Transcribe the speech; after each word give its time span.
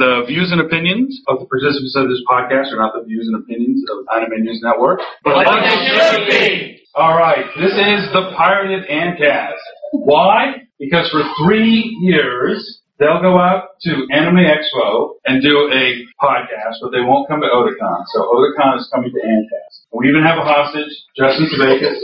The 0.00 0.24
views 0.24 0.48
and 0.48 0.62
opinions 0.64 1.12
of 1.28 1.40
the 1.40 1.44
participants 1.44 1.92
of 1.92 2.08
this 2.08 2.24
podcast 2.24 2.72
are 2.72 2.80
not 2.80 2.96
the 2.96 3.04
views 3.04 3.28
and 3.28 3.36
opinions 3.36 3.84
of 3.92 4.08
Anime 4.16 4.40
News 4.48 4.60
Network. 4.64 5.00
But 5.22 5.36
Like 5.36 5.60
it 5.60 5.76
should 5.92 6.24
be. 6.24 6.80
All 6.96 7.12
right. 7.12 7.44
This 7.60 7.76
is 7.76 8.08
the 8.16 8.32
Pirated 8.32 8.88
ANNCast. 8.88 9.60
Why? 9.92 10.64
Because 10.78 11.04
for 11.12 11.20
three 11.44 11.84
years, 12.00 12.80
they'll 12.98 13.20
go 13.20 13.36
out 13.36 13.76
to 13.82 13.90
Anime 14.10 14.40
Expo 14.40 15.20
and 15.26 15.42
do 15.42 15.68
a 15.68 16.00
podcast, 16.16 16.80
but 16.80 16.92
they 16.96 17.04
won't 17.04 17.28
come 17.28 17.42
to 17.44 17.48
Otakon. 17.52 18.00
So 18.16 18.24
Otakon 18.24 18.78
is 18.80 18.88
coming 18.94 19.12
to 19.12 19.20
ANNCast. 19.20 19.84
We 19.92 20.08
even 20.08 20.22
have 20.24 20.38
a 20.38 20.48
hostage, 20.48 20.88
Justin 21.14 21.44
Sevakis. 21.52 22.00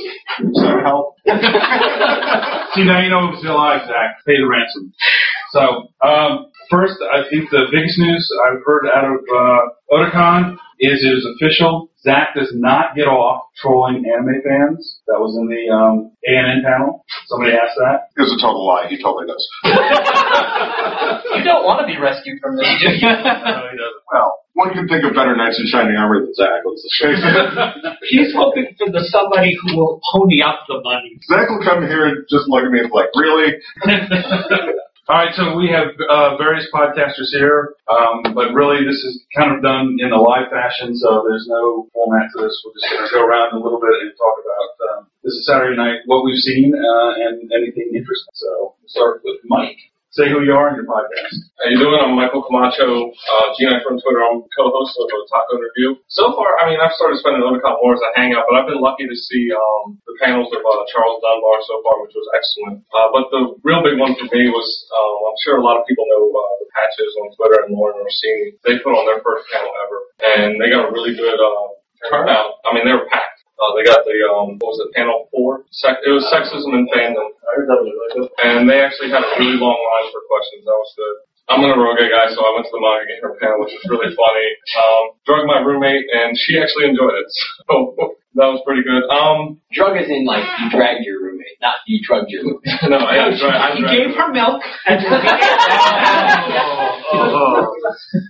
Some 0.52 0.80
help. 0.84 1.16
See, 2.74 2.84
now 2.84 3.00
you 3.00 3.08
know 3.08 3.30
who's 3.30 3.38
still 3.40 3.56
alive, 3.56 3.88
Zach. 3.88 4.20
Pay 4.26 4.36
the 4.36 4.46
ransom. 4.46 4.92
So, 5.52 5.88
um, 6.06 6.52
first, 6.70 6.96
I 7.02 7.28
think 7.30 7.50
the 7.50 7.66
biggest 7.70 7.98
news 7.98 8.22
I've 8.46 8.62
heard 8.64 8.86
out 8.92 9.04
of 9.04 9.18
uh, 9.26 9.62
Otakon 9.92 10.56
is 10.78 11.00
it 11.04 11.12
is 11.16 11.26
official. 11.36 11.88
Zach 12.04 12.36
does 12.36 12.52
not 12.54 12.94
get 12.94 13.08
off 13.08 13.48
trolling 13.58 14.04
anime 14.06 14.38
fans. 14.44 15.00
That 15.08 15.18
was 15.18 15.34
in 15.34 15.48
the 15.50 15.66
um, 15.72 16.12
ANN 16.28 16.62
panel. 16.62 17.02
Somebody 17.26 17.56
asked 17.56 17.74
that. 17.80 18.12
It 18.14 18.22
was 18.22 18.30
a 18.36 18.38
total 18.38 18.62
lie. 18.62 18.86
He 18.86 19.00
totally 19.02 19.26
does. 19.26 19.42
You 21.36 21.44
don't 21.44 21.68
want 21.68 21.84
to 21.84 21.86
be 21.86 22.00
rescued 22.00 22.40
from 22.40 22.56
this, 22.56 22.64
do 22.80 22.88
you? 22.96 23.04
No, 23.12 23.68
he 23.68 23.76
doesn't. 23.76 24.02
Well, 24.08 24.40
one 24.56 24.72
can 24.72 24.88
think 24.88 25.04
of 25.04 25.12
better 25.12 25.36
knights 25.36 25.60
in 25.60 25.68
shining 25.68 25.94
armor 25.94 26.24
than 26.24 26.32
Zach. 26.32 26.64
Let's 26.64 26.80
just 26.80 26.96
face 26.96 27.20
it. 27.20 27.36
He's 28.08 28.32
hoping 28.32 28.72
for 28.80 28.88
the 28.88 29.04
somebody 29.12 29.52
who 29.52 29.76
will 29.76 30.00
pony 30.00 30.40
up 30.40 30.64
the 30.64 30.80
money. 30.80 31.20
Zach 31.28 31.46
will 31.52 31.60
come 31.60 31.84
here 31.84 32.08
and 32.08 32.24
just 32.32 32.48
look 32.48 32.64
at 32.64 32.72
me 32.72 32.80
and 32.80 32.88
be 32.88 32.94
like, 32.96 33.12
really? 33.12 33.52
All 35.06 35.14
right, 35.14 35.30
so 35.38 35.54
we 35.54 35.70
have 35.70 35.94
uh, 36.10 36.34
various 36.34 36.66
podcasters 36.74 37.30
here, 37.30 37.78
um, 37.86 38.34
but 38.34 38.50
really 38.50 38.82
this 38.82 38.98
is 39.06 39.22
kind 39.30 39.54
of 39.54 39.62
done 39.62 39.94
in 40.02 40.10
a 40.10 40.18
live 40.18 40.50
fashion, 40.50 40.98
so 40.98 41.22
there's 41.22 41.46
no 41.46 41.86
format 41.94 42.26
to 42.34 42.42
this. 42.42 42.58
We're 42.66 42.74
just 42.74 42.90
going 42.90 43.06
to 43.06 43.14
go 43.14 43.22
around 43.22 43.54
a 43.54 43.62
little 43.62 43.78
bit 43.78 43.94
and 44.02 44.10
talk 44.18 44.34
about 44.42 44.70
um, 44.90 45.00
this 45.22 45.38
is 45.38 45.46
Saturday 45.46 45.78
night, 45.78 46.02
what 46.06 46.24
we've 46.24 46.42
seen, 46.42 46.74
uh, 46.74 47.10
and 47.22 47.38
anything 47.54 47.94
interesting. 47.94 48.34
So 48.34 48.74
we'll 48.82 48.90
start 48.90 49.22
with 49.22 49.38
Mike. 49.46 49.78
Say 50.16 50.32
who 50.32 50.40
you 50.40 50.56
are 50.56 50.72
and 50.72 50.80
your 50.80 50.88
podcast. 50.88 51.36
How 51.60 51.68
you 51.68 51.76
doing? 51.76 52.00
I'm 52.00 52.16
Michael 52.16 52.40
Camacho, 52.40 52.88
uh, 53.12 53.46
G9 53.52 53.84
from 53.84 54.00
Twitter. 54.00 54.24
I'm 54.24 54.40
co-host 54.48 54.96
of 54.96 55.12
the 55.12 55.20
Taco 55.28 55.60
Review. 55.60 56.00
So 56.08 56.32
far, 56.32 56.56
I 56.56 56.72
mean, 56.72 56.80
I've 56.80 56.96
started 56.96 57.20
spending 57.20 57.44
Otakon 57.44 57.76
more 57.84 57.92
as 57.92 58.00
a 58.00 58.16
hangout, 58.16 58.48
but 58.48 58.56
I've 58.56 58.64
been 58.64 58.80
lucky 58.80 59.04
to 59.04 59.12
see 59.12 59.52
um, 59.52 60.00
the 60.08 60.16
panels 60.24 60.48
of 60.56 60.64
uh, 60.64 60.88
Charles 60.88 61.20
Dunbar 61.20 61.60
so 61.68 61.84
far, 61.84 62.00
which 62.00 62.16
was 62.16 62.24
excellent. 62.32 62.80
Uh, 62.96 63.12
but 63.12 63.28
the 63.28 63.60
real 63.60 63.84
big 63.84 64.00
one 64.00 64.16
for 64.16 64.24
me 64.32 64.48
was, 64.48 64.64
um, 64.88 65.16
I'm 65.28 65.38
sure 65.44 65.60
a 65.60 65.64
lot 65.68 65.76
of 65.76 65.84
people 65.84 66.08
know 66.08 66.32
uh, 66.32 66.64
the 66.64 66.68
Patches 66.72 67.12
on 67.20 67.36
Twitter 67.36 67.68
and 67.68 67.76
Lauren 67.76 68.00
Orsini. 68.00 68.56
They 68.64 68.80
put 68.80 68.96
on 68.96 69.04
their 69.04 69.20
first 69.20 69.44
panel 69.52 69.68
ever, 69.84 69.98
and 70.32 70.56
they 70.56 70.72
got 70.72 70.88
a 70.88 70.96
really 70.96 71.12
good 71.12 71.36
uh, 71.36 71.76
turnout. 72.08 72.56
I 72.64 72.72
mean, 72.72 72.88
they 72.88 72.96
were 72.96 73.04
packed. 73.12 73.35
Uh, 73.56 73.72
they 73.72 73.84
got 73.88 74.04
the 74.04 74.16
um, 74.28 74.60
what 74.60 74.76
was 74.76 74.80
it, 74.84 74.92
panel 74.92 75.28
four? 75.32 75.64
Sec- 75.72 76.04
it 76.04 76.12
was 76.12 76.28
sexism 76.28 76.76
and 76.76 76.88
fandom. 76.92 77.32
And 78.44 78.68
they 78.68 78.80
actually 78.84 79.08
had 79.08 79.24
a 79.24 79.30
really 79.40 79.56
long 79.56 79.76
line 79.80 80.08
for 80.12 80.20
questions. 80.28 80.64
That 80.68 80.76
was 80.76 80.92
good. 80.96 81.16
I'm 81.48 81.62
an 81.62 81.70
eroge 81.72 82.02
guy, 82.10 82.26
so 82.34 82.42
I 82.42 82.50
went 82.58 82.66
to 82.66 82.74
the 82.74 82.82
MangaGamer 82.82 83.38
panel, 83.38 83.62
which 83.62 83.70
was 83.72 83.86
really 83.86 84.10
funny. 84.12 84.48
Um, 84.76 85.02
drugged 85.24 85.46
my 85.46 85.62
roommate, 85.62 86.04
and 86.10 86.34
she 86.36 86.58
actually 86.58 86.90
enjoyed 86.90 87.16
it. 87.16 87.28
So 87.70 88.18
that 88.36 88.52
was 88.52 88.60
pretty 88.68 88.84
good. 88.84 89.08
Um, 89.08 89.64
Drug 89.72 89.96
is 89.96 90.12
in 90.12 90.28
like 90.28 90.44
you 90.60 90.68
dragged 90.68 91.08
your 91.08 91.24
roommate, 91.24 91.56
not 91.64 91.80
you 91.88 92.04
drugged 92.04 92.28
your 92.28 92.44
roommate. 92.44 92.68
no, 92.92 93.00
I, 93.00 93.32
I, 93.32 93.32
tried, 93.32 93.56
I 93.56 93.72
He 93.74 93.80
tried. 93.80 93.96
gave 93.96 94.12
her 94.12 94.28
milk 94.28 94.60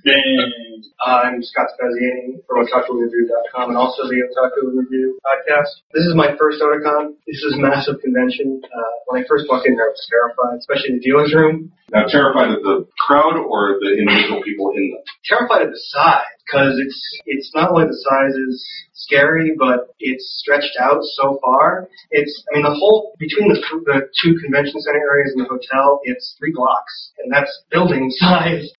and 0.07 0.83
I'm 1.03 1.43
Scott 1.43 1.75
Spaziani 1.75 2.39
from 2.47 2.63
OtakuReview.com 2.67 3.75
and 3.75 3.79
also 3.79 4.07
the 4.07 4.23
Otaku 4.23 4.71
Review 4.79 5.19
podcast. 5.27 5.83
This 5.91 6.07
is 6.07 6.15
my 6.15 6.39
first 6.39 6.63
Otakon. 6.63 7.19
This 7.27 7.43
is 7.43 7.59
a 7.59 7.61
massive 7.61 7.99
convention. 7.99 8.63
Uh, 8.63 8.95
when 9.07 9.23
I 9.23 9.27
first 9.27 9.51
walked 9.51 9.67
in 9.67 9.75
there, 9.75 9.91
I 9.91 9.93
was 9.93 10.07
terrified, 10.07 10.59
especially 10.63 10.95
in 10.95 11.03
the 11.03 11.05
dealer's 11.05 11.35
room. 11.35 11.73
Now, 11.91 12.07
terrified 12.07 12.55
of 12.55 12.63
the 12.63 12.87
crowd 13.07 13.37
or 13.39 13.79
the 13.83 13.99
individual 13.99 14.43
people 14.43 14.71
in 14.75 14.95
them? 14.95 15.03
Terrified 15.27 15.63
of 15.67 15.71
the 15.71 15.83
size 15.91 16.36
because 16.47 16.79
it's 16.79 17.19
it's 17.27 17.51
not 17.55 17.71
only 17.71 17.87
the 17.87 17.99
size 18.07 18.35
is 18.35 18.63
scary, 18.95 19.55
but 19.59 19.95
it's 19.99 20.39
stretched 20.41 20.79
out 20.81 21.03
so 21.19 21.39
far. 21.43 21.89
It's 22.11 22.45
I 22.51 22.57
mean 22.57 22.65
the 22.65 22.75
whole 22.75 23.15
between 23.19 23.49
the 23.49 23.59
the 23.85 24.09
two 24.23 24.39
convention 24.39 24.81
center 24.81 25.03
areas 25.03 25.35
and 25.35 25.45
the 25.45 25.51
hotel, 25.51 26.01
it's 26.05 26.37
three 26.39 26.53
blocks, 26.55 27.11
and 27.19 27.33
that's 27.33 27.51
building 27.71 28.11
size. 28.17 28.71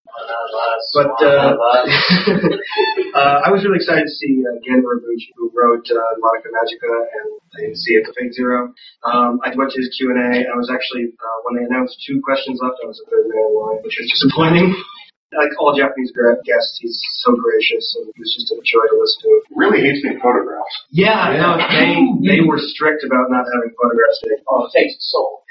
But 0.95 1.13
uh, 1.21 1.53
uh, 3.13 3.37
I 3.45 3.53
was 3.53 3.61
really 3.61 3.77
excited 3.77 4.09
to 4.09 4.15
see 4.17 4.41
uh, 4.41 4.57
Gen 4.65 4.81
Urobuchi, 4.81 5.29
who 5.37 5.51
wrote 5.53 5.85
uh, 5.93 6.01
Madoka 6.17 6.49
Magica 6.49 6.89
and 7.61 7.77
see 7.77 7.93
it, 7.93 8.03
The 8.07 8.13
Fate 8.17 8.33
Zero. 8.33 8.73
Um, 9.05 9.39
I 9.45 9.53
went 9.53 9.69
to 9.71 9.77
his 9.77 9.93
Q 9.93 10.09
and 10.09 10.17
A. 10.17 10.49
I 10.49 10.55
was 10.57 10.73
actually 10.73 11.13
uh, 11.13 11.37
when 11.45 11.61
they 11.61 11.65
announced 11.69 12.01
two 12.07 12.21
questions 12.25 12.57
left, 12.63 12.81
I 12.81 12.87
was 12.87 12.97
a 13.05 13.09
third 13.11 13.29
man 13.29 13.45
in 13.45 13.53
line, 13.61 13.79
which 13.85 13.93
was 13.99 14.09
disappointing. 14.09 14.73
Like 15.35 15.51
all 15.59 15.75
Japanese 15.75 16.15
guests, 16.45 16.79
he's 16.79 16.95
so 17.25 17.35
gracious 17.35 17.83
and 17.99 18.07
he 18.15 18.19
was 18.21 18.31
just 18.31 18.47
a 18.47 18.57
joy 18.63 18.85
to 18.87 18.95
listen 18.95 19.19
to. 19.27 19.31
Really 19.59 19.83
hates 19.83 19.99
being 19.99 20.19
photographed. 20.23 20.71
Yeah, 20.89 21.35
no, 21.35 21.59
they 21.59 21.99
they 22.23 22.39
were 22.47 22.55
strict 22.57 23.03
about 23.03 23.27
not 23.27 23.43
having 23.43 23.75
photographs 23.75 24.23
taken. 24.23 24.39
oh, 24.47 24.69
thanks 24.71 24.95
soul. 25.11 25.43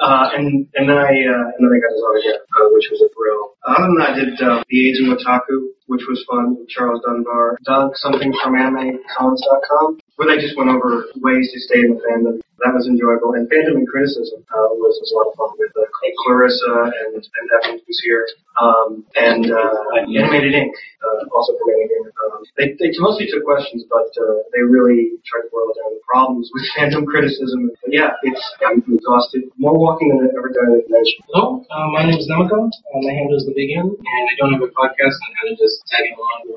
Uh, 0.00 0.32
and 0.32 0.64
and 0.74 0.88
then 0.88 0.96
I 0.96 1.12
uh, 1.12 1.46
and 1.52 1.60
then 1.60 1.70
I 1.72 1.78
got 1.80 1.92
his 1.92 2.00
autograph, 2.00 2.40
uh, 2.56 2.68
which 2.72 2.88
was 2.88 3.00
a 3.04 3.08
thrill. 3.12 3.52
Other 3.68 3.84
than 3.84 3.96
that, 4.00 4.10
I 4.10 4.14
did 4.16 4.32
uh, 4.40 4.64
the 4.64 4.78
Age 4.88 4.96
in 4.96 5.12
Otaku, 5.12 5.76
which 5.88 6.04
was 6.08 6.24
fun. 6.28 6.56
Charles 6.68 7.02
Dunbar, 7.04 7.58
Doug 7.64 7.96
something 7.96 8.32
from 8.44 8.54
AnimeCons.com, 8.54 9.98
where 10.16 10.28
they 10.28 10.40
just 10.40 10.56
went 10.56 10.70
over 10.70 11.08
ways 11.16 11.50
to 11.52 11.58
stay 11.60 11.80
in 11.80 11.96
the 11.96 12.00
fandom. 12.04 12.40
That 12.60 12.74
was 12.74 12.86
enjoyable. 12.90 13.38
And 13.38 13.48
fandom 13.48 13.78
and 13.78 13.88
criticism 13.88 14.42
uh, 14.50 14.70
was, 14.76 14.98
was 14.98 15.10
a 15.10 15.16
lot 15.16 15.30
of 15.30 15.34
fun 15.38 15.50
with 15.62 15.72
uh, 15.78 15.86
Clarissa 16.26 16.90
and 17.06 17.14
and 17.14 17.46
Evan 17.54 17.78
who's 17.86 18.00
here, 18.02 18.26
um, 18.58 19.06
and 19.14 19.46
uh, 19.46 20.02
Animated 20.10 20.54
Ink, 20.58 20.74
uh, 20.98 21.30
also 21.30 21.54
from 21.54 21.70
Animated. 21.70 22.10
Um, 22.18 22.42
they 22.58 22.74
they 22.74 22.90
mostly 22.98 23.30
took 23.30 23.46
questions, 23.46 23.86
but 23.86 24.10
uh, 24.18 24.42
they 24.50 24.66
really 24.66 25.22
tried 25.22 25.46
to 25.46 25.50
boil 25.54 25.70
down 25.70 25.94
the 25.94 26.02
problems 26.02 26.50
with 26.50 26.66
fandom 26.74 27.06
criticism. 27.06 27.70
But 27.78 27.94
yeah, 27.94 28.18
it's 28.26 28.42
I'm 28.66 28.82
exhausted. 28.82 29.46
More 29.54 29.78
walking 29.78 30.10
than 30.10 30.26
I've 30.26 30.34
ever 30.34 30.50
done 30.50 30.74
at 30.74 30.82
a 30.82 30.84
convention. 30.84 31.18
Hello, 31.30 31.62
uh, 31.70 31.88
my 31.94 32.10
name 32.10 32.18
is 32.18 32.26
Namako. 32.26 32.66
Uh, 32.66 33.00
my 33.06 33.14
handle 33.14 33.38
is 33.38 33.46
the 33.46 33.54
Big 33.54 33.70
N, 33.70 33.86
and 33.86 34.24
I 34.26 34.34
don't 34.34 34.52
have 34.58 34.66
a 34.66 34.72
podcast. 34.74 35.14
I'm 35.14 35.32
kind 35.38 35.54
of 35.54 35.56
just 35.62 35.77
tagging 35.86 36.16
along 36.18 36.50
the. 36.50 36.54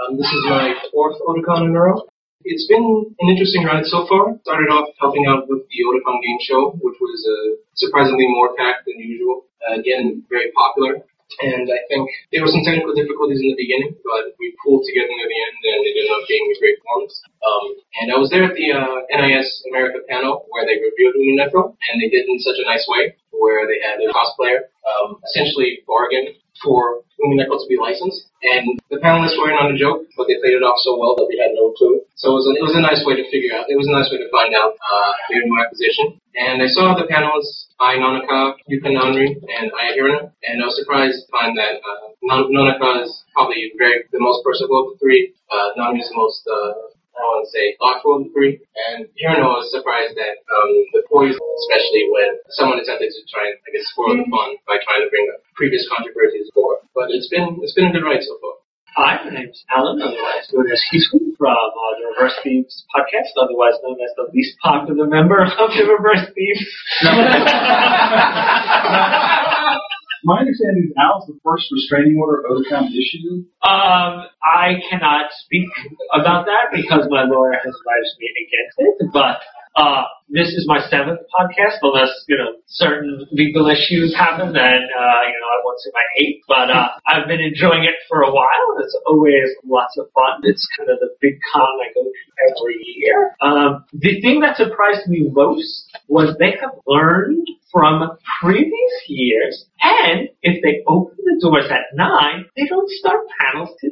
Um, 0.00 0.16
this 0.16 0.30
is 0.30 0.42
my 0.48 0.72
fourth 0.92 1.18
Otakon 1.26 1.68
in 1.68 1.76
a 1.76 1.80
row. 1.80 2.06
It's 2.44 2.64
been 2.70 2.82
an 3.20 3.26
interesting 3.28 3.68
ride 3.68 3.84
so 3.84 4.08
far. 4.08 4.32
Started 4.46 4.72
off 4.72 4.88
helping 4.96 5.26
out 5.28 5.44
with 5.44 5.66
the 5.68 5.78
Otakon 5.84 6.22
Game 6.24 6.40
Show, 6.40 6.72
which 6.80 6.96
was 6.96 7.20
uh, 7.28 7.60
surprisingly 7.76 8.26
more 8.32 8.56
packed 8.56 8.88
than 8.88 8.96
usual. 8.96 9.44
Uh, 9.60 9.76
again, 9.76 10.24
very 10.30 10.48
popular. 10.56 11.04
And 11.38 11.70
I 11.70 11.80
think 11.86 12.10
there 12.34 12.42
were 12.42 12.50
some 12.50 12.66
technical 12.66 12.90
difficulties 12.90 13.38
in 13.38 13.54
the 13.54 13.60
beginning, 13.60 13.94
but 14.02 14.34
we 14.42 14.50
pulled 14.66 14.82
together 14.82 15.14
near 15.14 15.30
the 15.30 15.40
end, 15.46 15.56
and 15.62 15.80
ended 15.86 16.10
up 16.10 16.26
being 16.26 16.42
a 16.42 16.58
great 16.58 16.76
performance. 16.82 17.14
Um, 17.38 17.64
and 18.02 18.06
I 18.10 18.18
was 18.18 18.34
there 18.34 18.42
at 18.50 18.58
the 18.58 18.68
uh, 18.74 19.06
NIS 19.14 19.48
America 19.70 20.02
panel 20.10 20.50
where 20.50 20.66
they 20.66 20.82
reviewed 20.82 21.14
Uninetro, 21.14 21.70
and 21.70 22.02
they 22.02 22.10
did 22.10 22.26
it 22.26 22.32
in 22.34 22.42
such 22.42 22.58
a 22.58 22.66
nice 22.66 22.82
way, 22.90 23.14
where 23.30 23.62
they 23.70 23.78
had 23.78 24.02
a 24.02 24.10
cosplayer 24.10 24.74
um, 24.82 25.22
essentially 25.22 25.86
bargain 25.86 26.34
for 26.62 27.02
Uninetro 27.20 27.60
to 27.60 27.68
be 27.68 27.76
licensed. 27.76 28.32
And 28.40 28.80
the 28.88 28.96
panelists 29.04 29.36
were 29.36 29.52
in 29.52 29.60
on 29.60 29.72
a 29.72 29.78
joke, 29.78 30.08
but 30.16 30.24
they 30.24 30.40
played 30.40 30.56
it 30.56 30.64
off 30.64 30.80
so 30.80 30.96
well 30.96 31.12
that 31.20 31.28
we 31.28 31.36
had 31.36 31.52
no 31.52 31.76
clue. 31.76 32.00
So 32.16 32.32
it 32.32 32.36
was, 32.40 32.46
a, 32.48 32.52
it 32.56 32.64
was 32.64 32.76
a 32.76 32.84
nice 32.84 33.04
way 33.04 33.20
to 33.20 33.24
figure 33.28 33.52
out, 33.52 33.68
it 33.68 33.76
was 33.76 33.84
a 33.88 33.92
nice 33.92 34.08
way 34.08 34.16
to 34.20 34.28
find 34.32 34.56
out 34.56 34.76
uh, 34.80 35.12
their 35.28 35.44
new 35.44 35.56
acquisition. 35.60 36.16
And 36.36 36.64
I 36.64 36.68
saw 36.72 36.96
the 36.96 37.04
panelists, 37.04 37.68
Ai 37.80 38.00
Nonaka, 38.00 38.56
Yuka 38.68 38.88
Nanri, 38.88 39.36
and 39.36 39.68
Aya 39.76 39.92
Hirano, 39.92 40.32
and 40.48 40.56
I 40.60 40.64
was 40.64 40.76
surprised 40.80 41.20
to 41.20 41.26
find 41.28 41.52
that 41.60 41.84
uh, 41.84 42.16
Non- 42.24 42.48
Nonaka 42.52 43.04
is 43.04 43.12
probably 43.36 43.72
very 43.76 44.04
the 44.12 44.20
most 44.20 44.44
personable 44.44 44.84
of 44.84 44.86
the 44.94 44.96
three. 45.00 45.32
Uh, 45.52 45.76
Nanri 45.76 46.00
is 46.00 46.08
the 46.08 46.16
most, 46.16 46.40
uh, 46.48 46.72
I 47.20 47.24
want 47.28 47.44
to 47.44 47.52
say 47.52 47.76
thoughtful 47.76 48.24
three. 48.32 48.64
And 48.88 49.04
Hirano 49.12 49.60
was 49.60 49.68
surprised 49.68 50.16
that 50.16 50.40
um, 50.48 50.72
the 50.96 51.04
poise, 51.04 51.36
especially 51.36 52.08
when 52.08 52.40
someone 52.56 52.80
attempted 52.80 53.12
to 53.12 53.20
try 53.28 53.52
and, 53.52 53.60
I 53.60 53.68
guess, 53.76 53.84
spoil 53.92 54.16
the 54.16 54.24
fun 54.32 54.56
by 54.64 54.80
trying 54.80 55.04
to 55.04 55.12
bring 55.12 55.28
up 55.28 55.44
previous 55.52 55.84
controversies 55.92 56.48
forward. 56.56 56.80
But 56.96 57.12
it's 57.12 57.28
been 57.28 57.60
it's 57.60 57.76
been 57.76 57.88
a 57.88 57.92
good 57.92 58.08
ride 58.08 58.24
so 58.24 58.40
far. 58.40 58.56
Hi, 58.96 59.22
my 59.22 59.30
name's 59.30 59.62
Alan, 59.70 60.02
otherwise 60.02 60.50
known 60.50 60.66
as 60.66 60.82
Hisui 60.90 61.30
from 61.38 61.54
uh, 61.54 61.92
the 62.00 62.10
Reverse 62.10 62.34
Thieves 62.42 62.82
podcast, 62.90 63.30
otherwise 63.38 63.78
known 63.86 63.94
as 64.02 64.10
the 64.18 64.26
least 64.34 64.58
popular 64.58 65.06
member 65.06 65.38
of 65.44 65.70
the 65.70 65.84
Reverse 65.86 66.26
Thieves. 66.34 66.66
My 70.24 70.40
understanding 70.40 70.90
is 70.90 70.94
Al's 71.00 71.26
the 71.26 71.38
first 71.44 71.66
restraining 71.72 72.18
order 72.20 72.44
Otakon 72.44 72.92
issued. 72.92 73.46
Um, 73.64 74.28
I 74.44 74.80
cannot 74.88 75.32
speak 75.44 75.68
about 76.12 76.46
that 76.46 76.68
because 76.72 77.06
my 77.08 77.24
lawyer 77.24 77.52
has 77.52 77.72
advised 77.72 78.12
me 78.20 78.28
against 78.36 78.76
it, 78.78 79.10
but 79.12 79.40
Uh, 79.76 80.02
this 80.28 80.48
is 80.48 80.64
my 80.66 80.78
seventh 80.88 81.20
podcast, 81.34 81.78
unless, 81.82 82.10
you 82.28 82.36
know, 82.36 82.54
certain 82.66 83.26
legal 83.32 83.68
issues 83.68 84.14
happen, 84.14 84.52
then, 84.52 84.80
uh, 84.86 85.22
you 85.26 85.38
know, 85.38 85.50
I 85.50 85.58
won't 85.64 85.80
say 85.80 85.90
my 85.94 86.06
eighth, 86.22 86.42
but, 86.46 86.70
uh, 86.70 86.88
I've 87.06 87.26
been 87.26 87.40
enjoying 87.40 87.84
it 87.84 87.94
for 88.08 88.22
a 88.22 88.30
while. 88.30 88.78
It's 88.78 88.96
always 89.06 89.50
lots 89.64 89.96
of 89.98 90.06
fun. 90.14 90.40
It's 90.42 90.66
kind 90.76 90.90
of 90.90 90.98
the 91.00 91.10
big 91.20 91.34
con 91.52 91.62
I 91.62 91.92
go 91.94 92.02
to 92.02 92.12
every 92.50 92.78
year. 92.96 93.36
Um, 93.40 93.84
the 93.92 94.20
thing 94.20 94.40
that 94.40 94.56
surprised 94.56 95.08
me 95.08 95.28
most 95.30 95.90
was 96.08 96.36
they 96.38 96.54
have 96.60 96.74
learned 96.86 97.46
from 97.72 98.18
previous 98.40 98.94
years, 99.06 99.64
and 99.80 100.28
if 100.42 100.62
they 100.62 100.82
open 100.86 101.16
the 101.18 101.38
doors 101.40 101.70
at 101.70 101.94
9, 101.94 102.44
they 102.56 102.66
don't 102.66 102.90
start 102.90 103.20
panels 103.38 103.70
till 103.80 103.90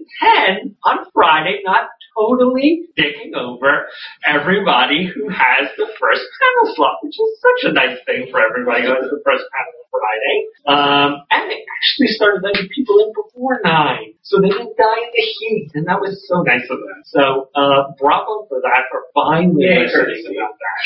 10 0.58 0.76
on 0.84 1.06
Friday, 1.14 1.60
not 1.64 1.88
totally 2.18 2.90
dicking 2.98 3.34
over 3.38 3.86
everybody 4.26 5.06
who 5.06 5.28
has 5.28 5.70
the 5.76 5.86
first 6.00 6.24
panel 6.42 6.74
slot, 6.74 6.98
which 7.02 7.14
is 7.14 7.30
such 7.38 7.70
a 7.70 7.72
nice 7.72 7.98
thing 8.06 8.26
for 8.30 8.42
everybody 8.42 8.82
who 8.82 8.94
has 8.94 9.06
the 9.06 9.22
first 9.24 9.44
panel 9.54 9.72
on 9.78 9.86
Friday. 9.94 10.36
Um, 10.66 11.10
and 11.30 11.50
they 11.50 11.62
actually 11.62 12.10
started 12.18 12.42
letting 12.42 12.68
people 12.74 12.98
in 12.98 13.14
before 13.14 13.60
9, 13.62 14.14
so 14.22 14.40
they 14.42 14.50
didn't 14.50 14.76
die 14.76 15.00
in 15.06 15.10
the 15.14 15.24
heat, 15.38 15.70
and 15.74 15.86
that 15.86 16.00
was 16.00 16.18
so 16.26 16.42
nice 16.42 16.66
of 16.68 16.78
them. 16.82 17.00
So, 17.06 17.48
uh, 17.54 17.94
bravo 17.98 18.50
for 18.50 18.60
that, 18.60 18.90
for 18.90 19.06
finally 19.14 19.64
Yay, 19.64 19.86
listening 19.86 20.36
about 20.36 20.58
that. 20.58 20.78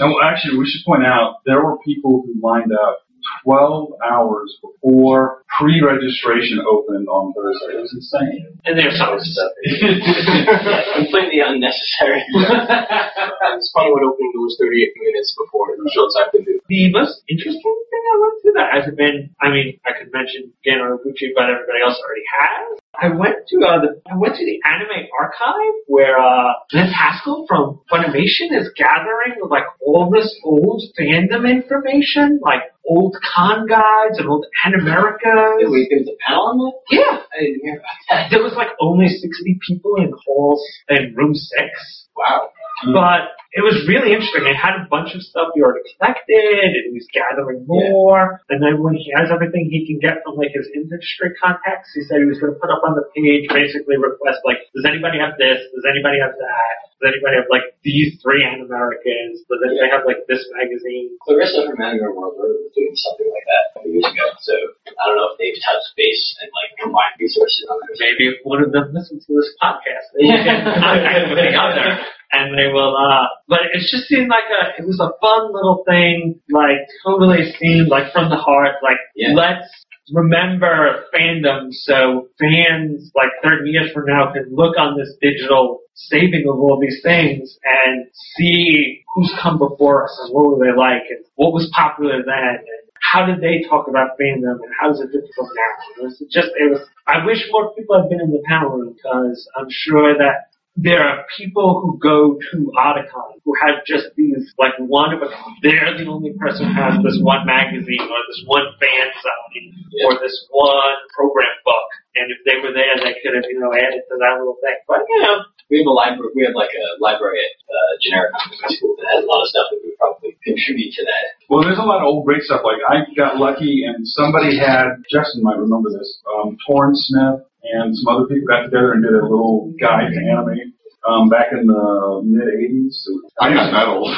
No, 0.00 0.18
actually, 0.24 0.58
we 0.58 0.66
should 0.66 0.84
point 0.84 1.04
out 1.04 1.44
there 1.44 1.62
were 1.62 1.78
people 1.84 2.24
who 2.24 2.34
lined 2.40 2.72
up 2.72 3.04
12 3.44 3.92
hours 4.04 4.58
before 4.62 5.42
pre-registration 5.58 6.60
opened 6.66 7.08
on 7.08 7.32
Thursday. 7.34 7.78
It 7.78 7.82
was 7.82 7.92
insane. 7.94 8.58
And 8.64 8.78
there's 8.78 8.96
some 8.98 9.18
stuff. 9.20 9.52
yeah, 9.64 10.96
completely 10.96 11.40
unnecessary. 11.44 12.22
It's 12.32 13.70
funny 13.74 13.90
when 13.94 14.04
opening 14.04 14.32
doors 14.34 14.56
38 14.58 14.94
minutes 14.96 15.36
before 15.38 15.70
the 15.76 15.86
showtime 15.92 16.30
can 16.32 16.42
do. 16.44 16.58
The 16.68 16.90
most 16.90 17.22
interesting 17.28 17.76
thing 17.90 18.02
I 18.10 18.16
went 18.18 18.34
through 18.42 18.56
that 18.58 18.68
hasn't 18.74 18.96
been, 18.96 19.30
I 19.40 19.50
mean, 19.50 19.78
I 19.86 19.92
could 19.98 20.10
mention 20.12 20.52
Gen 20.64 20.80
Urobuchi, 20.82 21.30
but 21.34 21.50
everybody 21.50 21.80
else 21.84 21.98
already 22.00 22.26
has. 22.40 22.82
I 22.94 23.08
went 23.08 23.48
to 23.48 23.56
uh, 23.64 23.80
the 23.80 24.00
I 24.10 24.16
went 24.16 24.36
to 24.36 24.44
the 24.44 24.60
anime 24.68 25.08
archive 25.18 25.74
where 25.86 26.18
uh, 26.18 26.52
Glenn 26.70 26.92
Haskell 26.92 27.46
from 27.48 27.80
Funimation 27.90 28.52
is 28.52 28.70
gathering 28.76 29.40
like 29.48 29.64
all 29.80 30.10
this 30.10 30.28
old 30.44 30.82
fandom 30.98 31.48
information, 31.48 32.38
like 32.42 32.62
old 32.86 33.11
con 33.20 33.66
guides 33.66 34.18
and 34.18 34.28
old 34.28 34.46
Animericas. 34.66 35.68
Wait, 35.68 35.88
there 35.90 35.98
was 36.00 36.08
a 36.08 36.18
panel 36.24 36.44
on 36.48 36.58
that? 36.58 36.74
Yeah, 36.90 37.18
I 37.20 37.40
didn't 37.40 37.60
hear 37.62 37.76
about 37.76 37.98
that. 38.08 38.30
there 38.30 38.42
was 38.42 38.54
like 38.54 38.68
only 38.80 39.08
sixty 39.08 39.58
people 39.66 39.96
in 39.96 40.12
hall 40.24 40.60
in 40.88 41.14
room 41.16 41.34
six. 41.34 42.08
Wow. 42.16 42.50
Mm-hmm. 42.82 42.98
But 42.98 43.38
it 43.52 43.60
was 43.60 43.84
really 43.84 44.16
interesting. 44.16 44.48
It 44.48 44.56
had 44.56 44.80
a 44.80 44.88
bunch 44.88 45.12
of 45.12 45.20
stuff 45.20 45.52
he 45.52 45.60
already 45.60 45.84
collected, 45.94 46.72
and 46.72 46.84
he 46.88 46.92
was 46.96 47.04
gathering 47.12 47.68
more. 47.68 48.40
And 48.48 48.64
then 48.64 48.80
when 48.80 48.96
he 48.96 49.12
has 49.12 49.28
everything 49.28 49.68
he 49.68 49.84
can 49.84 50.00
get 50.00 50.24
from 50.24 50.40
like 50.40 50.56
his 50.56 50.66
industry 50.72 51.36
contacts, 51.36 51.92
he 51.92 52.00
said 52.08 52.24
he 52.24 52.28
was 52.28 52.40
going 52.40 52.56
to 52.56 52.58
put 52.58 52.72
up 52.72 52.80
on 52.80 52.96
the 52.96 53.04
page 53.12 53.44
basically 53.52 54.00
request 54.00 54.40
like, 54.48 54.64
does 54.72 54.88
anybody 54.88 55.20
have 55.20 55.36
this? 55.36 55.60
Does 55.68 55.84
anybody 55.84 56.16
have 56.24 56.32
that? 56.40 56.74
Does 56.96 57.18
anybody 57.18 57.34
have 57.44 57.50
like 57.50 57.66
these 57.84 58.16
three 58.22 58.40
Americans? 58.46 59.42
Does 59.50 59.60
anybody 59.68 59.90
have 59.90 60.06
like 60.08 60.22
this 60.30 60.46
magazine? 60.54 61.18
Clarissa 61.20 61.66
from 61.66 61.76
Anime 61.82 62.14
World 62.14 62.38
was 62.38 62.72
doing 62.72 62.94
something 62.94 63.26
like 63.26 63.46
that 63.50 63.64
a 63.74 63.84
few 63.84 64.00
years 64.00 64.06
ago. 64.06 64.26
So 64.40 64.54
I 64.86 65.02
don't 65.10 65.18
know 65.18 65.34
if 65.34 65.36
they've 65.36 65.60
touched 65.60 65.92
base 65.98 66.24
and 66.40 66.48
like 66.56 66.72
combined 66.78 67.18
resources 67.20 67.66
on 67.68 67.84
it. 67.90 68.00
Maybe 68.00 68.32
if 68.32 68.40
one 68.46 68.62
of 68.64 68.70
them 68.70 68.94
listens 68.94 69.26
to 69.28 69.34
this 69.34 69.50
podcast, 69.60 70.14
they 70.14 70.30
can 70.46 70.62
contact 70.78 71.52
out 71.58 71.74
there. 71.74 72.00
And 72.32 72.56
they 72.56 72.72
will, 72.72 72.96
uh, 72.96 73.26
but 73.46 73.60
it 73.74 73.80
just 73.92 74.08
seemed 74.08 74.28
like 74.28 74.48
a, 74.48 74.80
it 74.80 74.86
was 74.86 74.98
a 75.00 75.12
fun 75.20 75.52
little 75.52 75.84
thing, 75.86 76.40
like 76.50 76.88
totally 77.04 77.52
seemed 77.60 77.88
like 77.88 78.12
from 78.12 78.30
the 78.30 78.36
heart, 78.36 78.76
like 78.82 78.96
Yeah. 79.14 79.34
let's 79.34 79.68
remember 80.12 81.04
fandom 81.14 81.68
so 81.70 82.28
fans 82.40 83.10
like 83.14 83.30
30 83.44 83.70
years 83.70 83.92
from 83.92 84.04
now 84.06 84.32
can 84.32 84.48
look 84.50 84.76
on 84.76 84.98
this 84.98 85.14
digital 85.20 85.80
saving 85.94 86.44
of 86.48 86.58
all 86.58 86.78
these 86.80 87.00
things 87.02 87.56
and 87.64 88.06
see 88.36 89.04
who's 89.14 89.32
come 89.40 89.58
before 89.58 90.04
us 90.04 90.20
and 90.24 90.34
what 90.34 90.58
were 90.58 90.64
they 90.64 90.76
like 90.76 91.04
and 91.08 91.24
what 91.36 91.52
was 91.52 91.70
popular 91.74 92.22
then 92.24 92.56
and 92.58 92.82
how 93.02 93.26
did 93.26 93.40
they 93.40 93.66
talk 93.68 93.88
about 93.88 94.16
fandom 94.20 94.56
and 94.62 94.72
how 94.80 94.88
does 94.88 95.00
it 95.00 95.10
from 95.10 95.46
now? 95.46 95.72
It 95.98 96.02
was 96.04 96.22
just, 96.30 96.48
it 96.56 96.70
was, 96.70 96.80
I 97.06 97.24
wish 97.26 97.38
more 97.50 97.74
people 97.74 98.00
had 98.00 98.08
been 98.08 98.20
in 98.20 98.30
the 98.30 98.42
panel 98.48 98.70
room 98.70 98.94
because 98.94 99.48
I'm 99.58 99.66
sure 99.68 100.14
that 100.16 100.51
there 100.76 101.02
are 101.02 101.24
people 101.36 101.80
who 101.80 101.98
go 101.98 102.38
to 102.50 102.72
Otakon 102.78 103.40
who 103.44 103.52
have 103.60 103.84
just 103.86 104.08
these, 104.16 104.54
like 104.58 104.72
one 104.78 105.12
of 105.12 105.20
a, 105.22 105.28
they're 105.62 105.96
the 105.96 106.08
only 106.08 106.32
person 106.38 106.66
who 106.66 106.72
has 106.72 106.96
this 107.04 107.18
one 107.20 107.44
magazine 107.46 108.00
or 108.00 108.20
this 108.28 108.42
one 108.46 108.66
fan 108.80 109.08
sign 109.20 109.72
or 110.04 110.18
this 110.20 110.46
one 110.50 110.96
program 111.14 111.52
book. 111.64 111.88
And 112.14 112.28
if 112.28 112.40
they 112.44 112.60
were 112.60 112.76
there, 112.76 112.92
they 113.00 113.16
could 113.24 113.32
have, 113.32 113.48
you 113.48 113.56
know, 113.56 113.72
added 113.72 114.04
to 114.04 114.14
that 114.20 114.36
little 114.36 114.60
thing. 114.60 114.76
But, 114.84 115.00
you 115.08 115.20
know, 115.24 115.48
We 115.72 115.80
have 115.80 115.88
a 115.88 115.96
library. 115.96 116.28
We 116.36 116.44
have 116.44 116.52
like 116.52 116.68
a 116.68 116.86
library 117.00 117.40
at 117.40 117.52
uh, 117.64 117.92
generic 118.04 118.36
high 118.36 118.68
school 118.76 118.92
that 119.00 119.08
has 119.16 119.24
a 119.24 119.28
lot 119.28 119.40
of 119.40 119.48
stuff 119.48 119.72
that 119.72 119.80
would 119.80 119.96
probably 119.96 120.36
contribute 120.44 120.92
to 121.00 121.02
that. 121.08 121.24
Well, 121.48 121.64
there's 121.64 121.80
a 121.80 121.88
lot 121.88 122.04
of 122.04 122.12
old 122.12 122.28
great 122.28 122.44
stuff. 122.44 122.60
Like 122.68 122.84
I 122.84 123.08
got 123.16 123.40
lucky, 123.40 123.88
and 123.88 124.04
somebody 124.04 124.60
had 124.60 125.00
Justin 125.08 125.40
might 125.40 125.56
remember 125.56 125.88
this. 125.88 126.20
Um, 126.28 126.60
Toren 126.68 126.92
Smith 126.92 127.48
and 127.64 127.96
some 127.96 128.08
other 128.12 128.28
people 128.28 128.44
got 128.44 128.68
together 128.68 128.92
and 128.92 129.00
did 129.00 129.16
a 129.16 129.24
little 129.24 129.72
guide 129.80 130.12
to 130.12 130.20
anime 130.20 130.76
um, 131.08 131.32
back 131.32 131.56
in 131.56 131.64
the 131.64 132.20
mid 132.28 132.44
'80s. 132.44 133.08
I'm 133.40 133.56
not 133.56 133.72
that 133.72 133.88
old. 133.88 134.12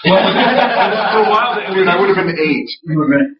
Well, 0.00 0.16
for 0.16 1.20
a 1.20 1.28
while, 1.28 1.60
it 1.60 1.68
was, 1.76 1.84
I 1.84 2.00
would 2.00 2.08
have 2.08 2.16
been 2.24 2.32
eight. 2.40 2.68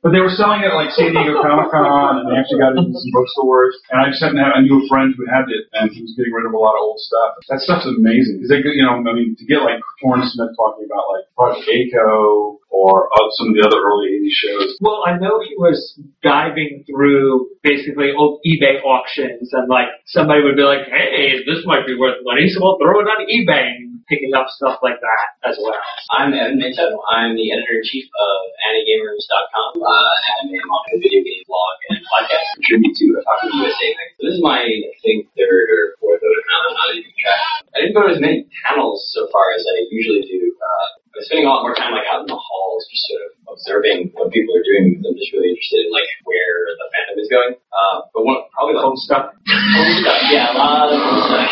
but 0.05 0.13
they 0.13 0.21
were 0.21 0.29
selling 0.37 0.61
it 0.61 0.69
at 0.69 0.77
like 0.77 0.93
San 0.93 1.17
Diego 1.17 1.41
Comic 1.41 1.73
Con, 1.73 2.21
and 2.21 2.27
they 2.29 2.37
actually 2.37 2.61
got 2.61 2.77
it 2.77 2.85
in 2.85 2.93
some 2.93 3.13
bookstores. 3.17 3.73
And 3.89 3.97
I 4.05 4.13
just 4.13 4.21
happened 4.21 4.45
to 4.45 4.45
have, 4.45 4.61
I 4.61 4.63
knew 4.65 4.77
a 4.77 4.87
friend 4.89 5.17
who 5.17 5.25
had 5.25 5.49
it, 5.49 5.65
and 5.73 5.89
he 5.89 6.05
was 6.05 6.13
getting 6.21 6.37
rid 6.37 6.45
of 6.45 6.53
a 6.53 6.61
lot 6.61 6.77
of 6.77 6.85
old 6.85 7.01
stuff. 7.01 7.41
That 7.49 7.65
stuff's 7.65 7.89
amazing 7.89 8.45
because 8.45 8.53
they, 8.53 8.61
get- 8.61 8.77
you 8.77 8.85
know, 8.85 9.01
I 9.01 9.13
mean, 9.17 9.41
to 9.41 9.45
get 9.49 9.65
like 9.65 9.81
Toren 10.05 10.21
Smith 10.29 10.53
talking 10.61 10.85
about 10.85 11.05
like 11.17 11.25
Project 11.33 11.65
A-ko 11.65 12.61
or 12.69 13.09
uh, 13.09 13.29
some 13.41 13.51
of 13.51 13.55
the 13.57 13.65
other 13.65 13.81
early 13.81 14.21
'80s 14.21 14.37
shows. 14.37 14.69
Well, 14.85 15.01
I 15.09 15.17
know 15.17 15.41
he 15.41 15.57
was 15.57 15.81
diving 16.23 16.85
through 16.87 17.57
basically 17.65 18.13
old 18.13 18.41
eBay 18.47 18.79
auctions 18.85 19.49
and 19.53 19.67
like 19.69 19.89
somebody 20.07 20.45
would 20.45 20.57
be 20.57 20.63
like, 20.63 20.87
hey, 20.93 21.41
this 21.49 21.65
might 21.65 21.87
be 21.89 21.97
worth 21.97 22.21
money, 22.23 22.47
so 22.53 22.61
we'll 22.63 22.79
throw 22.79 23.01
it 23.01 23.09
on 23.11 23.27
eBay 23.27 23.81
and 23.81 23.90
picking 24.11 24.35
up 24.35 24.51
stuff 24.51 24.83
like 24.83 24.99
that 24.99 25.27
as 25.47 25.55
well. 25.63 25.79
I'm 26.11 26.35
Evan 26.35 26.59
Minto. 26.59 26.99
I'm 27.07 27.39
the 27.39 27.55
editor-in-chief 27.55 28.11
of 28.11 28.39
AniGamers.com, 28.67 29.79
uh, 29.79 30.15
anime, 30.35 30.59
manga, 30.59 30.95
video 30.99 31.23
game 31.23 31.47
blog, 31.47 31.75
and 31.95 32.03
podcast 32.11 32.47
contribute 32.59 32.99
to 32.99 33.07
Otaku 33.23 33.47
USA. 33.63 33.89
So 34.19 34.21
this 34.27 34.35
is 34.35 34.43
my, 34.43 34.59
I 34.67 34.95
think, 35.07 35.31
third 35.39 35.71
or 35.71 35.95
fourth 36.03 36.19
Otakon. 36.27 36.59
I'm 36.59 36.75
not 36.75 36.89
even 36.99 37.15
track. 37.23 37.41
I 37.71 37.77
didn't 37.87 37.95
go 37.95 38.03
to 38.03 38.11
as 38.11 38.21
many 38.21 38.51
panels 38.67 38.99
so 39.15 39.31
far 39.31 39.55
as 39.55 39.63
I 39.63 39.87
usually 39.95 40.27
do. 40.27 40.59
Uh, 40.59 40.87
I'm 41.15 41.23
spending 41.27 41.47
a 41.47 41.51
lot 41.55 41.63
more 41.63 41.79
time 41.79 41.95
like 41.95 42.07
out 42.11 42.27
in 42.27 42.31
the 42.31 42.39
halls, 42.39 42.83
just 42.91 43.07
sort 43.15 43.23
of 43.23 43.31
observing 43.55 44.11
what 44.19 44.35
people 44.35 44.59
are 44.59 44.67
doing 44.67 44.99
I'm 45.11 45.19
just 45.19 45.35
really 45.35 45.51
interested 45.51 45.87
in 45.87 45.91
like 45.91 46.07
where 46.23 46.71
the 46.79 46.87
fandom 46.95 47.17
is 47.19 47.31
going. 47.31 47.55
Uh, 47.75 48.07
but 48.15 48.23
one, 48.23 48.47
probably 48.55 48.75
the 48.75 48.83
Home 48.83 48.99
stuff. 48.99 49.35
Cool 49.51 49.91
stuff. 50.03 50.19
Yeah, 50.31 50.51
a 50.51 50.59
lot 50.59 50.87
of 50.87 50.99
cool 50.99 51.23
stuff. 51.27 51.51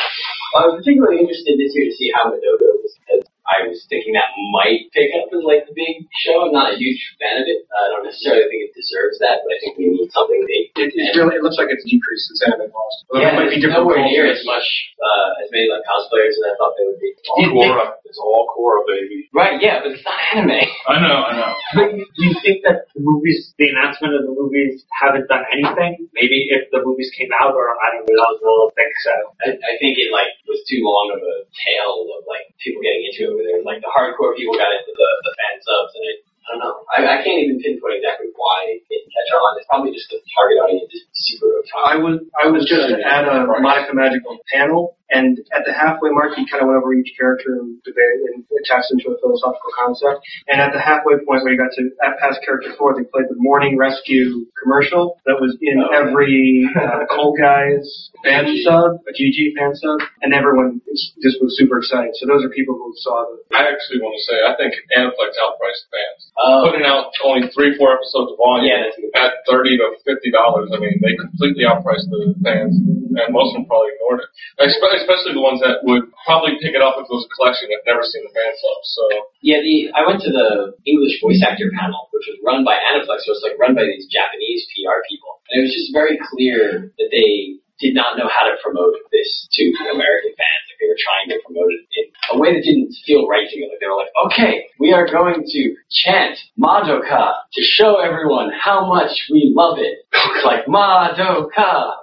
I 0.59 0.67
was 0.67 0.83
particularly 0.83 1.23
interested 1.23 1.55
this 1.57 1.73
year 1.75 1.87
to 1.87 1.95
see 1.95 2.11
how 2.15 2.29
Madoka 2.35 2.67
was 2.83 2.93
because 2.99 3.25
I 3.49 3.65
was 3.65 3.81
thinking 3.88 4.12
that 4.12 4.29
might 4.53 4.93
pick 4.93 5.09
up 5.17 5.33
as 5.33 5.41
like 5.41 5.65
the 5.65 5.73
big 5.73 6.05
show. 6.21 6.45
I'm 6.45 6.53
not 6.53 6.75
a 6.75 6.77
huge 6.77 7.00
fan 7.17 7.41
of 7.41 7.49
it. 7.49 7.65
I 7.73 7.88
don't 7.88 8.05
necessarily 8.05 8.45
think 8.53 8.69
it 8.69 8.77
deserves 8.77 9.17
that, 9.25 9.41
but 9.41 9.50
I 9.55 9.59
think 9.65 9.73
we 9.81 9.88
need 9.88 10.12
something 10.12 10.43
big. 10.45 10.69
It, 10.77 10.93
it 10.93 11.17
really 11.17 11.41
it 11.41 11.43
looks 11.43 11.57
like 11.57 11.73
it's 11.73 11.81
decreased 11.88 12.29
since 12.29 12.45
Anime 12.45 12.69
lost. 12.69 12.99
Well, 13.09 13.25
yeah, 13.25 13.33
that 13.33 13.41
might 13.41 13.49
be 13.49 13.57
different 13.57 13.88
nowhere 13.88 14.05
near 14.05 14.29
as 14.29 14.45
much, 14.45 14.67
uh, 15.00 15.41
as 15.41 15.49
many 15.49 15.65
like 15.73 15.81
cosplayers 15.88 16.37
as 16.37 16.45
I 16.45 16.53
thought 16.61 16.77
they 16.77 16.85
would 16.85 17.00
be. 17.00 17.11
All 17.33 17.49
Korra. 17.57 17.97
It's 18.05 18.21
all 18.21 18.45
Korra, 18.53 18.85
baby. 18.85 19.33
Right, 19.33 19.57
yeah, 19.65 19.81
but 19.81 19.97
it's 19.97 20.05
not 20.05 20.21
anime. 20.37 20.69
I 20.88 20.97
know, 21.00 21.17
I 21.25 21.33
know. 21.33 21.50
But 21.77 21.88
you- 21.97 22.05
do 22.05 22.21
you 22.29 22.35
think 22.45 22.65
that 22.69 22.88
the 22.93 23.00
movies, 23.00 23.55
the 23.57 23.69
announcement 23.73 24.12
of 24.17 24.29
the 24.29 24.35
movies 24.37 24.85
haven't 24.93 25.25
done 25.33 25.45
anything? 25.55 26.05
Maybe 26.12 26.49
if 26.53 26.69
the 26.73 26.85
movies 26.85 27.09
came 27.17 27.31
out 27.41 27.55
or 27.57 27.73
I 27.81 27.97
don't 27.97 28.05
know, 28.09 28.21
I 28.21 28.33
don't 28.45 28.75
think 28.77 28.93
so. 29.05 29.15
I, 29.45 29.47
I 29.57 29.73
think 29.81 29.97
it 29.97 30.11
like 30.12 30.29
was 30.38 30.38
too 30.69 30.85
long 30.85 31.09
of 31.17 31.21
a 31.25 31.37
tale 31.51 32.05
of 32.13 32.29
like 32.29 32.45
people 32.61 32.85
getting 32.85 33.09
into 33.09 33.33
it. 33.33 33.35
Where 33.35 33.45
there 33.49 33.65
like 33.65 33.81
the 33.81 33.91
hardcore 33.91 34.37
people 34.37 34.55
got 34.55 34.71
into 34.71 34.93
the, 34.93 35.11
the 35.25 35.33
fan 35.41 35.57
subs, 35.65 35.97
and 35.97 36.05
it, 36.13 36.19
I 36.45 36.47
don't 36.53 36.61
know. 36.61 36.77
I, 36.93 36.97
I 37.09 37.17
can't 37.25 37.41
even 37.41 37.59
pinpoint 37.59 37.99
exactly 37.99 38.29
why 38.38 38.78
it 38.78 38.87
didn't 38.87 39.11
catch 39.11 39.30
on. 39.35 39.50
It's 39.59 39.66
probably 39.68 39.90
just 39.92 40.09
the 40.14 40.23
target 40.33 40.57
audience 40.62 40.88
is 40.95 41.02
super 41.12 41.50
otaku. 41.59 41.83
I 41.85 41.97
was 41.99 42.16
I 42.38 42.47
was 42.49 42.62
just 42.64 42.87
at 42.95 43.26
a 43.26 43.50
Madoka 43.50 43.92
Magica 43.99 44.38
panel 44.54 44.95
And 45.11 45.40
at 45.57 45.64
the 45.64 45.73
halfway 45.73 46.12
mark, 46.12 46.37
he 46.37 46.45
kind 46.45 46.61
of 46.61 46.68
went 46.68 46.78
over 46.85 46.92
each 46.92 47.16
character 47.16 47.57
and 47.57 47.80
debated 47.80 48.28
and 48.37 48.45
attached 48.61 48.92
them 48.92 49.00
to 49.00 49.16
a 49.16 49.18
philosophical 49.25 49.73
concept. 49.73 50.21
And 50.52 50.61
at 50.61 50.68
the 50.76 50.80
halfway 50.85 51.16
point 51.25 51.40
where 51.49 51.52
he 51.52 51.57
got 51.57 51.73
to 51.80 51.83
at 52.04 52.21
past 52.21 52.45
character 52.45 52.76
four, 52.76 52.92
they 52.92 53.09
played 53.09 53.25
the 53.33 53.40
morning 53.40 53.80
rescue 53.80 54.45
commercial 54.61 55.16
that 55.25 55.40
was 55.40 55.57
in 55.64 55.80
Oh. 55.80 55.97
every 55.97 56.68
uh, 56.76 57.09
Coalguys 57.12 57.88
fan 58.21 58.45
sub, 58.61 59.00
a 59.09 59.12
GG 59.16 59.57
fan 59.57 59.73
sub, 59.80 59.97
and 60.21 60.35
everyone 60.37 60.80
just 61.25 61.40
was 61.40 61.57
super 61.57 61.78
excited. 61.80 62.12
So 62.21 62.26
those 62.28 62.45
are 62.45 62.50
people 62.52 62.76
who 62.76 62.92
saw 63.00 63.25
the 63.33 63.57
I 63.57 63.64
actually 63.73 64.04
want 64.04 64.12
to 64.12 64.23
say 64.28 64.37
I 64.45 64.52
think 64.61 64.76
Aniplex 64.92 65.33
outpriced 65.40 65.88
the 65.88 65.90
fans. 65.97 66.21
Oh, 66.37 66.68
Putting 66.68 66.85
out 66.85 67.16
only 67.25 67.49
three, 67.57 67.73
four 67.80 67.97
episodes 67.97 68.28
of 68.31 68.39
volume 68.39 68.69
yeah, 68.69 68.85
that's 68.85 68.99
a 68.99 69.03
good. 69.03 69.13
at 69.17 69.33
thirty 69.49 69.75
to 69.81 69.97
fifty 70.05 70.29
dollars. 70.29 70.69
I 70.75 70.79
mean, 70.83 71.01
they 71.01 71.17
completely 71.17 71.65
outpriced 71.65 72.09
the 72.13 72.35
fans, 72.45 72.77
and 72.77 73.29
most 73.33 73.55
of 73.55 73.63
them 73.63 73.67
probably 73.71 73.97
ignored 73.97 74.25
it. 74.25 74.31
Espe- 74.61 74.99
Especially 75.01 75.33
the 75.35 75.45
ones 75.45 75.63
that 75.65 75.81
would 75.87 76.09
probably 76.27 76.59
pick 76.61 76.77
it 76.77 76.83
up 76.85 76.99
if 77.01 77.09
it 77.09 77.15
was 77.15 77.25
a 77.25 77.33
collection 77.39 77.73
that 77.73 77.87
never 77.89 78.05
seen 78.05 78.23
the 78.27 78.33
fan 78.35 78.53
sub. 78.59 78.81
So 78.85 79.03
Yeah, 79.41 79.61
the 79.65 79.95
I 79.97 80.05
went 80.05 80.21
to 80.27 80.31
the 80.33 80.77
English 80.85 81.23
voice 81.25 81.41
actor 81.41 81.71
panel, 81.73 82.11
which 82.13 82.27
was 82.29 82.37
run 82.45 82.67
by 82.67 82.77
Aniplex, 82.77 83.25
so 83.25 83.33
it's 83.33 83.45
like 83.47 83.57
run 83.57 83.73
by 83.79 83.87
these 83.89 84.05
Japanese 84.11 84.67
PR 84.77 85.01
people. 85.09 85.41
And 85.49 85.61
it 85.61 85.63
was 85.71 85.75
just 85.75 85.91
very 85.97 86.21
clear 86.21 86.93
that 86.99 87.09
they 87.09 87.63
did 87.81 87.95
not 87.95 88.19
know 88.19 88.27
how 88.29 88.45
to 88.51 88.55
promote 88.63 88.95
this 89.13 89.47
to 89.53 89.63
American 89.95 90.33
fans. 90.35 90.63
Like 90.69 90.79
they 90.83 90.89
were 90.91 90.99
trying 90.99 91.27
to 91.31 91.37
promote 91.47 91.71
it 91.71 91.83
in 91.95 92.05
a 92.35 92.37
way 92.39 92.55
that 92.55 92.63
didn't 92.67 92.91
feel 93.07 93.27
right 93.27 93.47
to 93.49 93.55
me. 93.57 93.67
Like 93.71 93.81
they 93.81 93.87
were 93.89 93.97
like, 94.03 94.15
okay, 94.29 94.67
we 94.79 94.93
are 94.93 95.07
going 95.07 95.43
to 95.47 95.61
chant 95.91 96.37
Madoka 96.59 97.35
to 97.55 97.61
show 97.63 97.99
everyone 98.03 98.51
how 98.53 98.87
much 98.87 99.15
we 99.31 99.53
love 99.55 99.79
it. 99.79 100.05
It's 100.13 100.45
like 100.51 100.67
Madoka, 100.67 101.49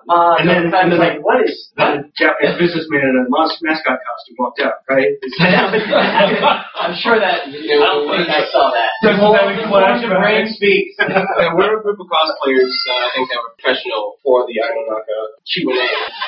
Madoka. 0.07 0.39
And 0.39 0.49
then- 0.49 0.71
and 0.73 0.91
then- 0.91 0.99
like, 0.99 1.19
what 1.23 1.43
is 1.43 1.71
the 1.75 2.07
Japanese 2.17 2.57
businessman 2.59 3.03
in 3.03 3.15
a 3.19 3.29
mas- 3.29 3.59
mascot 3.61 3.99
costume 3.99 4.35
walked 4.39 4.59
out, 4.61 4.79
right? 4.89 5.11
I'm 6.75 6.95
sure 7.01 7.19
that, 7.19 7.47
I 7.47 7.51
don't 7.51 8.07
think 8.07 8.29
I 8.29 8.45
saw 8.51 8.71
that. 8.71 8.89
Doesn't 9.03 9.21
that 9.21 9.45
make 9.49 9.67
flash 9.67 10.01
The 10.01 10.07
brain 10.09 10.47
speaks. 10.53 10.95
Yeah, 10.99 11.51
we're 11.55 11.79
a 11.79 11.81
group 11.83 11.99
of 11.99 12.07
cosplayers, 12.07 12.71
uh, 12.71 13.05
I 13.05 13.09
think 13.15 13.29
that 13.31 13.39
were 13.43 13.53
professional 13.59 14.17
for 14.23 14.45
the 14.47 14.55
Ironaka 14.61 15.17
Q&A. 15.65 15.87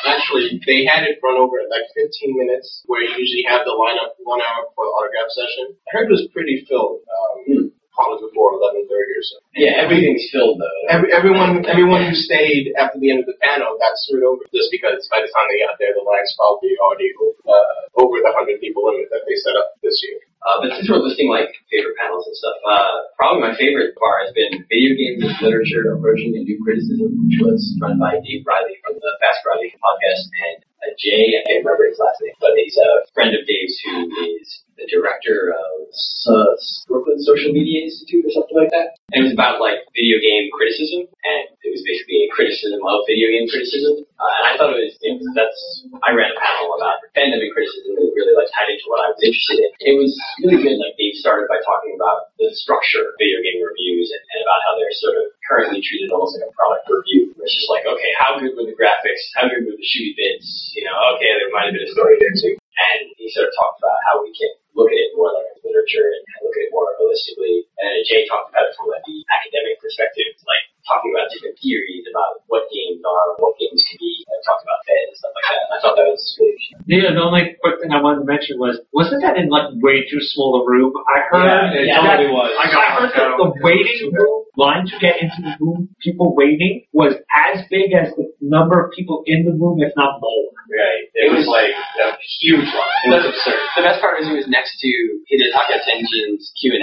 Actually, 0.10 0.58
they 0.66 0.82
had 0.90 1.06
it 1.06 1.22
run 1.22 1.38
over 1.38 1.62
at 1.62 1.70
like 1.70 1.86
15 1.94 2.10
minutes, 2.34 2.82
where 2.90 3.06
you 3.06 3.14
usually 3.14 3.46
have 3.46 3.62
the 3.70 3.76
lineup 3.78 4.18
one 4.26 4.42
hour 4.42 4.66
for 4.74 4.90
the 4.90 4.94
autograph 4.98 5.30
session. 5.30 5.78
I 5.86 5.90
heard 5.94 6.10
it 6.10 6.18
was 6.18 6.26
pretty 6.34 6.66
filled, 6.66 7.06
um, 7.06 7.70
probably 7.94 8.30
before 8.30 8.58
11.30 8.58 8.90
or 8.90 9.24
so. 9.26 9.38
Yeah, 9.58 9.82
everything's 9.82 10.26
filled 10.34 10.62
though. 10.62 10.80
Every, 10.90 11.10
everyone, 11.14 11.66
everyone 11.66 12.06
who 12.10 12.14
stayed 12.18 12.74
after 12.78 12.98
the 13.02 13.10
end 13.14 13.26
of 13.26 13.30
the 13.30 13.38
panel 13.42 13.78
got 13.78 13.94
screwed 14.06 14.26
over 14.26 14.46
just 14.54 14.70
because 14.74 15.06
by 15.10 15.22
the 15.22 15.30
time 15.34 15.50
they 15.50 15.62
got 15.66 15.78
there, 15.82 15.94
the 15.94 16.06
line's 16.06 16.34
probably 16.38 16.74
already 16.82 17.10
uh, 17.46 18.02
over 18.02 18.22
the 18.22 18.34
100 18.34 18.62
people 18.62 18.86
limit 18.86 19.10
that 19.14 19.26
they 19.26 19.38
set 19.42 19.58
up 19.58 19.78
this 19.82 19.98
year. 20.06 20.22
Uh, 20.48 20.64
but 20.64 20.72
since 20.80 20.88
we're 20.88 21.04
listing 21.04 21.28
like 21.28 21.52
favorite 21.68 22.00
panels 22.00 22.24
and 22.24 22.36
stuff, 22.40 22.56
uh, 22.64 23.04
probably 23.20 23.44
my 23.44 23.52
favorite 23.60 23.92
bar 24.00 24.24
has 24.24 24.32
been 24.32 24.64
video 24.72 24.96
games 24.96 25.20
and 25.28 25.36
literature 25.44 25.92
approaching 25.92 26.32
a 26.40 26.42
new 26.48 26.56
criticism, 26.64 27.12
which 27.28 27.36
was 27.44 27.60
run 27.84 28.00
by 28.00 28.16
Dave 28.24 28.48
Riley 28.48 28.80
from 28.80 28.96
the 28.96 29.12
Fast 29.20 29.44
Riley 29.44 29.76
podcast 29.76 30.24
and 30.32 30.64
uh, 30.84 30.94
Jay, 30.98 31.38
I 31.38 31.42
can't 31.46 31.66
remember 31.66 31.90
his 31.90 32.00
last 32.00 32.22
name, 32.22 32.38
but 32.40 32.54
he's 32.58 32.78
a 32.78 33.06
friend 33.14 33.34
of 33.34 33.42
Dave's 33.46 33.76
who 33.86 34.10
is 34.38 34.64
the 34.78 34.86
director 34.86 35.58
of 35.58 35.90
uh, 36.30 36.54
Brooklyn 36.86 37.18
Social 37.26 37.50
Media 37.50 37.90
Institute 37.90 38.22
or 38.22 38.34
something 38.34 38.54
like 38.54 38.70
that. 38.70 38.94
And 39.10 39.26
it 39.26 39.26
was 39.26 39.34
about 39.34 39.58
like 39.58 39.82
video 39.98 40.22
game 40.22 40.54
criticism, 40.54 41.10
and 41.10 41.44
it 41.66 41.72
was 41.74 41.82
basically 41.82 42.30
a 42.30 42.30
criticism 42.30 42.78
of 42.86 43.02
video 43.10 43.34
game 43.34 43.50
criticism. 43.50 44.06
Uh, 44.22 44.34
and 44.38 44.46
I 44.46 44.52
thought 44.54 44.78
it 44.78 44.86
was, 44.86 44.94
you 45.02 45.18
know, 45.18 45.34
that's, 45.34 45.62
I 46.06 46.14
ran 46.14 46.30
a 46.30 46.38
panel 46.38 46.78
about 46.78 47.02
fandom 47.18 47.42
and 47.42 47.50
criticism, 47.50 47.98
and 47.98 48.06
it 48.06 48.14
really 48.14 48.38
like 48.38 48.54
tied 48.54 48.70
into 48.70 48.86
what 48.86 49.02
I 49.02 49.10
was 49.10 49.22
interested 49.26 49.58
in. 49.58 49.70
It 49.82 49.96
was 49.98 50.14
really 50.46 50.62
good. 50.62 50.78
Like 50.78 50.94
Dave 51.02 51.18
started 51.18 51.50
by 51.50 51.58
talking 51.66 51.98
about 51.98 52.30
the 52.38 52.54
structure 52.54 53.02
of 53.02 53.18
video 53.18 53.42
game 53.42 53.66
reviews 53.66 54.14
and, 54.14 54.22
and 54.22 54.40
about 54.46 54.62
how 54.70 54.78
they're 54.78 54.94
sort 55.02 55.18
of 55.18 55.26
currently 55.48 55.80
treated 55.80 56.12
almost 56.12 56.36
like 56.36 56.46
a 56.46 56.54
product 56.54 56.86
review. 56.92 57.32
It's 57.40 57.56
just 57.56 57.72
like, 57.72 57.88
okay, 57.88 58.12
how 58.20 58.36
good 58.38 58.54
were 58.54 58.68
the 58.68 58.76
graphics? 58.76 59.24
How 59.40 59.48
good 59.48 59.64
were 59.64 59.80
the 59.80 59.88
shooty 59.88 60.14
bits? 60.14 60.76
You 60.76 60.84
know, 60.84 60.96
okay, 61.16 61.32
there 61.40 61.52
might 61.56 61.72
have 61.72 61.76
been 61.76 61.88
a 61.88 61.94
story 61.96 62.20
there 62.20 62.36
too. 62.36 62.60
And 62.78 63.10
he 63.18 63.26
sort 63.34 63.50
of 63.50 63.54
talked 63.58 63.82
about 63.82 63.98
how 64.06 64.22
we 64.22 64.30
can 64.36 64.54
look 64.78 64.94
at 64.94 65.00
it 65.02 65.10
more 65.18 65.34
like 65.34 65.50
literature 65.66 66.06
and 66.06 66.22
look 66.46 66.54
at 66.54 66.70
it 66.70 66.72
more 66.76 66.86
holistically. 67.02 67.66
And 67.82 68.06
Jay 68.06 68.30
talked 68.30 68.54
about 68.54 68.70
it 68.70 68.78
from 68.78 68.94
like 68.94 69.02
the 69.10 69.18
academic 69.34 69.82
perspective, 69.82 70.38
like 70.46 70.64
talking 70.86 71.10
about 71.10 71.34
different 71.34 71.58
theories 71.58 72.06
about 72.06 72.46
what 72.46 72.70
games 72.70 73.02
are, 73.02 73.34
what 73.42 73.58
games 73.58 73.82
can 73.90 73.98
be, 73.98 74.22
and 74.30 74.38
talked 74.46 74.62
about 74.62 74.80
fed 74.86 75.10
and 75.10 75.18
stuff 75.18 75.34
like 75.34 75.48
that. 75.50 75.60
And 75.66 75.72
I 75.74 75.78
thought 75.82 75.96
that 75.98 76.08
was 76.08 76.22
really 76.38 76.54
interesting. 76.54 76.78
Yeah, 76.86 77.12
the 77.18 77.26
only 77.26 77.58
quick 77.60 77.82
thing 77.82 77.92
I 77.92 78.00
wanted 78.00 78.24
to 78.24 78.30
mention 78.30 78.62
was, 78.62 78.78
wasn't 78.94 79.26
that 79.26 79.36
in 79.42 79.50
like 79.50 79.74
way 79.82 80.06
too 80.06 80.22
small 80.22 80.62
a 80.62 80.64
room? 80.64 80.94
I 81.10 81.18
heard 81.28 81.74
it 81.74 81.90
that, 81.90 82.06
totally 82.06 82.30
was. 82.30 82.54
I, 82.56 82.66
heard 82.94 83.12
that 83.18 83.36
the 83.36 83.50
waiting 83.66 84.14
room 84.14 84.47
line 84.58 84.86
to 84.90 84.96
get 85.00 85.22
into 85.22 85.40
the 85.40 85.54
room, 85.62 85.90
people 86.02 86.34
waiting, 86.36 86.84
was 86.92 87.14
as 87.32 87.64
big 87.70 87.94
as 87.94 88.12
the 88.18 88.26
number 88.42 88.84
of 88.84 88.92
people 88.92 89.24
in 89.26 89.46
the 89.46 89.54
room, 89.54 89.78
if 89.80 89.94
not 89.96 90.20
more. 90.20 90.50
Right. 90.68 91.08
It 91.16 91.32
was 91.32 91.48
like 91.48 91.72
a 91.72 92.20
huge 92.44 92.68
line. 92.68 93.00
It 93.08 93.12
was 93.16 93.24
absurd. 93.24 93.56
The 93.80 93.86
best 93.88 94.04
part 94.04 94.20
is 94.20 94.28
it 94.28 94.36
was 94.36 94.52
next 94.52 94.76
to 94.84 94.92
Hidetaka 95.32 95.80
Tenjin's 95.88 96.52
Q&A, 96.60 96.76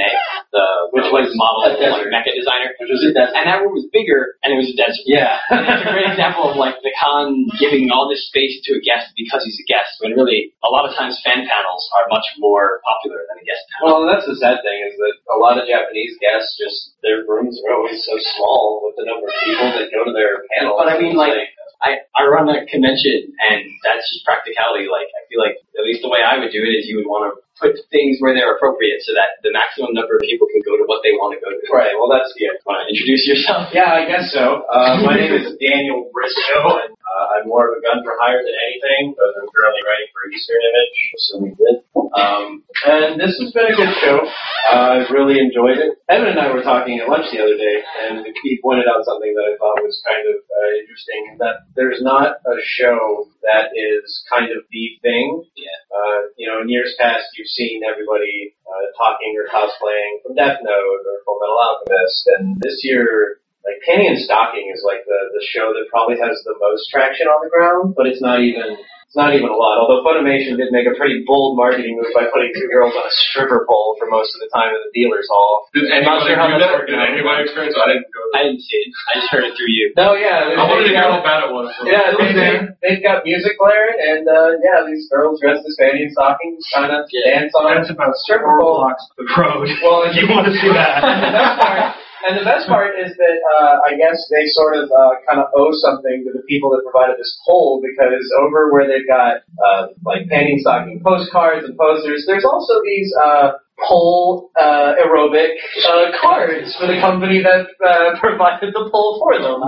the, 0.56 0.64
which 0.96 1.04
was 1.12 1.28
model 1.36 1.68
A 1.68 1.76
desert. 1.76 2.08
like 2.08 2.24
mecha 2.24 2.32
designer. 2.32 2.72
Which 2.80 2.88
was 2.88 3.04
a 3.04 3.12
desert. 3.12 3.36
And 3.36 3.44
that 3.44 3.60
room 3.60 3.76
was 3.76 3.84
bigger, 3.92 4.40
and 4.40 4.56
it 4.56 4.58
was 4.58 4.72
a 4.72 4.78
desert. 4.78 5.04
Yeah. 5.04 5.36
And 5.52 5.68
it's 5.68 5.84
a 5.84 5.92
great 5.92 6.08
example 6.08 6.48
of 6.48 6.56
like 6.56 6.80
the 6.80 6.92
con 6.96 7.44
giving 7.60 7.92
all 7.92 8.08
this 8.08 8.24
space 8.32 8.56
to 8.68 8.76
a 8.76 8.80
guest 8.80 9.12
because 9.16 9.44
he's 9.44 9.60
a 9.60 9.66
guest, 9.68 10.00
when 10.00 10.16
really 10.16 10.52
a 10.64 10.70
lot 10.72 10.88
of 10.88 10.96
times 10.96 11.20
fan 11.20 11.44
panels 11.44 11.84
are 12.00 12.08
much 12.08 12.24
more 12.40 12.80
popular 12.88 13.20
than 13.28 13.36
a 13.40 13.44
guest 13.44 13.62
panel. 13.68 13.84
Well, 13.84 14.00
that's 14.08 14.24
the 14.24 14.36
sad 14.40 14.64
thing 14.64 14.78
is 14.88 14.96
that 14.96 15.14
a 15.28 15.38
lot 15.40 15.60
of 15.60 15.68
Japanese 15.68 16.16
guests 16.20 16.56
just 16.56 16.96
their 17.04 17.24
rooms 17.28 17.60
are 17.68 17.76
always 17.76 18.00
so 18.04 18.14
small 18.37 18.85
with 18.85 18.94
the 19.00 19.06
number 19.09 19.26
of 19.28 19.37
people 19.44 19.68
that 19.75 19.88
go 19.92 20.04
to 20.04 20.12
their 20.12 20.44
panels. 20.54 20.76
But 20.76 20.92
I 20.92 21.00
mean, 21.00 21.16
It's 21.16 21.21
like, 21.21 21.50
I, 21.85 22.00
I 22.16 22.25
run 22.25 22.49
a 22.49 22.64
convention, 22.64 23.28
and 23.44 23.61
that's 23.85 24.04
just 24.09 24.25
practicality. 24.25 24.88
Like, 24.88 25.09
I 25.12 25.21
feel 25.28 25.40
like, 25.40 25.61
at 25.76 25.85
least 25.85 26.00
the 26.00 26.09
way 26.09 26.25
I 26.25 26.40
would 26.40 26.52
do 26.52 26.64
it 26.64 26.73
is 26.73 26.88
you 26.88 26.97
would 26.97 27.09
want 27.09 27.28
to 27.28 27.40
put 27.61 27.75
things 27.90 28.18
where 28.18 28.34
they're 28.34 28.54
appropriate 28.58 28.99
so 29.06 29.14
that 29.14 29.38
the 29.46 29.54
maximum 29.54 29.94
number 29.94 30.18
of 30.18 30.23
people 30.26 30.46
can 30.50 30.62
go 30.66 30.75
to 30.75 30.84
what 30.90 31.06
they 31.06 31.14
want 31.14 31.34
to 31.37 31.40
go 31.42 31.50
to. 31.50 31.62
right. 31.70 31.94
Well, 31.94 32.11
that's 32.11 32.30
yeah. 32.37 32.54
Want 32.66 32.82
to 32.82 32.90
introduce 32.90 33.23
yourself? 33.28 33.70
Yeah, 33.70 33.94
I 33.94 34.04
guess 34.08 34.34
so. 34.34 34.66
Uh, 34.66 35.02
my 35.06 35.14
name 35.14 35.32
is 35.34 35.54
Daniel 35.62 36.11
Briscoe, 36.11 36.82
and 36.82 36.92
uh, 36.99 37.25
I'm 37.38 37.46
more 37.46 37.70
of 37.70 37.78
a 37.78 37.80
gun 37.84 38.02
for 38.02 38.18
hire 38.18 38.42
than 38.42 38.56
anything, 38.56 39.14
but 39.14 39.30
I'm 39.38 39.46
currently 39.50 39.82
writing 39.87 40.08
for 40.11 40.23
Eastern 40.34 40.61
Image, 40.62 40.96
assuming 41.14 41.54
good. 41.54 41.76
Um, 42.14 42.62
and 42.87 43.18
this 43.18 43.34
has 43.42 43.50
been 43.50 43.70
a 43.70 43.76
good 43.76 43.90
show. 44.02 44.23
Uh, 44.70 45.02
I've 45.02 45.11
really 45.11 45.38
enjoyed 45.38 45.78
it. 45.78 45.99
Evan 46.06 46.30
and 46.34 46.38
I 46.38 46.50
were 46.54 46.62
talking 46.62 46.99
at 47.02 47.11
lunch 47.11 47.26
the 47.30 47.42
other 47.42 47.58
day, 47.58 47.76
and 48.06 48.23
he 48.42 48.58
pointed 48.62 48.87
out 48.87 49.02
something 49.02 49.34
that 49.34 49.46
I 49.50 49.58
thought 49.58 49.82
was 49.82 49.99
kind 50.06 50.23
of 50.30 50.38
uh, 50.38 50.70
interesting, 50.78 51.38
that 51.42 51.66
there's 51.75 51.99
not 52.02 52.38
a 52.46 52.56
show 52.78 53.26
that 53.42 53.75
is 53.75 54.23
kind 54.30 54.50
of 54.54 54.62
the 54.70 54.84
thing. 55.02 55.42
Yeah. 55.58 55.75
Uh, 55.90 56.18
you 56.38 56.46
know, 56.46 56.62
in 56.62 56.68
years 56.70 56.94
past, 56.99 57.26
you've 57.44 57.52
seen 57.52 57.84
everybody 57.84 58.56
uh, 58.64 58.88
talking 58.96 59.36
or 59.36 59.44
cosplaying 59.52 60.24
from 60.24 60.32
Death 60.32 60.64
Note 60.64 61.04
or 61.04 61.20
Full 61.28 61.36
Metal 61.44 61.60
Alchemist, 61.60 62.24
and 62.40 62.56
this 62.64 62.80
year 62.80 63.44
like 63.68 63.84
Panty 63.84 64.08
and 64.08 64.16
Stocking 64.16 64.72
is 64.72 64.80
like 64.80 65.04
the 65.04 65.20
the 65.36 65.44
show 65.44 65.76
that 65.76 65.92
probably 65.92 66.16
has 66.16 66.40
the 66.48 66.56
most 66.56 66.88
traction 66.88 67.28
on 67.28 67.44
the 67.44 67.52
ground, 67.52 67.92
but 67.92 68.08
it's 68.08 68.24
not 68.24 68.40
even 68.40 68.80
it's 69.14 69.23
not 69.23 69.30
even 69.30 69.47
a 69.47 69.54
lot. 69.54 69.78
Although 69.78 70.02
Funimation 70.02 70.59
did 70.59 70.75
make 70.75 70.90
a 70.90 70.94
pretty 70.99 71.23
bold 71.23 71.54
marketing 71.54 71.94
move 72.02 72.11
by 72.11 72.26
putting 72.35 72.50
two 72.59 72.66
girls 72.66 72.90
on 72.99 73.06
a 73.06 73.14
stripper 73.30 73.62
pole 73.62 73.94
for 73.94 74.11
most 74.11 74.35
of 74.35 74.42
the 74.42 74.50
time 74.50 74.75
in 74.75 74.83
the 74.83 74.90
dealer's 74.90 75.30
hall. 75.30 75.71
did 75.71 75.87
I'm 75.87 76.02
not 76.02 76.26
anybody 76.26 76.35
sure 76.35 76.38
how 76.42 76.50
do 76.50 76.59
that's 76.59 76.75
that? 76.75 76.90
Did 76.90 76.99
out. 76.99 77.14
anybody 77.14 77.38
experience? 77.47 77.78
I 77.78 77.87
didn't 77.94 78.11
go. 78.11 78.21
I 78.35 78.40
didn't 78.50 78.66
see 78.66 78.75
it. 78.83 78.90
I 78.90 79.11
just 79.23 79.30
heard 79.30 79.47
it 79.47 79.54
through 79.54 79.71
you. 79.71 79.94
No, 79.94 80.18
yeah, 80.18 80.50
they, 80.50 80.59
I 80.59 80.66
wanted 80.66 80.90
to 80.90 80.90
they 80.90 80.99
hear 80.99 81.06
got, 81.06 81.14
how 81.14 81.23
bad 81.23 81.40
it 81.47 81.50
was. 81.54 81.71
yeah, 81.87 82.11
they, 82.18 82.28
they, 82.35 82.50
they've 82.83 83.02
got 83.06 83.23
music 83.23 83.54
blaring, 83.54 84.02
and 84.02 84.26
uh, 84.26 84.59
yeah, 84.66 84.83
these 84.83 85.06
girls 85.06 85.38
dressed 85.38 85.62
as 85.62 85.78
Panty 85.78 86.11
and 86.11 86.12
Stocking 86.12 86.59
trying 86.75 86.90
to 86.90 87.06
dance 87.06 87.54
on 87.54 87.71
That's 87.71 87.94
about 87.94 88.18
stripper 88.26 88.50
pole. 88.59 88.83
blocks 88.83 89.06
the 89.14 89.30
road. 89.30 89.71
Well, 89.87 90.11
if 90.11 90.18
you 90.18 90.26
want 90.26 90.50
to 90.50 90.54
see 90.59 90.75
that. 90.75 90.99
the 91.06 91.30
best 91.30 91.54
part, 91.62 91.78
and 92.24 92.40
the 92.40 92.44
best 92.44 92.66
part 92.66 92.96
is 92.96 93.12
that 93.16 93.36
uh, 93.56 93.84
I 93.84 93.96
guess 93.96 94.16
they 94.32 94.48
sort 94.56 94.76
of 94.76 94.88
uh, 94.88 95.20
kind 95.28 95.40
of 95.40 95.52
owe 95.54 95.72
something 95.84 96.24
to 96.24 96.30
the 96.32 96.42
people 96.48 96.70
that 96.72 96.82
provided 96.88 97.20
this 97.20 97.36
poll 97.46 97.84
because 97.84 98.24
over 98.40 98.72
where 98.72 98.88
they've 98.88 99.06
got 99.06 99.44
uh, 99.60 99.92
like 100.04 100.24
panty 100.32 100.58
stocking 100.60 101.00
postcards 101.04 101.68
and 101.68 101.76
posters, 101.76 102.24
there's 102.26 102.44
also 102.44 102.80
these 102.84 103.12
uh, 103.20 103.52
pole 103.88 104.50
uh, 104.60 104.94
aerobic 105.04 105.52
uh, 105.84 106.16
cards 106.20 106.74
for 106.78 106.86
the 106.86 106.98
company 107.00 107.42
that 107.42 107.66
uh, 107.84 108.18
provided 108.24 108.72
the 108.72 108.88
pole 108.90 109.20
for 109.20 109.36
them. 109.36 109.60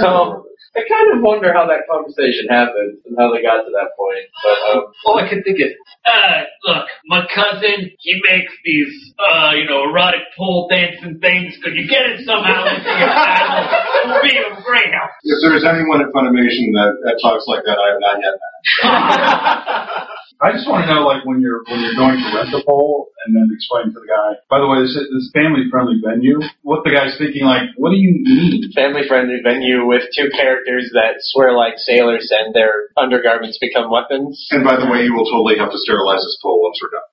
So 0.00 0.46
I 0.76 0.84
kind 0.84 1.08
of 1.16 1.24
wonder 1.24 1.52
how 1.56 1.64
that 1.66 1.88
conversation 1.88 2.52
happened 2.52 3.00
and 3.08 3.16
how 3.16 3.32
they 3.32 3.40
got 3.40 3.64
to 3.64 3.72
that 3.72 3.96
point. 3.96 4.28
But 4.44 4.56
um, 4.76 4.80
all 5.08 5.16
I 5.16 5.24
can 5.28 5.40
think 5.42 5.56
is, 5.56 5.72
Uh, 6.04 6.44
look, 6.68 6.84
my 7.08 7.24
cousin, 7.34 7.90
he 7.98 8.12
makes 8.28 8.52
these, 8.62 8.92
uh, 9.18 9.56
you 9.56 9.64
know, 9.66 9.88
erotic 9.88 10.22
pole 10.36 10.68
dancing 10.70 11.18
things. 11.18 11.56
Could 11.64 11.74
you 11.74 11.88
get 11.88 12.06
it 12.12 12.22
somehow 12.28 12.62
into 12.68 12.86
your 12.92 13.08
channel? 13.08 13.64
It 13.72 14.04
would 14.12 14.22
be 14.22 14.36
a 14.36 14.52
great 14.62 14.92
help. 14.92 15.10
If 15.24 15.38
there's 15.42 15.64
anyone 15.64 16.04
at 16.04 16.12
Funimation 16.12 16.70
that, 16.76 16.92
that 17.08 17.16
talks 17.24 17.48
like 17.48 17.64
that, 17.64 17.78
I 17.80 17.86
have 17.96 18.00
not 18.04 18.16
yet 18.22 18.34
met. 18.36 20.08
I 20.40 20.52
just 20.52 20.68
want 20.68 20.84
to 20.84 20.92
know, 20.92 21.08
like, 21.08 21.24
when 21.24 21.40
you're 21.40 21.64
when 21.64 21.80
you're 21.80 21.96
going 21.96 22.20
to 22.20 22.28
rent 22.36 22.52
a 22.52 22.60
pole, 22.64 23.08
and 23.26 23.34
then 23.34 23.50
explain 23.50 23.90
to 23.90 23.98
the 23.98 24.06
guy. 24.06 24.38
By 24.46 24.62
the 24.62 24.70
way, 24.70 24.80
this 24.86 24.94
is 24.94 25.10
this 25.10 25.28
family 25.34 25.66
friendly 25.66 25.98
venue. 25.98 26.38
What 26.62 26.86
the 26.86 26.94
guy's 26.94 27.18
thinking, 27.18 27.42
like, 27.42 27.74
what 27.76 27.90
do 27.90 27.98
you 27.98 28.22
need? 28.22 28.70
family 28.74 29.02
friendly 29.08 29.42
venue 29.42 29.86
with 29.86 30.06
two 30.14 30.30
characters 30.30 30.90
that 30.94 31.18
swear 31.32 31.52
like 31.52 31.74
sailors 31.82 32.30
and 32.30 32.54
their 32.54 32.94
undergarments 32.96 33.58
become 33.58 33.90
weapons. 33.90 34.46
And 34.50 34.62
by 34.62 34.78
the 34.78 34.86
way, 34.86 35.02
you 35.02 35.12
will 35.14 35.26
totally 35.26 35.58
have 35.58 35.72
to 35.72 35.78
sterilize 35.78 36.22
this 36.22 36.38
pole 36.42 36.62
once 36.62 36.78
we're 36.78 36.94
done. 36.94 37.08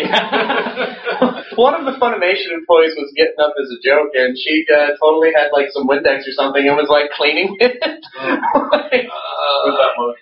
yeah. 0.00 1.36
One 1.60 1.76
of 1.76 1.84
the 1.84 2.00
Funimation 2.00 2.56
employees 2.56 2.96
was 2.96 3.12
getting 3.12 3.36
up 3.36 3.52
as 3.60 3.68
a 3.68 3.76
joke, 3.84 4.16
and 4.16 4.32
she 4.32 4.64
uh, 4.72 4.96
totally 4.96 5.28
had 5.36 5.52
like 5.52 5.68
some 5.76 5.84
Windex 5.84 6.24
or 6.24 6.32
something, 6.32 6.64
and 6.64 6.72
was 6.72 6.88
like 6.88 7.12
cleaning 7.12 7.56
it. 7.60 7.76
Like, 8.70 9.06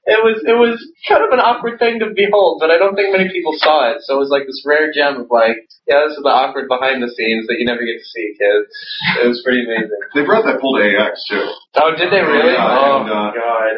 it 0.06 0.20
was 0.24 0.42
it 0.42 0.56
was 0.56 0.80
kind 1.06 1.22
of 1.22 1.30
an 1.30 1.38
awkward 1.38 1.78
thing 1.78 2.00
to 2.00 2.10
behold, 2.14 2.58
but 2.58 2.70
I 2.70 2.78
don't 2.78 2.96
think 2.96 3.12
many 3.12 3.30
people 3.30 3.54
saw 3.56 3.92
it. 3.92 4.02
So 4.02 4.16
it 4.16 4.18
was 4.18 4.30
like 4.30 4.46
this 4.46 4.64
rare 4.66 4.90
gem 4.90 5.20
of 5.20 5.30
like, 5.30 5.68
yeah, 5.88 6.04
this 6.04 6.20
is 6.20 6.22
the 6.22 6.28
awkward 6.28 6.68
behind 6.68 7.00
the 7.00 7.08
scenes 7.08 7.48
that 7.48 7.56
you 7.56 7.64
never 7.64 7.80
get 7.80 7.96
to 7.96 8.06
see, 8.12 8.36
kids. 8.36 8.68
It 9.24 9.28
was 9.32 9.40
pretty 9.40 9.64
amazing. 9.64 9.96
They 10.12 10.20
brought 10.20 10.44
that 10.44 10.60
pole 10.60 10.76
to 10.76 10.84
AX 10.84 11.16
too. 11.24 11.40
Oh, 11.80 11.96
did 11.96 12.12
they 12.12 12.20
really? 12.20 12.52
Yeah, 12.52 12.68
oh 12.68 13.00
and, 13.00 13.08
uh, 13.08 13.32
god. 13.32 13.74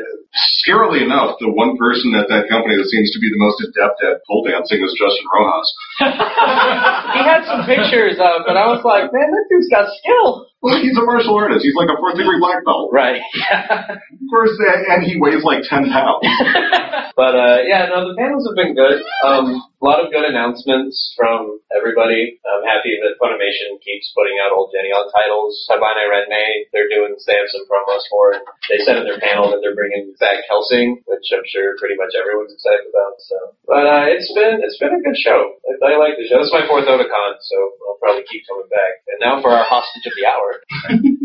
Scarily 0.62 1.06
enough, 1.06 1.38
the 1.38 1.50
one 1.50 1.78
person 1.78 2.14
at 2.18 2.26
that 2.30 2.50
company 2.50 2.74
that 2.78 2.86
seems 2.90 3.10
to 3.14 3.18
be 3.22 3.30
the 3.30 3.38
most 3.38 3.62
adept 3.62 4.02
at 4.02 4.22
pole 4.26 4.42
dancing 4.42 4.82
is 4.82 4.90
Justin 4.98 5.26
Rojas. 5.30 5.68
he 7.14 7.20
had 7.22 7.42
some 7.46 7.62
pictures 7.66 8.18
of, 8.18 8.42
but 8.46 8.58
I 8.58 8.66
was 8.70 8.82
like, 8.82 9.10
man, 9.10 9.30
that 9.30 9.46
dude's 9.50 9.70
got 9.70 9.86
skill. 10.02 10.50
Well, 10.62 10.76
he's 10.78 10.94
a 10.98 11.02
martial 11.02 11.34
artist. 11.34 11.64
He's 11.64 11.74
like 11.74 11.88
a 11.88 11.96
fourth 11.98 12.18
degree 12.18 12.38
black 12.38 12.62
belt. 12.66 12.90
Right. 12.92 13.22
Of 13.22 14.26
course, 14.30 14.54
and 14.60 15.02
he 15.02 15.18
weighs 15.18 15.42
like 15.42 15.64
10 15.66 15.90
pounds. 15.90 16.22
but 17.18 17.34
uh, 17.34 17.58
yeah, 17.66 17.90
no, 17.90 18.12
the 18.12 18.14
panels 18.18 18.46
have 18.46 18.54
been 18.54 18.74
good. 18.74 19.02
Um, 19.26 19.62
a 19.80 19.84
lot 19.88 20.04
of 20.04 20.12
good 20.12 20.28
announcements 20.28 21.16
from 21.16 21.56
everybody. 21.72 22.36
I'm 22.44 22.68
happy 22.68 23.00
that 23.00 23.16
Funimation 23.16 23.80
keeps 23.80 24.12
putting 24.12 24.36
out 24.36 24.52
old 24.52 24.68
Geneon 24.76 25.08
titles. 25.08 25.56
Sabane 25.64 26.04
Renme, 26.04 26.68
they're 26.68 26.92
doing 26.92 27.16
they 27.24 27.36
have 27.40 27.48
some 27.48 27.64
promos 27.64 28.04
for 28.12 28.36
it. 28.36 28.44
They 28.68 28.84
said 28.84 29.00
in 29.00 29.08
their 29.08 29.20
panel 29.20 29.48
that 29.50 29.64
they're 29.64 29.76
bringing 29.76 30.12
Zach 30.20 30.44
Hellsing, 30.52 31.00
which 31.08 31.26
I'm 31.32 31.44
sure 31.48 31.80
pretty 31.80 31.96
much 31.96 32.12
everyone's 32.12 32.52
excited 32.52 32.92
about. 32.92 33.16
So, 33.24 33.36
but 33.64 33.84
uh, 33.88 34.04
it's 34.12 34.28
been 34.36 34.60
it's 34.60 34.76
been 34.76 34.92
a 34.92 35.00
good 35.00 35.16
show. 35.16 35.56
I, 35.64 35.96
I 35.96 35.96
like 35.96 36.20
the 36.20 36.28
show. 36.28 36.44
This 36.44 36.52
is 36.52 36.56
my 36.56 36.68
fourth 36.68 36.84
Otakon, 36.84 37.32
so 37.40 37.56
I'll 37.88 38.00
probably 38.04 38.28
keep 38.28 38.44
coming 38.44 38.68
back. 38.68 39.00
And 39.08 39.18
now 39.24 39.40
for 39.40 39.48
our 39.48 39.64
hostage 39.64 40.04
of 40.04 40.12
the 40.12 40.28
hour. 40.28 40.60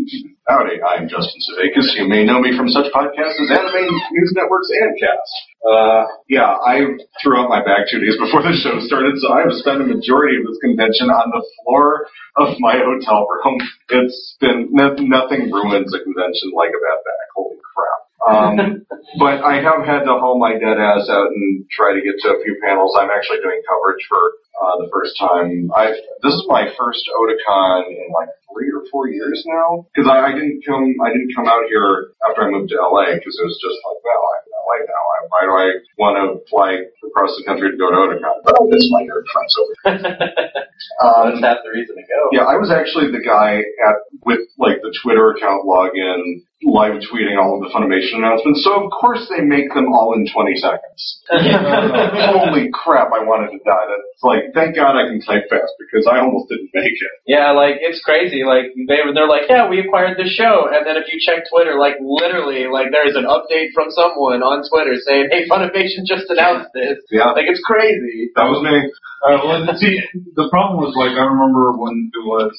Howdy, 0.46 0.78
I'm 0.78 1.10
Justin 1.10 1.42
Sevakis. 1.42 1.98
You 1.98 2.06
may 2.06 2.22
know 2.22 2.38
me 2.38 2.54
from 2.54 2.70
such 2.70 2.86
podcasts 2.94 3.34
as 3.34 3.50
Anime 3.50 3.82
News 4.14 4.30
Network's 4.30 4.70
ANNCast. 4.70 5.32
Uh, 5.66 6.06
yeah, 6.30 6.54
I 6.62 6.86
threw 7.18 7.42
out 7.42 7.50
my 7.50 7.58
bag 7.66 7.90
two 7.90 7.98
days 7.98 8.14
before 8.14 8.45
the 8.46 8.54
show 8.62 8.78
started, 8.86 9.18
so 9.18 9.26
I've 9.34 9.50
spent 9.58 9.82
a 9.82 9.86
majority 9.86 10.38
of 10.38 10.46
this 10.46 10.58
convention 10.62 11.10
on 11.10 11.26
the 11.34 11.42
floor 11.62 12.06
of 12.38 12.54
my 12.62 12.78
hotel 12.78 13.26
room. 13.26 13.58
It's 13.90 14.36
been 14.38 14.70
no, 14.70 14.94
nothing 15.02 15.50
ruins 15.50 15.90
a 15.90 16.00
convention 16.02 16.54
like 16.54 16.70
a 16.70 16.78
bad 16.78 17.00
bag. 17.02 17.26
Holy 17.34 17.58
crap. 17.58 18.00
Um, 18.22 18.54
but 19.18 19.42
I 19.42 19.58
have 19.58 19.82
had 19.82 20.06
to 20.06 20.14
haul 20.22 20.38
my 20.38 20.54
dead 20.54 20.78
ass 20.78 21.10
out 21.10 21.34
and 21.34 21.66
try 21.74 21.90
to 21.90 22.02
get 22.02 22.22
to 22.22 22.38
a 22.38 22.42
few 22.46 22.54
panels. 22.62 22.94
I'm 22.94 23.10
actually 23.10 23.42
doing 23.42 23.58
coverage 23.66 24.02
for 24.06 24.22
uh, 24.62 24.74
the 24.78 24.88
first 24.94 25.18
time. 25.18 25.70
I 25.74 25.90
this 26.22 26.34
is 26.34 26.44
my 26.46 26.70
first 26.78 27.02
Otakon 27.18 27.90
in 27.90 28.14
like 28.14 28.30
three 28.52 28.70
or 28.72 28.82
four 28.90 29.08
years 29.08 29.42
now 29.46 29.86
because 29.92 30.08
I, 30.08 30.30
I 30.30 30.32
didn't 30.32 30.62
come 30.66 30.94
I 31.02 31.10
didn't 31.12 31.32
come 31.34 31.46
out 31.46 31.66
here 31.68 32.14
after 32.28 32.46
I 32.46 32.50
moved 32.50 32.70
to 32.70 32.78
LA 32.80 33.18
because 33.18 33.34
it 33.36 33.46
was 33.46 33.58
just 33.58 33.78
like 33.82 33.98
well 34.04 34.22
I'm 34.32 34.42
in 34.46 34.52
LA 34.56 34.78
now. 34.86 35.02
I, 35.02 35.16
why 35.28 35.40
do 35.44 35.52
I 35.52 35.66
want 35.98 36.14
to 36.20 36.26
fly 36.48 36.78
across 37.02 37.34
the 37.36 37.44
country 37.44 37.70
to 37.70 37.76
go 37.76 37.90
to 37.90 37.98
Otakon? 37.98 38.36
But 38.46 38.54
I 38.56 38.62
miss 38.70 38.86
my 38.94 39.02
nerd 39.04 39.26
friends 39.32 39.52
over 39.58 39.74
here. 39.74 40.66
Um, 41.02 41.40
That's 41.40 41.40
half 41.44 41.58
the 41.64 41.72
reason 41.72 41.96
to 41.96 42.04
go. 42.04 42.20
yeah, 42.32 42.44
I 42.44 42.56
was 42.60 42.68
actually 42.68 43.08
the 43.12 43.24
guy 43.24 43.60
at 43.60 43.96
with 44.24 44.44
like 44.60 44.80
the 44.84 44.92
Twitter 45.02 45.32
account 45.32 45.64
login, 45.64 46.44
live 46.64 47.00
tweeting 47.08 47.36
all 47.36 47.56
of 47.56 47.64
the 47.64 47.70
Funimation 47.72 48.20
announcements. 48.20 48.64
So 48.64 48.84
of 48.84 48.92
course 48.92 49.24
they 49.28 49.40
make 49.44 49.72
them 49.72 49.92
all 49.92 50.12
in 50.16 50.28
20 50.28 50.56
seconds. 50.56 51.00
Holy 51.32 52.68
crap! 52.72 53.08
I 53.12 53.24
wanted 53.24 53.56
to 53.56 53.60
die. 53.64 53.86
That's 53.88 54.22
like, 54.24 54.42
thank 54.52 54.76
God 54.76 54.96
I 54.96 55.08
can 55.08 55.20
type 55.20 55.48
fast 55.48 55.72
because 55.80 56.08
I 56.08 56.20
almost 56.20 56.48
didn't 56.48 56.70
make 56.72 56.96
it. 56.96 57.12
Yeah, 57.26 57.52
like 57.52 57.76
it's 57.80 58.00
crazy. 58.04 58.35
Like 58.44 58.74
they 58.74 58.98
they're 59.14 59.30
like, 59.30 59.46
yeah, 59.48 59.68
we 59.70 59.80
acquired 59.80 60.18
this 60.18 60.34
show, 60.34 60.68
and 60.68 60.84
then 60.84 60.96
if 60.98 61.06
you 61.08 61.16
check 61.22 61.46
Twitter, 61.48 61.78
like 61.78 61.96
literally, 62.02 62.66
like 62.66 62.90
there's 62.90 63.14
an 63.16 63.24
update 63.24 63.70
from 63.72 63.88
someone 63.94 64.42
on 64.42 64.66
Twitter 64.68 64.98
saying, 65.00 65.30
hey, 65.30 65.46
Funimation 65.48 66.04
just 66.04 66.28
announced 66.28 66.74
this. 66.74 66.98
Yeah, 67.08 67.32
Like 67.32 67.46
it's 67.48 67.62
crazy. 67.64 68.32
that 68.34 68.48
was 68.50 68.60
me. 68.60 68.76
Uh, 69.24 69.40
well, 69.46 69.62
see, 69.80 70.00
the 70.34 70.48
problem 70.50 70.82
was 70.82 70.92
like 70.98 71.14
I 71.14 71.24
remember 71.24 71.72
when 71.78 72.10
it 72.12 72.24
was. 72.26 72.52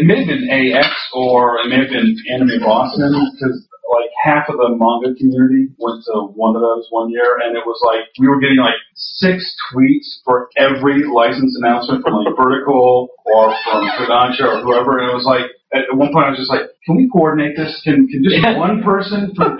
It 0.00 0.08
may 0.08 0.24
have 0.24 0.30
been 0.32 0.48
AX 0.48 0.88
or 1.12 1.60
it 1.60 1.68
may 1.68 1.84
have 1.84 1.92
been 1.92 2.16
Anime 2.32 2.64
Boston 2.64 3.12
because 3.12 3.68
like 3.92 4.10
half 4.24 4.48
of 4.48 4.56
the 4.56 4.72
manga 4.72 5.12
community 5.14 5.68
went 5.76 6.00
to 6.08 6.32
one 6.32 6.56
of 6.56 6.62
those 6.64 6.88
one 6.88 7.12
year, 7.12 7.38
and 7.44 7.52
it 7.56 7.64
was 7.68 7.76
like 7.84 8.08
we 8.18 8.26
were 8.26 8.40
getting 8.40 8.58
like 8.58 8.80
six 8.96 9.44
tweets 9.68 10.24
for 10.24 10.48
every 10.56 11.04
license 11.04 11.52
announcement 11.60 12.02
from 12.02 12.24
like 12.24 12.32
Vertical 12.32 13.08
or 13.28 13.52
from 13.68 13.84
Kodansha 14.00 14.48
or 14.48 14.58
whoever, 14.64 14.98
and 14.98 15.12
it 15.12 15.14
was 15.14 15.28
like 15.28 15.52
at 15.72 15.88
one 15.96 16.12
point 16.12 16.26
I 16.26 16.30
was 16.30 16.40
just 16.40 16.50
like, 16.50 16.68
can 16.84 16.96
we 16.96 17.08
coordinate 17.12 17.56
this? 17.56 17.80
Can 17.84 18.08
can 18.08 18.24
just 18.24 18.40
one 18.56 18.82
person 18.82 19.32
from 19.36 19.56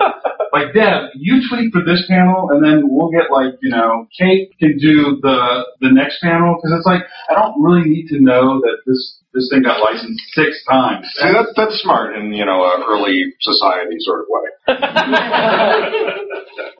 like 0.53 0.73
Deb, 0.73 1.09
you 1.17 1.41
tweet 1.49 1.73
for 1.73 1.81
this 1.81 2.05
panel, 2.07 2.53
and 2.53 2.63
then 2.63 2.85
we'll 2.85 3.09
get 3.09 3.33
like 3.33 3.57
you 3.61 3.73
know 3.73 4.05
Kate 4.13 4.53
can 4.59 4.77
do 4.77 5.17
the 5.21 5.65
the 5.81 5.89
next 5.89 6.21
panel 6.21 6.55
because 6.55 6.77
it's 6.77 6.85
like 6.85 7.01
I 7.29 7.33
don't 7.33 7.57
really 7.57 7.89
need 7.89 8.07
to 8.13 8.21
know 8.21 8.61
that 8.61 8.85
this 8.85 9.17
this 9.33 9.49
thing 9.49 9.63
got 9.65 9.81
licensed 9.81 10.21
six 10.37 10.63
times. 10.69 11.09
See, 11.17 11.33
that's 11.33 11.49
that's 11.57 11.81
smart 11.81 12.15
in 12.15 12.31
you 12.31 12.45
know 12.45 12.61
a 12.61 12.85
early 12.85 13.33
society 13.41 13.97
sort 13.99 14.21
of 14.21 14.27
way. 14.29 14.47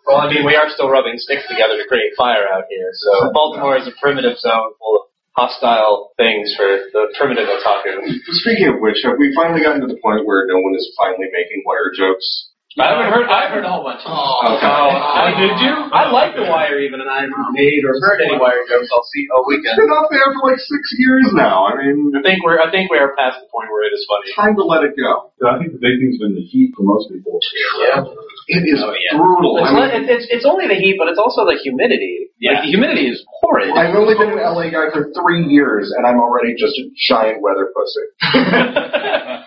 Well, 0.06 0.20
I 0.20 0.28
mean, 0.28 0.46
we 0.46 0.54
are 0.54 0.68
still 0.70 0.92
rubbing 0.92 1.16
sticks 1.16 1.48
together 1.48 1.80
to 1.80 1.88
create 1.88 2.12
fire 2.20 2.44
out 2.52 2.68
here. 2.70 2.92
So 2.94 3.32
Baltimore 3.32 3.80
is 3.80 3.88
a 3.88 3.96
primitive 4.04 4.38
zone 4.38 4.76
full 4.78 5.00
of 5.00 5.04
hostile 5.34 6.12
things 6.20 6.54
for 6.60 6.68
the 6.92 7.10
primitive 7.18 7.48
otaku. 7.48 8.04
Speaking 8.44 8.68
of 8.68 8.84
which, 8.84 9.00
have 9.08 9.18
we 9.18 9.34
finally 9.34 9.64
gotten 9.64 9.82
to 9.82 9.88
the 9.88 9.98
point 10.04 10.28
where 10.28 10.46
no 10.46 10.60
one 10.60 10.76
is 10.76 10.86
finally 11.00 11.32
making 11.32 11.64
wire 11.66 11.90
jokes? 11.96 12.53
I 12.74 12.90
haven't 12.90 13.14
heard. 13.14 13.30
I've 13.30 13.54
heard 13.54 13.66
a 13.66 13.70
whole 13.70 13.86
bunch. 13.86 14.02
Oh, 14.02 14.10
oh 14.10 14.58
Okay. 14.58 14.66
I 14.66 15.30
did 15.38 15.56
you? 15.62 15.74
I 15.94 16.10
like 16.10 16.34
the 16.34 16.42
Wire 16.50 16.82
even, 16.82 16.98
and 17.06 17.10
I 17.10 17.30
haven't 17.30 17.54
made 17.54 17.86
or 17.86 17.94
heard 18.02 18.18
any 18.26 18.34
Wire 18.34 18.66
jokes 18.66 18.90
all 18.90 19.06
see 19.14 19.30
all 19.30 19.46
It's 19.46 19.62
weekend. 19.62 19.78
been 19.78 19.94
up 19.94 20.10
there 20.10 20.26
for 20.34 20.50
like 20.50 20.58
six 20.58 20.82
years 20.98 21.30
now. 21.38 21.70
I 21.70 21.78
mean, 21.78 22.10
I 22.18 22.26
think 22.26 22.42
we're. 22.42 22.58
I 22.58 22.74
think 22.74 22.90
we 22.90 22.98
are 22.98 23.14
past 23.14 23.46
the 23.46 23.50
point 23.54 23.70
where 23.70 23.86
it 23.86 23.94
is 23.94 24.02
funny. 24.10 24.34
time 24.34 24.58
to 24.58 24.66
let 24.66 24.82
it 24.90 24.98
go. 24.98 25.30
I 25.46 25.62
think 25.62 25.78
the 25.78 25.82
big 25.86 26.02
thing's 26.02 26.18
been 26.18 26.34
the 26.34 26.42
heat 26.42 26.74
for 26.74 26.82
most 26.82 27.14
people. 27.14 27.38
Yeah. 27.78 28.02
It 28.48 28.64
is 28.68 28.80
Oh, 28.84 28.92
yeah. 28.92 29.16
brutal. 29.18 29.58
It's, 29.60 29.68
I 29.68 29.72
mean, 29.72 29.88
not, 29.88 29.96
it's, 29.96 30.10
it's, 30.10 30.26
it's 30.40 30.48
only 30.48 30.68
the 30.68 30.76
heat, 30.76 30.96
but 31.00 31.08
it's 31.08 31.20
also 31.20 31.46
the 31.48 31.56
humidity. 31.62 32.28
Yeah. 32.40 32.60
Like, 32.60 32.68
the 32.68 32.72
humidity 32.76 33.08
is 33.08 33.24
horrid. 33.40 33.72
I've 33.72 33.96
only 33.96 34.16
been 34.20 34.36
an 34.36 34.42
LA 34.44 34.68
guy 34.68 34.92
for 34.92 35.08
three 35.16 35.48
years, 35.48 35.94
and 35.96 36.04
I'm 36.04 36.20
already 36.20 36.54
just 36.60 36.76
a 36.76 36.86
giant 37.08 37.40
weather 37.42 37.72
pussy. 37.72 38.06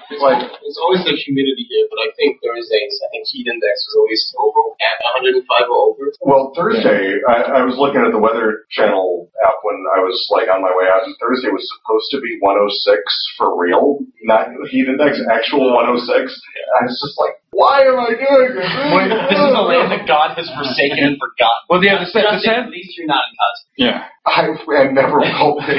It's 0.06 0.22
like 0.22 0.38
it's 0.38 0.78
always 0.78 1.02
the 1.02 1.18
humidity 1.18 1.66
here, 1.66 1.82
but 1.90 1.98
I 1.98 2.08
think 2.14 2.38
there 2.38 2.54
is 2.54 2.70
a 2.70 2.78
I 2.78 3.06
think 3.10 3.26
heat 3.26 3.50
index 3.50 3.74
was 3.90 3.94
always 3.98 4.22
over 4.38 4.62
at 4.78 4.96
105 5.18 5.66
or 5.66 5.78
over. 5.90 6.04
Well, 6.22 6.54
Thursday, 6.54 7.18
I, 7.26 7.58
I 7.58 7.62
was 7.66 7.74
looking 7.74 8.06
at 8.06 8.14
the 8.14 8.22
Weather 8.22 8.70
Channel 8.70 9.26
app 9.42 9.58
when 9.66 9.82
I 9.98 10.06
was 10.06 10.14
like 10.30 10.46
on 10.46 10.62
my 10.62 10.70
way 10.78 10.86
out, 10.86 11.02
and 11.10 11.12
Thursday 11.18 11.50
was 11.50 11.66
supposed 11.82 12.06
to 12.14 12.22
be 12.22 12.38
106 12.38 13.02
for 13.34 13.58
real, 13.58 13.98
not 14.22 14.46
heat 14.70 14.86
index, 14.86 15.18
actual 15.26 15.74
106. 15.74 16.06
I 16.06 16.80
was 16.86 16.94
just 17.02 17.18
like, 17.18 17.34
why 17.56 17.88
am 17.88 17.96
I 17.96 18.12
doing 18.12 18.52
this? 18.52 18.68
Wait, 18.92 19.08
this 19.08 19.40
is 19.40 19.52
a 19.56 19.64
land 19.64 19.88
that 19.88 20.04
God 20.04 20.36
has 20.36 20.44
forsaken 20.52 21.00
and 21.00 21.16
forgotten. 21.16 21.64
Well, 21.72 21.80
yeah, 21.80 22.04
the, 22.04 22.12
the, 22.12 22.20
Justin, 22.20 22.68
at 22.68 22.68
least 22.68 22.92
you're 23.00 23.08
not 23.08 23.24
in 23.24 23.32
costume. 23.32 23.72
yeah. 23.80 24.12
I, 24.28 24.52
I 24.52 24.92
never 24.92 25.16
will 25.24 25.56
be. 25.64 25.72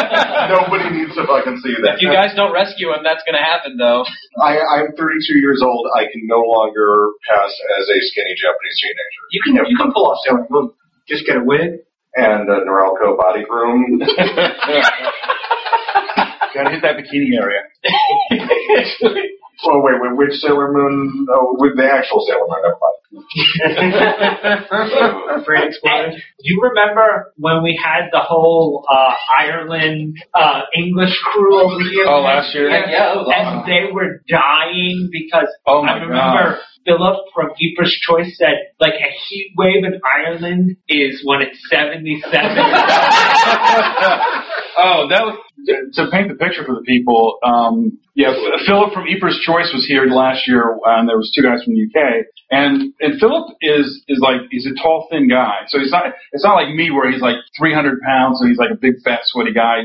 Nobody 0.54 0.94
needs 0.94 1.18
to 1.18 1.26
fucking 1.26 1.58
see 1.64 1.74
that. 1.82 1.98
If 1.98 2.06
you 2.06 2.14
guys 2.14 2.38
don't 2.38 2.54
rescue 2.54 2.94
him, 2.94 3.02
that's 3.02 3.26
going 3.26 3.34
to 3.34 3.42
happen, 3.42 3.74
though. 3.74 4.06
I, 4.38 4.62
I'm 4.62 4.94
32 4.94 5.00
years 5.42 5.58
old. 5.64 5.90
I 5.90 6.06
can 6.06 6.22
no 6.30 6.44
longer 6.46 7.16
pass 7.26 7.50
as 7.50 7.84
a 7.90 7.98
skinny 8.14 8.38
Japanese 8.38 8.76
teenager. 8.78 9.22
You 9.34 9.40
can 9.42 9.52
you 9.66 9.76
can 9.80 9.90
pull 9.90 10.06
off 10.06 10.22
Sailor 10.22 10.46
Moon. 10.52 10.70
Just 11.08 11.26
get 11.26 11.36
a 11.40 11.44
wig 11.44 11.82
and 12.14 12.46
a 12.46 12.62
Norelco 12.62 13.18
Body 13.18 13.42
Groom. 13.48 13.98
Gotta 16.54 16.70
hit 16.70 16.82
that 16.86 16.94
bikini 16.94 17.34
area. 17.34 17.66
Oh 19.66 19.80
wait, 19.82 20.00
wait, 20.00 20.16
which 20.16 20.32
Sailor 20.40 20.72
Moon? 20.72 21.26
Oh, 21.30 21.56
with 21.58 21.76
the 21.76 21.84
actual 21.84 22.24
Sailor 22.26 22.46
Moon. 22.48 22.62
Never 22.62 22.78
mind. 22.80 22.94
Brain 25.44 25.68
exploded. 25.68 26.14
Do 26.14 26.42
you 26.42 26.60
remember 26.62 27.32
when 27.36 27.62
we 27.62 27.78
had 27.82 28.08
the 28.12 28.20
whole 28.20 28.84
uh, 28.90 29.14
Ireland 29.38 30.16
uh, 30.34 30.62
English 30.76 31.14
crew 31.32 31.60
over 31.60 31.78
here? 31.80 32.04
Oh, 32.08 32.20
last 32.22 32.54
year? 32.54 32.70
Heck 32.70 32.86
yeah, 32.90 33.12
And 33.12 33.26
awesome. 33.28 33.66
they 33.70 33.92
were 33.92 34.20
dying 34.28 35.08
because 35.12 35.48
Oh 35.66 35.82
my 35.82 35.92
I 35.92 35.96
remember 36.02 36.58
Philip 36.84 37.16
from 37.34 37.50
Keeper's 37.58 37.96
Choice 38.06 38.36
said 38.36 38.72
like 38.80 38.94
a 38.94 39.10
heat 39.28 39.52
wave 39.56 39.84
in 39.84 40.00
Ireland 40.04 40.76
is 40.88 41.22
when 41.24 41.40
it's 41.42 41.58
77. 41.70 42.30
oh, 44.76 45.08
that 45.08 45.22
was 45.24 45.38
to 45.94 46.10
paint 46.10 46.28
the 46.28 46.34
picture 46.34 46.64
for 46.64 46.74
the 46.74 46.84
people. 46.86 47.38
Um, 47.42 47.98
yeah, 48.14 48.32
Philip 48.66 48.92
from 48.92 49.08
Eaper's 49.08 49.38
Choice 49.42 49.70
was 49.74 49.86
here 49.86 50.06
last 50.06 50.46
year, 50.46 50.78
and 50.86 51.08
there 51.08 51.16
was 51.16 51.32
two 51.34 51.42
guys 51.42 51.64
from 51.64 51.74
the 51.74 51.82
UK. 51.82 52.26
And 52.50 52.92
and 53.00 53.18
Philip 53.18 53.56
is 53.60 54.04
is 54.06 54.20
like 54.20 54.46
he's 54.50 54.66
a 54.66 54.74
tall, 54.80 55.08
thin 55.10 55.28
guy. 55.28 55.66
So 55.68 55.78
he's 55.78 55.90
not 55.90 56.12
it's 56.32 56.44
not 56.44 56.54
like 56.54 56.74
me 56.74 56.90
where 56.90 57.10
he's 57.10 57.22
like 57.22 57.36
300 57.58 58.00
pounds, 58.02 58.38
so 58.40 58.46
he's 58.46 58.58
like 58.58 58.70
a 58.70 58.78
big, 58.78 58.94
fat, 59.04 59.20
sweaty 59.24 59.52
guy. 59.52 59.84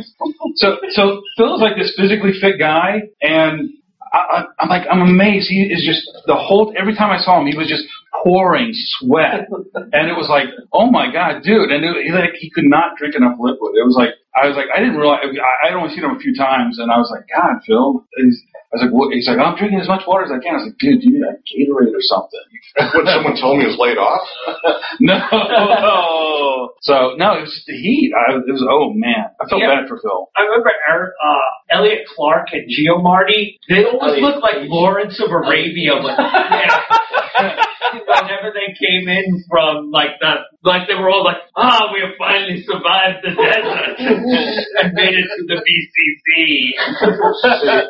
So 0.55 0.77
so 0.91 1.21
Philip's 1.37 1.61
like 1.61 1.77
this 1.77 1.93
physically 1.97 2.33
fit 2.39 2.59
guy, 2.59 3.01
and 3.21 3.71
I, 4.13 4.17
I, 4.17 4.43
I'm 4.59 4.69
like 4.69 4.85
I'm 4.91 5.01
amazed. 5.01 5.49
He 5.49 5.63
is 5.71 5.81
just 5.85 6.05
the 6.27 6.35
whole 6.35 6.73
every 6.77 6.95
time 6.95 7.11
I 7.11 7.23
saw 7.23 7.39
him, 7.39 7.47
he 7.47 7.57
was 7.57 7.67
just 7.67 7.85
pouring 8.23 8.69
sweat, 8.99 9.47
and 9.93 10.09
it 10.09 10.17
was 10.17 10.27
like, 10.29 10.51
oh 10.73 10.91
my 10.91 11.11
god, 11.11 11.41
dude! 11.43 11.71
And 11.71 11.83
it, 11.83 12.05
he 12.05 12.11
like 12.11 12.35
he 12.37 12.51
could 12.51 12.65
not 12.65 12.97
drink 12.97 13.15
enough 13.15 13.37
liquid. 13.39 13.73
It 13.73 13.85
was 13.85 13.95
like 13.97 14.18
I 14.35 14.47
was 14.47 14.55
like 14.55 14.67
I 14.73 14.79
didn't 14.79 14.97
realize 14.97 15.25
I, 15.25 15.67
I'd 15.67 15.73
only 15.73 15.89
seen 15.93 16.03
him 16.05 16.15
a 16.15 16.19
few 16.19 16.35
times, 16.35 16.77
and 16.79 16.91
I 16.91 16.97
was 16.97 17.09
like, 17.11 17.25
God, 17.29 17.59
Phil. 17.65 18.05
He's, 18.17 18.37
I 18.69 18.77
was 18.77 18.81
like, 18.85 18.93
what? 18.93 19.09
he's 19.09 19.25
like, 19.25 19.41
I'm 19.41 19.57
drinking 19.57 19.81
as 19.81 19.89
much 19.89 20.05
water 20.05 20.25
as 20.25 20.29
I 20.29 20.37
can. 20.37 20.53
I 20.53 20.61
was 20.61 20.69
like, 20.69 20.77
dude, 20.77 21.01
you 21.01 21.17
need 21.17 21.25
a 21.25 21.33
Gatorade 21.41 21.89
or 21.89 22.05
something. 22.05 22.45
when 22.93 23.05
someone 23.09 23.33
told 23.41 23.57
me 23.57 23.65
he 23.65 23.73
was 23.73 23.81
laid 23.81 23.97
off. 23.97 24.21
no. 25.01 25.17
So 26.81 27.15
no, 27.19 27.35
it 27.35 27.41
was 27.43 27.51
just 27.51 27.67
the 27.67 27.75
heat. 27.75 28.13
I, 28.15 28.39
it 28.39 28.47
was 28.47 28.63
oh 28.63 28.93
man, 28.95 29.27
I 29.41 29.49
felt 29.49 29.59
Yeah. 29.61 29.81
bad 29.81 29.89
for 29.89 29.99
Phil. 29.99 30.29
I 30.37 30.47
remember 30.47 30.71
Eric, 30.87 31.11
uh, 31.19 31.75
Elliot 31.75 32.07
Clark 32.15 32.47
and 32.53 32.63
Geo 32.69 33.01
Marty. 33.01 33.59
They 33.67 33.83
always 33.83 34.15
Elliot 34.15 34.23
looked 34.23 34.41
like 34.43 34.55
Lawrence 34.71 35.19
of 35.19 35.29
Arabia. 35.29 35.95
When, 35.99 36.15
yeah. 36.15 37.59
Whenever 38.07 38.51
they 38.51 38.75
came 38.75 39.07
in 39.07 39.43
from 39.49 39.91
like 39.91 40.19
the 40.19 40.43
like 40.63 40.87
they 40.87 40.95
were 40.95 41.09
all 41.09 41.23
like, 41.23 41.39
ah, 41.55 41.89
we 41.93 42.01
have 42.03 42.15
finally 42.19 42.61
survived 42.67 43.23
the 43.23 43.31
desert 43.31 43.95
and 44.83 44.93
made 44.93 45.15
it 45.15 45.27
to 45.27 45.41
the 45.47 45.59
BCC. 45.63 46.75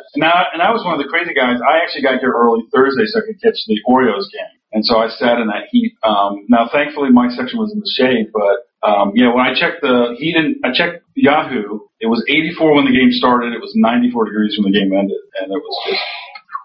Now, 0.16 0.34
and 0.52 0.60
I 0.62 0.70
was 0.70 0.84
one 0.84 0.94
of 0.98 1.00
the 1.02 1.08
crazy 1.08 1.32
guys. 1.34 1.58
I 1.62 1.82
actually 1.82 2.02
got 2.02 2.18
here 2.20 2.34
early 2.34 2.62
Thursday 2.74 3.06
so 3.06 3.20
I 3.20 3.26
could 3.26 3.40
catch 3.40 3.56
the 3.66 3.78
Orioles 3.86 4.28
game, 4.32 4.58
and 4.72 4.84
so 4.84 4.98
I 4.98 5.08
sat 5.08 5.38
in 5.38 5.46
that 5.48 5.70
heat. 5.70 5.94
Um, 6.02 6.46
now, 6.48 6.68
thankfully, 6.72 7.10
my 7.10 7.30
section 7.30 7.58
was 7.58 7.72
in 7.72 7.78
the 7.80 7.90
shade, 7.94 8.30
but 8.34 8.66
um, 8.82 9.12
yeah, 9.14 9.30
when 9.32 9.44
I 9.46 9.54
checked 9.54 9.82
the 9.82 10.16
heat, 10.18 10.34
in, 10.36 10.58
I 10.64 10.72
checked 10.74 11.04
Yahoo. 11.14 11.86
It 12.00 12.06
was 12.08 12.24
84 12.28 12.74
when 12.74 12.84
the 12.86 12.96
game 12.96 13.12
started. 13.12 13.52
It 13.54 13.60
was 13.62 13.72
94 13.76 14.24
degrees 14.26 14.56
when 14.58 14.72
the 14.72 14.76
game 14.78 14.90
ended, 14.92 15.20
and 15.40 15.52
it 15.52 15.60
was 15.62 15.76
just 15.86 16.02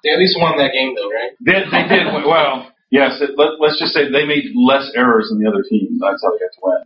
They 0.04 0.12
at 0.12 0.20
least 0.20 0.36
won 0.40 0.58
that 0.58 0.72
game, 0.74 0.96
though, 0.96 1.12
right? 1.12 1.32
they, 1.46 1.60
they 1.70 1.84
did 1.92 2.08
well. 2.26 2.72
Yes, 2.96 3.20
it, 3.20 3.36
let, 3.36 3.60
let's 3.60 3.76
just 3.76 3.92
say 3.92 4.08
they 4.08 4.24
made 4.24 4.56
less 4.56 4.88
errors 4.96 5.28
than 5.28 5.44
the 5.44 5.48
other 5.52 5.60
team. 5.68 6.00
That's 6.00 6.24
how 6.24 6.32
they 6.32 6.40
got 6.40 6.54
to 6.56 6.62
win. 6.64 6.82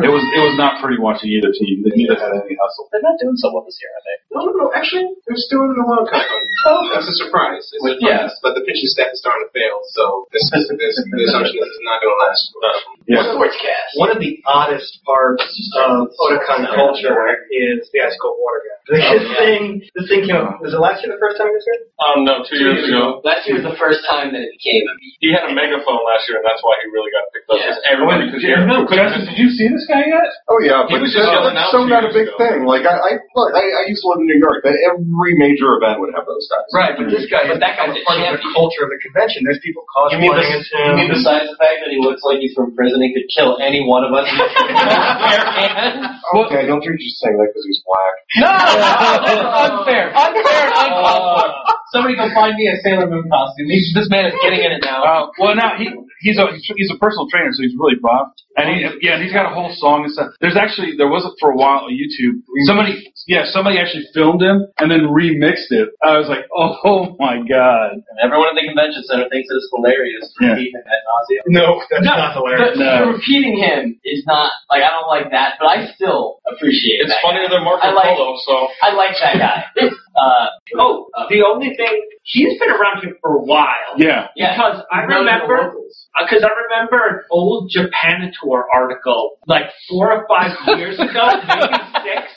It 0.06 0.10
was 0.10 0.24
it 0.24 0.40
was 0.40 0.56
not 0.56 0.80
pretty 0.80 0.96
watching 0.96 1.28
either 1.36 1.52
team. 1.52 1.84
They 1.84 1.92
neither 1.92 2.16
had 2.16 2.32
any 2.32 2.56
hustle. 2.56 2.88
They're 2.88 3.04
not 3.04 3.20
doing 3.20 3.36
so 3.36 3.52
well 3.52 3.68
this 3.68 3.76
year, 3.76 3.92
are 3.92 4.04
they? 4.08 4.16
No, 4.32 4.38
no, 4.48 4.52
no. 4.56 4.66
Actually, 4.72 5.12
they're 5.28 5.36
still 5.36 5.60
in 5.68 5.76
the 5.76 5.84
World 5.84 6.08
Cup. 6.08 6.24
Oh, 6.64 6.88
that's 6.96 7.04
a 7.06 7.16
surprise. 7.20 7.68
It's 7.76 7.84
a 7.84 8.00
Yeah. 8.00 8.32
surprise. 8.32 8.40
But 8.40 8.52
the 8.56 8.64
pitching 8.64 8.88
staff 8.88 9.12
is 9.12 9.20
starting 9.20 9.44
to 9.44 9.52
fail, 9.52 9.84
so 9.92 10.24
this, 10.32 10.42
this, 10.48 10.64
this, 10.72 10.96
the 11.12 11.22
assumption 11.28 11.60
is 11.60 11.76
not 11.84 12.00
going 12.00 12.14
to 12.16 12.20
last. 12.24 12.42
Yeah. 13.08 13.24
Sportscast. 13.32 13.96
One 13.96 14.12
of 14.12 14.20
the 14.20 14.38
oddest 14.46 15.00
parts 15.02 15.42
of 15.76 16.12
Otakon 16.14 16.68
culture 16.74 17.16
is 17.50 17.88
the 17.90 18.04
ice 18.04 18.14
cold 18.20 18.36
water 18.38 18.60
guy. 18.60 18.76
This 18.90 19.00
yeah. 19.02 19.38
thing, 19.38 19.62
this 19.96 20.06
thing 20.10 20.22
came 20.26 20.36
up. 20.36 20.58
Was 20.60 20.74
it 20.74 20.80
last 20.82 21.00
year 21.02 21.14
the 21.14 21.20
first 21.22 21.38
time 21.40 21.48
you 21.50 21.62
said? 21.62 21.80
Um, 22.00 22.26
no, 22.26 22.42
two 22.44 22.58
years 22.58 22.82
ago. 22.86 23.22
Last 23.22 23.46
year 23.46 23.56
was 23.60 23.66
the 23.66 23.78
first 23.78 24.02
time 24.06 24.34
that 24.34 24.42
it 24.42 24.52
became 24.56 24.82
a 24.84 24.94
meme. 24.94 25.20
He 25.22 25.28
had 25.30 25.46
a 25.46 25.52
megaphone 25.54 26.02
last 26.06 26.26
year, 26.26 26.42
and 26.42 26.46
that's 26.46 26.60
why 26.60 26.74
he 26.82 26.90
really 26.90 27.10
got 27.14 27.24
picked 27.32 27.46
up. 27.48 27.56
Yeah. 27.58 27.70
Because 27.70 27.78
everybody 27.86 28.24
could 28.30 28.42
hear 28.42 28.62
him. 28.62 28.68
no, 28.68 28.84
Justin, 28.84 29.26
did 29.30 29.38
you 29.38 29.48
see 29.54 29.68
this 29.70 29.86
guy 29.86 30.04
yet? 30.10 30.26
Oh 30.50 30.58
yeah, 30.60 30.84
He 30.90 30.96
but 30.98 31.06
was 31.06 31.12
just 31.14 31.24
that's 31.24 31.34
yelling 31.34 31.56
out 31.56 31.70
so 31.70 31.86
not 31.86 32.02
a 32.04 32.12
big 32.12 32.30
ago. 32.30 32.38
thing. 32.40 32.66
Like 32.66 32.84
I, 32.86 32.94
I 32.98 33.10
look, 33.34 33.50
I, 33.54 33.62
I 33.62 33.82
used 33.90 34.02
to 34.02 34.08
live 34.10 34.22
in 34.22 34.28
New 34.28 34.40
York. 34.42 34.62
That 34.66 34.74
every 34.86 35.34
major 35.38 35.70
event 35.78 36.02
would 36.02 36.10
have 36.14 36.26
those 36.26 36.46
guys. 36.50 36.66
Right, 36.74 36.94
but 36.98 37.08
this 37.10 37.30
guy 37.30 37.46
But 37.46 37.62
that 37.62 37.78
guy's 37.78 37.94
a 37.94 38.02
part 38.02 38.18
of 38.22 38.42
the 38.42 38.50
culture 38.54 38.82
of 38.86 38.90
the 38.90 39.00
convention. 39.00 39.46
There's 39.46 39.62
people 39.62 39.86
You 40.10 40.18
mean, 40.18 40.34
the, 40.34 40.44
you 40.44 40.92
mean 40.98 41.08
besides 41.14 41.46
the 41.48 41.58
fact 41.60 41.84
that 41.86 41.90
he 41.94 41.98
looks 42.02 42.20
like 42.26 42.42
he's 42.42 42.52
from 42.56 42.74
prison 42.74 42.89
and 42.94 43.02
he 43.02 43.12
could 43.14 43.28
kill 43.34 43.58
any 43.60 43.80
one 43.84 44.04
of 44.04 44.12
us 44.12 44.26
in 44.30 44.36
his 44.36 44.52
bare? 44.54 46.18
Okay, 46.46 46.66
don't 46.66 46.82
you 46.84 46.94
just 46.98 47.18
saying 47.20 47.36
that 47.38 47.48
because 47.50 47.66
he's 47.66 47.82
black. 47.82 48.14
No! 48.38 48.50
unfair. 49.80 50.14
Unfair 50.14 50.62
and 50.66 50.74
uncalled 50.78 51.24
for. 51.40 51.79
Somebody 51.92 52.14
go 52.16 52.30
find 52.34 52.54
me 52.56 52.70
a 52.70 52.76
Sailor 52.82 53.10
Moon 53.10 53.26
costume. 53.28 53.66
He's, 53.68 53.90
this 53.94 54.08
man 54.10 54.26
is 54.26 54.34
getting 54.42 54.60
in 54.62 54.72
it 54.72 54.82
now. 54.84 55.02
Uh, 55.02 55.24
well, 55.38 55.54
now 55.54 55.74
he 55.76 55.90
he's 56.22 56.38
a 56.38 56.46
he's 56.76 56.90
a 56.90 56.98
personal 56.98 57.26
trainer, 57.28 57.50
so 57.52 57.62
he's 57.62 57.74
really 57.78 57.98
buff, 57.98 58.30
and 58.56 58.70
he 58.70 58.86
yeah, 59.02 59.18
and 59.18 59.22
he's 59.24 59.32
got 59.32 59.50
a 59.50 59.54
whole 59.54 59.72
song 59.74 60.04
and 60.06 60.12
stuff. 60.12 60.30
There's 60.40 60.56
actually 60.56 60.94
there 60.96 61.08
was 61.10 61.24
a, 61.26 61.32
for 61.40 61.50
a 61.50 61.56
while 61.56 61.88
on 61.88 61.92
YouTube. 61.96 62.42
Somebody 62.66 63.10
yeah, 63.26 63.42
somebody 63.50 63.78
actually 63.78 64.06
filmed 64.14 64.42
him 64.42 64.66
and 64.78 64.90
then 64.90 65.10
remixed 65.10 65.70
it. 65.74 65.90
I 66.02 66.18
was 66.18 66.28
like, 66.30 66.46
oh 66.56 67.16
my 67.18 67.42
god. 67.42 67.98
And 68.00 68.16
everyone 68.22 68.54
at 68.54 68.56
the 68.60 68.66
convention 68.66 69.02
center 69.10 69.26
thinks 69.32 69.48
it's 69.50 69.66
hilarious. 69.74 70.30
Yeah. 70.40 70.54
Repeating 70.54 70.76
it 70.78 70.84
ad 70.86 71.02
nauseam. 71.08 71.40
No, 71.50 71.66
that's 71.90 72.04
No, 72.06 72.14
not 72.14 72.32
hilarious. 72.36 72.78
The, 72.78 72.84
No. 72.84 73.10
repeating 73.16 73.56
him 73.58 73.98
is 74.04 74.22
not 74.26 74.52
like 74.70 74.82
I 74.86 74.90
don't 74.94 75.08
like 75.10 75.30
that, 75.32 75.56
but 75.58 75.66
I 75.66 75.90
still 75.96 76.38
appreciate 76.46 77.02
it. 77.02 77.08
It's 77.08 77.14
that. 77.16 77.24
funnier 77.24 77.48
guy. 77.50 77.58
than 77.58 77.64
Marco 77.64 77.82
I 77.86 77.92
like- 77.92 78.14
Polo, 78.14 78.36
so. 78.46 78.68
I 78.82 78.92
like 78.94 79.14
that 79.20 79.36
guy. 79.40 79.58
uh, 80.20 80.46
Oh, 80.78 81.10
uh, 81.18 81.26
the 81.28 81.42
only 81.42 81.74
thing 81.74 81.79
he's 82.22 82.58
been 82.58 82.70
around 82.70 83.02
here 83.02 83.16
for 83.20 83.36
a 83.36 83.42
while. 83.42 83.96
Yeah. 83.98 84.28
yeah. 84.36 84.54
Because 84.56 84.84
I 84.90 85.02
He's 85.02 85.08
known 85.10 85.24
to 85.24 85.24
the 85.24 85.32
remember, 85.32 85.56
locals. 85.68 86.06
Uh, 86.18 86.24
because 86.24 86.44
I 86.44 86.50
remember 86.68 86.98
an 87.08 87.18
old 87.30 87.70
Japanator 87.74 88.62
article, 88.74 89.38
like 89.46 89.64
four 89.88 90.12
or 90.12 90.26
five 90.28 90.52
years 90.78 90.98
ago, 90.98 91.24
maybe 91.48 91.74
six, 92.04 92.32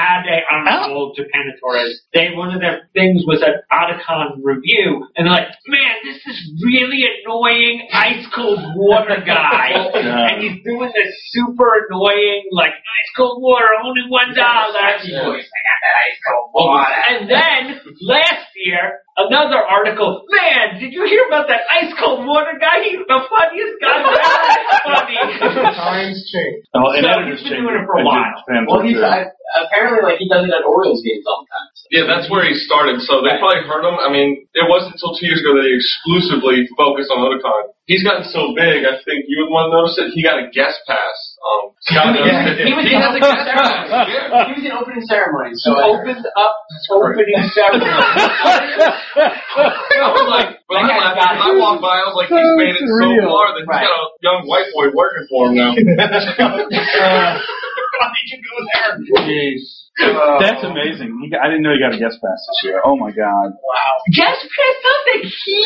had 0.00 0.22
a, 0.24 0.36
I 0.40 0.50
don't 0.56 0.64
know 0.64 0.80
how 0.80 0.92
old 0.96 1.18
Japanator 1.18 1.84
is. 1.84 2.00
They, 2.14 2.32
one 2.32 2.54
of 2.54 2.60
their 2.60 2.88
things 2.94 3.22
was 3.26 3.42
an 3.44 3.60
Otakon 3.68 4.40
review, 4.42 5.06
and 5.16 5.26
they're 5.26 5.34
like, 5.34 5.52
man, 5.68 5.94
this 6.04 6.20
is 6.24 6.38
really 6.64 7.04
annoying 7.04 7.88
ice 7.92 8.26
cold 8.34 8.60
water 8.76 9.20
guy. 9.24 9.76
Yeah. 10.00 10.32
And 10.32 10.42
he's 10.42 10.64
doing 10.64 10.90
this 10.94 11.12
super 11.30 11.84
annoying, 11.86 12.48
like, 12.52 12.72
ice 12.72 13.10
cold 13.16 13.42
water, 13.42 13.68
only 13.84 14.02
one 14.08 14.32
dollar. 14.34 14.96
Scratchy 14.96 15.12
voice. 15.12 15.44
I 15.44 15.60
got 15.68 15.78
that 15.84 15.96
ice 16.08 16.20
cold 16.24 16.48
water. 16.54 16.94
And 17.10 17.20
then, 17.28 17.60
last 18.00 18.48
year, 18.56 19.00
another 19.28 19.60
article, 19.60 20.24
man, 20.30 20.80
did 20.80 20.92
you 20.94 21.04
hear 21.04 21.26
about 21.28 21.48
that 21.52 21.66
ice 21.68 21.92
cold 21.98 22.24
water 22.24 22.56
guy? 22.56 22.80
He's 22.86 23.02
the 23.04 23.20
funniest 23.28 23.76
guy 23.82 23.96
ever. 24.00 24.16
funny. 24.86 25.16
Times 25.76 26.18
change. 26.30 26.64
Oh, 26.72 26.94
and 26.96 27.04
So 27.04 27.10
editors 27.10 27.40
he's 27.40 27.50
been 27.50 27.60
change 27.60 27.66
doing 27.68 27.76
it 27.80 27.86
for 27.86 28.00
a 28.00 28.04
while. 28.06 28.34
Well, 28.70 28.82
he's 28.84 28.96
too. 28.96 29.04
I, 29.04 29.26
uh, 29.28 29.66
apparently 29.66 30.00
like 30.06 30.18
he 30.22 30.30
does 30.30 30.46
it 30.46 30.52
at 30.54 30.62
Orioles 30.62 31.02
games 31.02 31.26
all 31.26 31.42
the 31.42 31.50
time. 31.50 31.68
So. 31.74 31.84
Yeah, 31.90 32.04
that's 32.06 32.30
where 32.30 32.46
he 32.46 32.54
started. 32.54 33.02
So 33.02 33.20
they 33.20 33.34
Right. 33.34 33.42
probably 33.42 33.66
heard 33.66 33.82
him. 33.82 33.98
I 33.98 34.08
mean, 34.12 34.46
it 34.54 34.66
wasn't 34.70 34.94
until 34.94 35.14
two 35.18 35.26
years 35.26 35.42
ago 35.42 35.58
that 35.58 35.66
he 35.66 35.74
exclusively 35.74 36.66
focused 36.78 37.10
on 37.10 37.18
Otakon. 37.26 37.74
He's 37.90 38.06
gotten 38.06 38.22
so 38.30 38.54
big. 38.54 38.86
I 38.86 39.02
think 39.02 39.26
you 39.26 39.42
would 39.42 39.50
want 39.50 39.70
to 39.70 39.74
notice 39.74 39.98
it. 39.98 40.14
He 40.14 40.22
got 40.22 40.38
a 40.38 40.46
guest 40.54 40.78
pass. 40.86 41.18
Um, 41.40 41.72
Scott 41.80 42.12
noticed 42.12 42.28
Yeah, 42.28 42.52
it. 42.52 42.68
he 42.68 42.72
was 42.76 42.84
He 42.84 42.92
in 42.92 43.00
has 43.04 43.16
a 43.16 43.16
opening 43.16 43.32
guest 43.32 43.48
ceremony. 43.48 43.88
Yeah. 44.12 44.44
He 44.44 44.52
was 44.60 44.64
in 44.68 44.74
opening 44.76 45.04
ceremony. 45.08 45.50
So 45.56 45.72
I 45.72 45.84
opened 45.88 46.20
up 46.36 46.52
opening 46.92 47.40
ceremony. 47.56 47.88
I 49.24 50.12
was 50.12 50.28
like, 50.28 50.60
when 50.68 50.84
I, 50.84 50.84
That 50.84 50.92
guy 50.92 51.00
left, 51.00 51.16
got 51.16 51.32
when 51.40 51.48
I 51.48 51.56
walked 51.56 51.80
by, 51.80 51.96
I 51.96 52.04
was 52.12 52.16
like, 52.20 52.28
he's 52.28 52.52
made 52.60 52.76
it 52.76 52.84
so 52.84 53.08
Real. 53.08 53.24
far 53.32 53.56
that 53.56 53.64
he's 53.64 53.72
Right. 53.72 53.88
got 53.88 53.96
a 53.96 54.06
young 54.20 54.40
white 54.44 54.68
boy 54.76 54.92
working 54.92 55.24
for 55.32 55.48
him 55.48 55.56
now. 55.56 55.72
Why 58.00 58.08
did 58.16 58.26
you 58.32 58.38
go 58.40 58.54
there? 58.72 59.28
Jeez. 59.28 59.62
Oh. 60.00 60.38
That's 60.40 60.64
amazing. 60.64 61.12
He 61.20 61.28
got, 61.28 61.44
I 61.44 61.48
didn't 61.52 61.60
know 61.62 61.76
he 61.76 61.80
got 61.82 61.92
a 61.92 62.00
guest 62.00 62.16
pass 62.24 62.40
this 62.40 62.58
year. 62.64 62.80
Oh 62.86 62.96
my 62.96 63.12
god. 63.12 63.52
Just 64.08 64.40
pissed 64.48 64.84
off 64.88 65.02
the 65.12 65.18
key. 65.28 65.62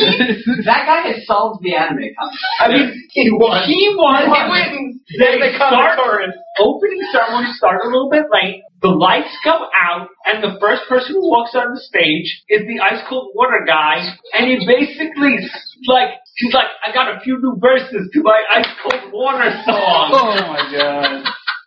that 0.67 0.83
guy 0.91 1.07
has 1.15 1.23
solved 1.27 1.63
the 1.63 1.77
anime 1.77 2.11
concept. 2.19 2.59
I 2.59 2.67
mean, 2.75 2.89
He 3.15 3.31
won. 3.31 3.63
he 3.63 3.95
won. 3.95 4.27
He 4.27 4.43
wins. 4.51 4.99
They 5.21 5.39
the 5.39 5.55
start, 5.55 5.95
commentator. 6.01 6.35
opening 6.59 6.99
ceremony 7.13 7.53
start 7.55 7.85
a 7.85 7.87
little 7.87 8.11
bit 8.11 8.27
late. 8.33 8.65
The 8.83 8.91
lights 8.91 9.31
go 9.45 9.69
out, 9.71 10.09
and 10.27 10.43
the 10.43 10.59
first 10.59 10.83
person 10.89 11.15
who 11.15 11.31
walks 11.31 11.55
on 11.55 11.71
the 11.73 11.81
stage 11.81 12.43
is 12.51 12.67
the 12.67 12.81
ice 12.83 13.01
cold 13.09 13.31
water 13.37 13.63
guy, 13.69 14.03
and 14.35 14.51
he 14.51 14.67
basically 14.67 15.39
like 15.87 16.19
he's 16.37 16.53
like, 16.53 16.69
I 16.85 16.93
got 16.93 17.15
a 17.15 17.21
few 17.21 17.39
new 17.41 17.57
verses 17.61 18.11
to 18.13 18.19
my 18.25 18.41
ice 18.51 18.69
cold 18.83 19.13
water 19.13 19.53
song. 19.65 20.11
Oh 20.11 20.35
my 20.49 20.65
god. 20.75 21.23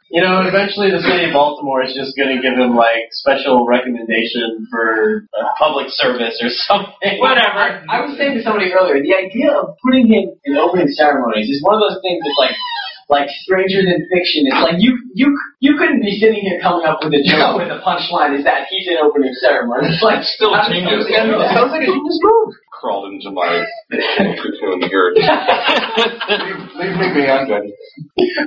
You 0.07 0.23
know, 0.23 0.39
eventually 0.47 0.87
the 0.87 1.03
city 1.03 1.27
of 1.27 1.35
Baltimore 1.35 1.83
is 1.83 1.91
just 1.91 2.15
going 2.15 2.31
to 2.31 2.39
give 2.39 2.55
him 2.55 2.79
like 2.79 3.11
special 3.11 3.67
recommendation 3.67 4.63
for 4.71 5.27
uh, 5.35 5.51
public 5.59 5.91
service 5.91 6.39
or 6.39 6.47
something. 6.67 7.19
Whatever. 7.19 7.83
I 7.91 8.07
was 8.07 8.15
saying 8.15 8.39
to 8.39 8.41
somebody 8.43 8.71
earlier, 8.71 9.03
the 9.03 9.11
idea 9.11 9.51
of 9.51 9.75
putting 9.83 10.07
him 10.07 10.31
in 10.47 10.55
opening 10.55 10.87
ceremonies 10.95 11.51
is 11.51 11.59
one 11.59 11.75
of 11.75 11.83
those 11.83 11.99
things 11.99 12.23
that's 12.23 12.39
like, 12.39 12.55
like 13.11 13.27
stranger 13.43 13.83
than 13.83 14.07
fiction. 14.07 14.47
It's 14.47 14.63
like 14.63 14.79
you, 14.79 14.95
you, 15.11 15.27
you 15.59 15.75
couldn't 15.75 15.99
be 15.99 16.15
sitting 16.19 16.39
here 16.39 16.59
coming 16.63 16.87
up 16.87 17.03
with 17.03 17.11
a 17.11 17.23
joke 17.27 17.59
with 17.59 17.71
a 17.71 17.83
punchline 17.83 18.31
is 18.39 18.47
that 18.47 18.71
he's 18.71 18.87
in 18.87 18.95
opening 19.03 19.35
ceremony. 19.43 19.91
It's 19.91 20.03
like 20.03 20.23
Still 20.23 20.55
genius. 20.71 21.03
somebody? 21.03 21.51
Sounds 21.51 21.71
like 21.75 21.83
a 21.83 21.91
genius 21.91 22.19
move. 22.23 22.55
Crawled 22.79 23.11
into 23.11 23.31
my 23.31 23.65
cocoon 23.89 24.81
here. 24.87 25.11
leave, 25.15 25.25
leave 26.75 26.95
me 26.99 27.13
be, 27.13 27.27
I'm 27.27 27.47
good. 27.47 27.73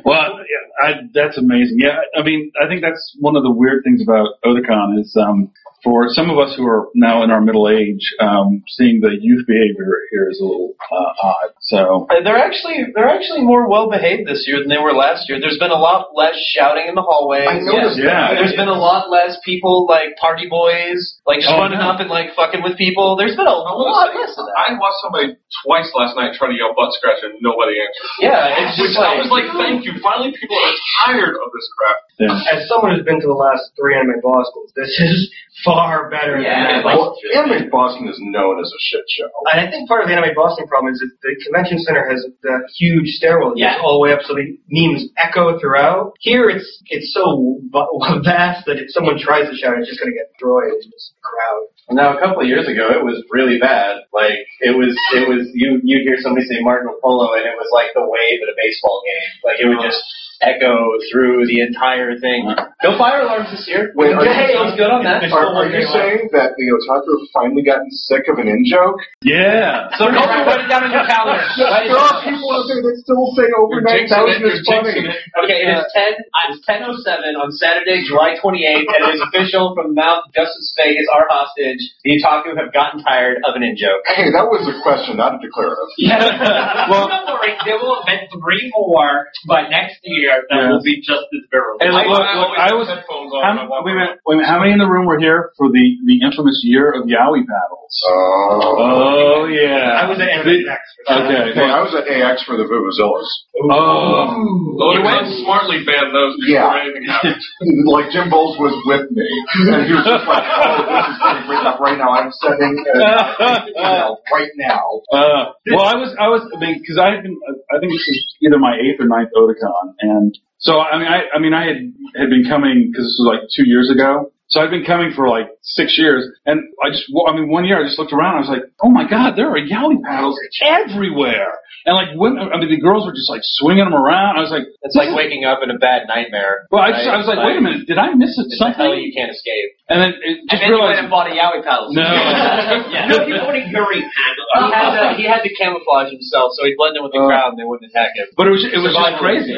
Well, 0.04 0.38
yeah, 0.38 0.86
I, 0.86 0.92
that's 1.12 1.36
amazing. 1.36 1.78
Yeah, 1.78 1.98
I 2.16 2.22
mean, 2.22 2.52
I 2.62 2.68
think 2.68 2.80
that's 2.82 3.16
one 3.18 3.34
of 3.34 3.42
the 3.42 3.50
weird 3.50 3.82
things 3.82 4.02
about 4.02 4.40
Otakon 4.44 5.00
is 5.00 5.16
um, 5.20 5.50
for 5.82 6.08
some 6.08 6.28
of 6.30 6.38
us 6.38 6.54
who 6.56 6.66
are 6.66 6.88
now 6.94 7.22
in 7.24 7.30
our 7.30 7.40
middle 7.40 7.68
age, 7.68 8.02
um, 8.20 8.62
seeing 8.68 9.00
the 9.00 9.16
youth 9.20 9.46
behavior 9.46 10.04
here 10.10 10.28
is 10.30 10.40
a 10.40 10.44
little 10.44 10.74
uh, 10.90 11.12
odd. 11.22 11.50
So 11.62 12.06
Uh, 12.10 12.20
They're 12.24 12.38
actually 12.40 12.86
they're 12.94 13.08
actually 13.08 13.42
more 13.42 13.68
well 13.68 13.88
behaved 13.90 14.28
this 14.28 14.44
year 14.46 14.58
than 14.60 14.68
they 14.68 14.78
were 14.80 14.92
last 14.92 15.28
year. 15.28 15.38
There's 15.40 15.58
been 15.58 15.70
a 15.70 15.78
lot 15.78 16.12
less 16.14 16.36
shouting 16.56 16.86
in 16.88 16.94
the 16.94 17.02
hallways. 17.04 17.48
I 17.48 17.60
noticed 17.60 18.00
Yeah. 18.00 18.34
There's 18.34 18.56
been 18.56 18.68
a 18.68 18.76
lot 18.76 19.08
less 19.10 19.38
people 19.44 19.86
like 19.88 20.16
party 20.20 20.48
boys, 20.48 20.98
like 21.26 21.40
just 21.40 21.52
Oh, 21.52 21.58
running 21.62 21.78
no. 21.80 21.90
up 21.90 22.00
and 22.00 22.10
like 22.10 22.34
fucking 22.34 22.62
with 22.62 22.76
people. 22.76 23.16
There's 23.16 23.36
been 23.36 23.48
a 23.48 23.54
lot 23.60 24.12
less 24.16 24.34
of 24.36 24.44
that. 24.46 24.56
I 24.56 24.76
watched 24.78 25.00
somebody 25.04 25.26
twice 25.64 25.88
last 25.94 26.16
night 26.16 26.34
try 26.36 26.48
to 26.48 26.56
yell 26.56 26.72
butt 26.76 26.92
scratch 26.96 27.20
and 27.24 27.36
nobody 27.40 27.78
answered. 27.80 28.08
Yeah, 28.20 28.60
it's 28.68 28.76
Which 28.80 28.92
just 28.94 29.00
I 29.00 29.16
was 29.20 29.30
like, 29.32 29.48
thank 29.56 29.84
you. 29.84 29.96
Finally, 30.02 30.32
people 30.36 30.56
are 30.56 30.76
tired 31.04 31.34
of 31.36 31.48
this 31.54 31.66
crap. 31.76 31.98
yeah. 32.20 32.52
As 32.56 32.68
someone 32.68 32.94
who's 32.96 33.04
been 33.04 33.20
to 33.20 33.28
the 33.30 33.36
last 33.36 33.72
three 33.76 33.94
anime 33.98 34.20
Bostons, 34.22 34.70
this 34.76 34.90
is 34.98 35.28
far 35.70 36.10
better 36.10 36.42
Yeah, 36.42 36.82
than 36.82 36.82
that. 36.82 36.84
Well, 36.84 37.14
Anime 37.38 37.70
Boston 37.70 38.10
is 38.10 38.18
known 38.18 38.58
as 38.58 38.66
a 38.66 38.80
shit 38.90 39.06
show. 39.14 39.30
And 39.54 39.62
I 39.62 39.70
think 39.70 39.86
part 39.86 40.02
of 40.02 40.10
the 40.10 40.14
Anime 40.18 40.34
Boston 40.34 40.66
problem 40.66 40.90
is 40.92 40.98
that 40.98 41.10
the 41.22 41.32
convention 41.46 41.78
center 41.86 42.02
has 42.10 42.26
the 42.42 42.54
huge 42.74 43.14
stairwell 43.14 43.54
that 43.54 43.62
Yeah. 43.62 43.78
goes 43.78 43.86
all 43.86 43.94
the 44.00 44.04
way 44.08 44.12
up, 44.12 44.22
so 44.26 44.34
the 44.34 44.58
memes 44.66 45.06
echo 45.16 45.54
throughout. 45.62 46.18
Here, 46.18 46.50
it's 46.50 46.66
it's 46.90 47.14
so 47.14 47.62
vast 48.26 48.66
that 48.66 48.82
if 48.82 48.90
someone 48.90 49.18
tries 49.22 49.46
to 49.46 49.54
shout, 49.54 49.78
it's 49.78 49.86
just 49.86 50.00
going 50.02 50.10
to 50.10 50.18
get 50.18 50.28
destroyed 50.34 50.74
in 50.82 50.90
this 50.90 51.14
crowd. 51.22 51.64
Now, 51.90 52.14
a 52.14 52.20
couple 52.22 52.42
of 52.42 52.46
years 52.46 52.66
ago, 52.70 52.86
it 52.94 53.02
was 53.02 53.18
really 53.34 53.58
bad. 53.58 54.06
Like 54.14 54.46
it 54.62 54.74
was, 54.78 54.94
it 55.14 55.26
was 55.26 55.50
you 55.54 55.80
you 55.82 56.02
hear 56.06 56.18
somebody 56.22 56.46
say 56.46 56.62
Marco 56.62 56.94
Polo, 57.02 57.34
and 57.34 57.42
it 57.46 57.56
was 57.58 57.66
like 57.74 57.90
the 57.94 58.02
wave 58.06 58.38
at 58.42 58.50
a 58.50 58.56
baseball 58.58 59.02
game. 59.02 59.28
Like 59.42 59.58
it 59.58 59.66
would 59.66 59.82
just 59.82 59.98
echo 60.44 60.96
through 61.10 61.46
the 61.48 61.60
entire 61.64 62.18
thing. 62.20 62.44
No 62.84 62.96
fire 63.00 63.24
alarms 63.24 63.48
this 63.52 63.64
year. 63.68 63.92
Wait, 63.96 64.12
are 64.12 64.24
hey, 64.24 64.52
you- 64.52 64.60
it 64.60 64.64
was 64.64 64.74
good 64.76 64.90
on 64.92 65.04
that. 65.04 65.24
Are, 65.32 65.46
are 65.56 65.68
you 65.68 65.84
saying 65.88 66.28
that 66.36 66.56
the 66.60 66.66
otaku 66.76 67.08
have 67.16 67.28
finally 67.32 67.64
gotten 67.64 67.88
sick 67.92 68.28
of 68.28 68.36
an 68.38 68.48
in 68.48 68.64
joke? 68.68 69.00
yeah. 69.24 69.88
So 69.96 70.08
don't 70.12 70.28
put 70.44 70.60
it 70.60 70.68
down 70.68 70.84
in 70.84 70.92
your 70.92 71.06
calendar. 71.08 71.40
There 71.90 71.96
are 71.98 72.22
people 72.22 72.48
out 72.54 72.66
there 72.70 72.80
that 72.84 72.96
still 73.02 73.24
say 73.34 73.48
over 73.56 73.80
You're 73.80 74.04
jinxing 74.06 74.12
9,000 74.12 74.44
it, 74.44 74.52
is 74.52 74.62
you're 74.62 74.68
funny. 74.68 74.92
jinxing 74.94 75.06
it. 75.10 75.18
Okay, 75.42 75.58
it 75.64 75.68
is 75.74 75.84
ten. 75.96 76.12
Uh, 76.30 76.50
it's 76.52 76.60
ten 76.66 76.80
oh 76.86 76.94
seven 77.02 77.34
on 77.40 77.50
Saturday, 77.56 78.04
July 78.06 78.36
twenty 78.38 78.62
eighth, 78.68 78.86
and 78.86 79.00
it 79.10 79.18
is 79.18 79.22
official 79.26 79.72
from 79.74 79.92
Mount 79.96 80.10
mouth 80.10 80.22
of 80.26 80.32
Justin 80.34 80.62
Sevakis, 80.74 81.06
our 81.12 81.26
hostage. 81.30 81.82
The 82.04 82.16
otaku 82.20 82.56
have 82.58 82.72
gotten 82.72 83.02
tired 83.02 83.38
of 83.46 83.54
an 83.56 83.62
in 83.62 83.76
joke. 83.76 84.02
Hey, 84.06 84.30
that 84.32 84.46
was 84.48 84.64
a 84.70 84.76
question, 84.82 85.16
not 85.18 85.34
a 85.36 85.38
declarative. 85.42 85.90
well, 86.90 87.06
don't 87.10 87.26
worry, 87.28 87.54
they 87.66 87.74
will 87.76 88.00
invent 88.02 88.30
three 88.32 88.70
more 88.74 89.28
by 89.46 89.68
next 89.68 90.00
year 90.02 90.29
that 90.30 90.54
Yeah. 90.54 90.70
will 90.70 90.84
be 90.84 91.02
just 91.02 91.26
as 91.34 91.42
virulent. 91.50 91.82
And 91.82 91.92
I, 91.96 92.04
look, 92.06 92.22
I 92.22 92.34
look, 92.38 92.52
I 92.58 92.70
was. 92.78 92.86
headphones 92.88 93.30
on. 93.34 93.40
How, 93.42 93.50
when 93.56 93.58
I 93.58 93.66
walk 93.70 93.82
wait, 93.84 93.94
a 93.94 94.00
minute, 94.00 94.16
wait 94.26 94.34
a 94.34 94.36
minute, 94.38 94.50
how 94.50 94.58
many 94.62 94.72
in 94.72 94.80
the 94.82 94.90
room 94.90 95.06
were 95.06 95.18
here 95.18 95.50
for 95.58 95.68
the, 95.70 95.84
the 96.06 96.16
infamous 96.22 96.60
year 96.64 96.90
of 96.94 97.06
yaoi 97.10 97.42
paddles? 97.46 97.94
Oh. 98.06 98.78
Oh 98.78 99.42
yeah. 99.50 99.98
I 99.98 100.06
was 100.06 100.18
at 100.22 100.28
Anime 100.30 100.46
The- 100.46 100.68
Next. 100.70 100.90
for 100.94 101.02
that. 101.10 101.26
Okay. 101.26 101.58
Hey, 101.58 101.68
I 101.70 101.80
was 101.82 101.90
at 101.96 102.06
AX 102.06 102.42
for 102.46 102.54
the 102.54 102.66
vuvuzelas. 102.68 103.26
Oh. 103.66 104.30
Otakon 104.78 105.26
smartly 105.42 105.82
banned 105.84 106.12
those 106.14 106.34
before 106.38 106.70
Yeah. 106.70 106.82
anything 106.84 107.04
happened. 107.08 107.40
like 107.94 108.08
Jim 108.14 108.30
Bowles 108.30 108.56
was 108.62 108.74
with 108.86 109.10
me, 109.10 109.26
and 109.70 109.86
he 109.86 109.92
was 109.92 110.06
just 110.06 110.26
like, 110.26 110.46
"Oh, 110.46 110.86
this 110.86 111.06
is 111.10 111.18
getting 111.20 111.44
written 111.50 111.66
up 111.66 111.78
right 111.80 111.98
now. 111.98 112.10
I'm 112.14 112.30
sending 112.40 112.74
an 112.94 113.68
email 113.74 114.22
right 114.32 114.52
now." 114.56 114.84
Uh, 115.12 115.42
well, 115.72 115.86
I 115.86 115.96
was, 116.00 116.10
I 116.16 116.28
was, 116.32 116.42
I 116.54 116.56
mean, 116.60 116.78
because 116.80 116.96
I 116.98 117.12
had 117.18 117.22
been, 117.26 117.36
I 117.72 117.76
think 117.80 117.90
this 117.92 118.06
is 118.06 118.18
either 118.46 118.58
my 118.58 118.76
eighth 118.78 119.00
or 119.02 119.08
ninth 119.08 119.30
Otakon, 119.36 119.86
and 120.00 120.19
so 120.58 120.78
I 120.80 120.98
mean, 120.98 121.08
I, 121.08 121.20
I 121.34 121.38
mean, 121.38 121.54
I 121.54 121.64
had 121.66 121.78
had 122.16 122.30
been 122.30 122.44
coming 122.48 122.90
because 122.90 123.06
this 123.06 123.16
was 123.18 123.28
like 123.32 123.48
two 123.56 123.68
years 123.68 123.90
ago. 123.90 124.32
So 124.50 124.60
I've 124.60 124.70
been 124.70 124.84
coming 124.84 125.12
for 125.14 125.28
like 125.28 125.46
six 125.62 125.96
years, 125.96 126.26
and 126.46 126.58
I 126.82 126.90
just, 126.90 127.06
I 127.26 127.32
mean, 127.34 127.48
one 127.48 127.64
year 127.64 127.78
I 127.78 127.86
just 127.86 127.98
looked 127.98 128.12
around. 128.12 128.36
I 128.36 128.40
was 128.40 128.48
like, 128.50 128.66
oh 128.82 128.90
my 128.90 129.08
god, 129.08 129.34
there 129.38 129.46
are 129.50 129.58
yaoi 129.58 130.02
paddles 130.02 130.34
everywhere, 130.60 131.54
and 131.86 131.94
like 131.94 132.10
women, 132.18 132.50
I 132.52 132.58
mean, 132.58 132.68
the 132.68 132.80
girls 132.82 133.06
were 133.06 133.14
just 133.14 133.30
like 133.30 133.42
swinging 133.62 133.84
them 133.86 133.94
around. 133.94 134.36
I 134.36 134.42
was 134.42 134.50
like, 134.50 134.66
It's 134.82 134.96
like 134.98 135.14
waking 135.14 135.44
up 135.46 135.60
in 135.62 135.70
a 135.70 135.78
bad 135.78 136.06
nightmare. 136.10 136.66
well, 136.70 136.82
I, 136.82 136.90
just, 136.92 137.06
I 137.08 137.16
was 137.16 137.26
like, 137.30 137.38
wait 137.40 137.56
a 137.56 137.62
minute, 137.62 137.86
did 137.86 137.96
I 137.98 138.10
miss 138.18 138.34
it, 138.36 138.50
It's 138.50 138.58
a 138.60 138.74
hell 138.74 138.90
something? 138.90 139.00
you 139.00 139.14
can't 139.14 139.30
escape. 139.30 139.70
And 139.90 139.98
then 140.02 140.10
it 140.22 140.34
And 140.42 140.50
just 140.50 140.60
then 140.62 140.70
you 140.70 140.78
went 140.82 140.98
realized, 140.98 141.02
and 141.06 141.10
bought 141.10 141.28
a 141.30 141.34
yaoi 141.34 141.60
paddle. 141.62 141.88
No. 141.94 142.02
yeah. 142.94 143.06
no, 143.10 143.26
you 143.26 143.34
want 143.42 143.58
a 143.58 143.64
Yuri 143.70 144.02
paddle. 144.02 144.46
He 144.50 144.70
had, 144.74 144.90
to, 144.94 145.04
he 145.18 145.24
had 145.30 145.42
to 145.46 145.50
camouflage 145.54 146.10
himself, 146.10 146.52
so 146.58 146.66
he'd 146.66 146.74
blend 146.78 146.98
in 146.98 147.02
with 147.06 147.14
the 147.14 147.22
Uh, 147.22 147.30
crowd, 147.30 147.54
and 147.54 147.58
they 147.58 147.66
wouldn't 147.66 147.86
attack 147.90 148.14
him. 148.18 148.26
but 148.34 148.46
it 148.50 148.54
was, 148.54 148.62
it 148.66 148.78
was 148.82 148.90
just 148.94 149.14
crazy. 149.22 149.54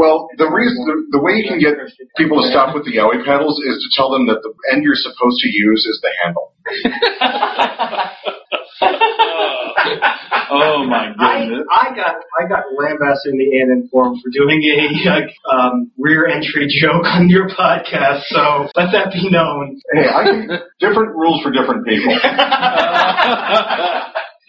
Well, 0.00 0.28
the 0.40 0.48
reason, 0.48 0.80
the, 0.88 1.16
the 1.16 1.22
way 1.22 1.36
you 1.40 1.44
can 1.48 1.60
get 1.60 1.76
people 2.16 2.40
to 2.40 2.46
stop 2.48 2.72
with 2.76 2.84
the 2.88 2.96
yaoi 2.96 3.20
paddles 3.24 3.60
is 3.68 3.76
to 3.84 3.88
tell 3.96 4.08
them 4.12 4.28
that 4.30 4.40
the 4.42 4.54
end 4.72 4.82
you're 4.82 4.94
supposed 4.94 5.38
to 5.42 5.48
use 5.50 5.82
is 5.86 6.00
the 6.00 6.10
handle. 6.22 6.54
Oh 10.50 10.82
my 10.84 11.14
goodness. 11.14 11.62
I 11.70 11.94
got 11.94 12.18
I 12.34 12.48
got 12.50 12.66
lambasted 12.74 13.32
in 13.32 13.38
the 13.38 13.48
ANN 13.62 13.88
forum 13.90 14.18
for 14.18 14.30
doing 14.34 14.58
a 14.66 14.90
like, 15.08 15.30
um, 15.46 15.90
rear 15.96 16.26
entry 16.26 16.66
joke 16.82 17.06
on 17.06 17.30
your 17.30 17.48
podcast, 17.48 18.26
so 18.26 18.66
let 18.74 18.90
that 18.90 19.12
be 19.14 19.30
known. 19.30 19.80
Hey, 19.94 20.10
I 20.10 20.58
different 20.82 21.14
rules 21.14 21.42
for 21.42 21.54
different 21.54 21.86
people. 21.86 22.18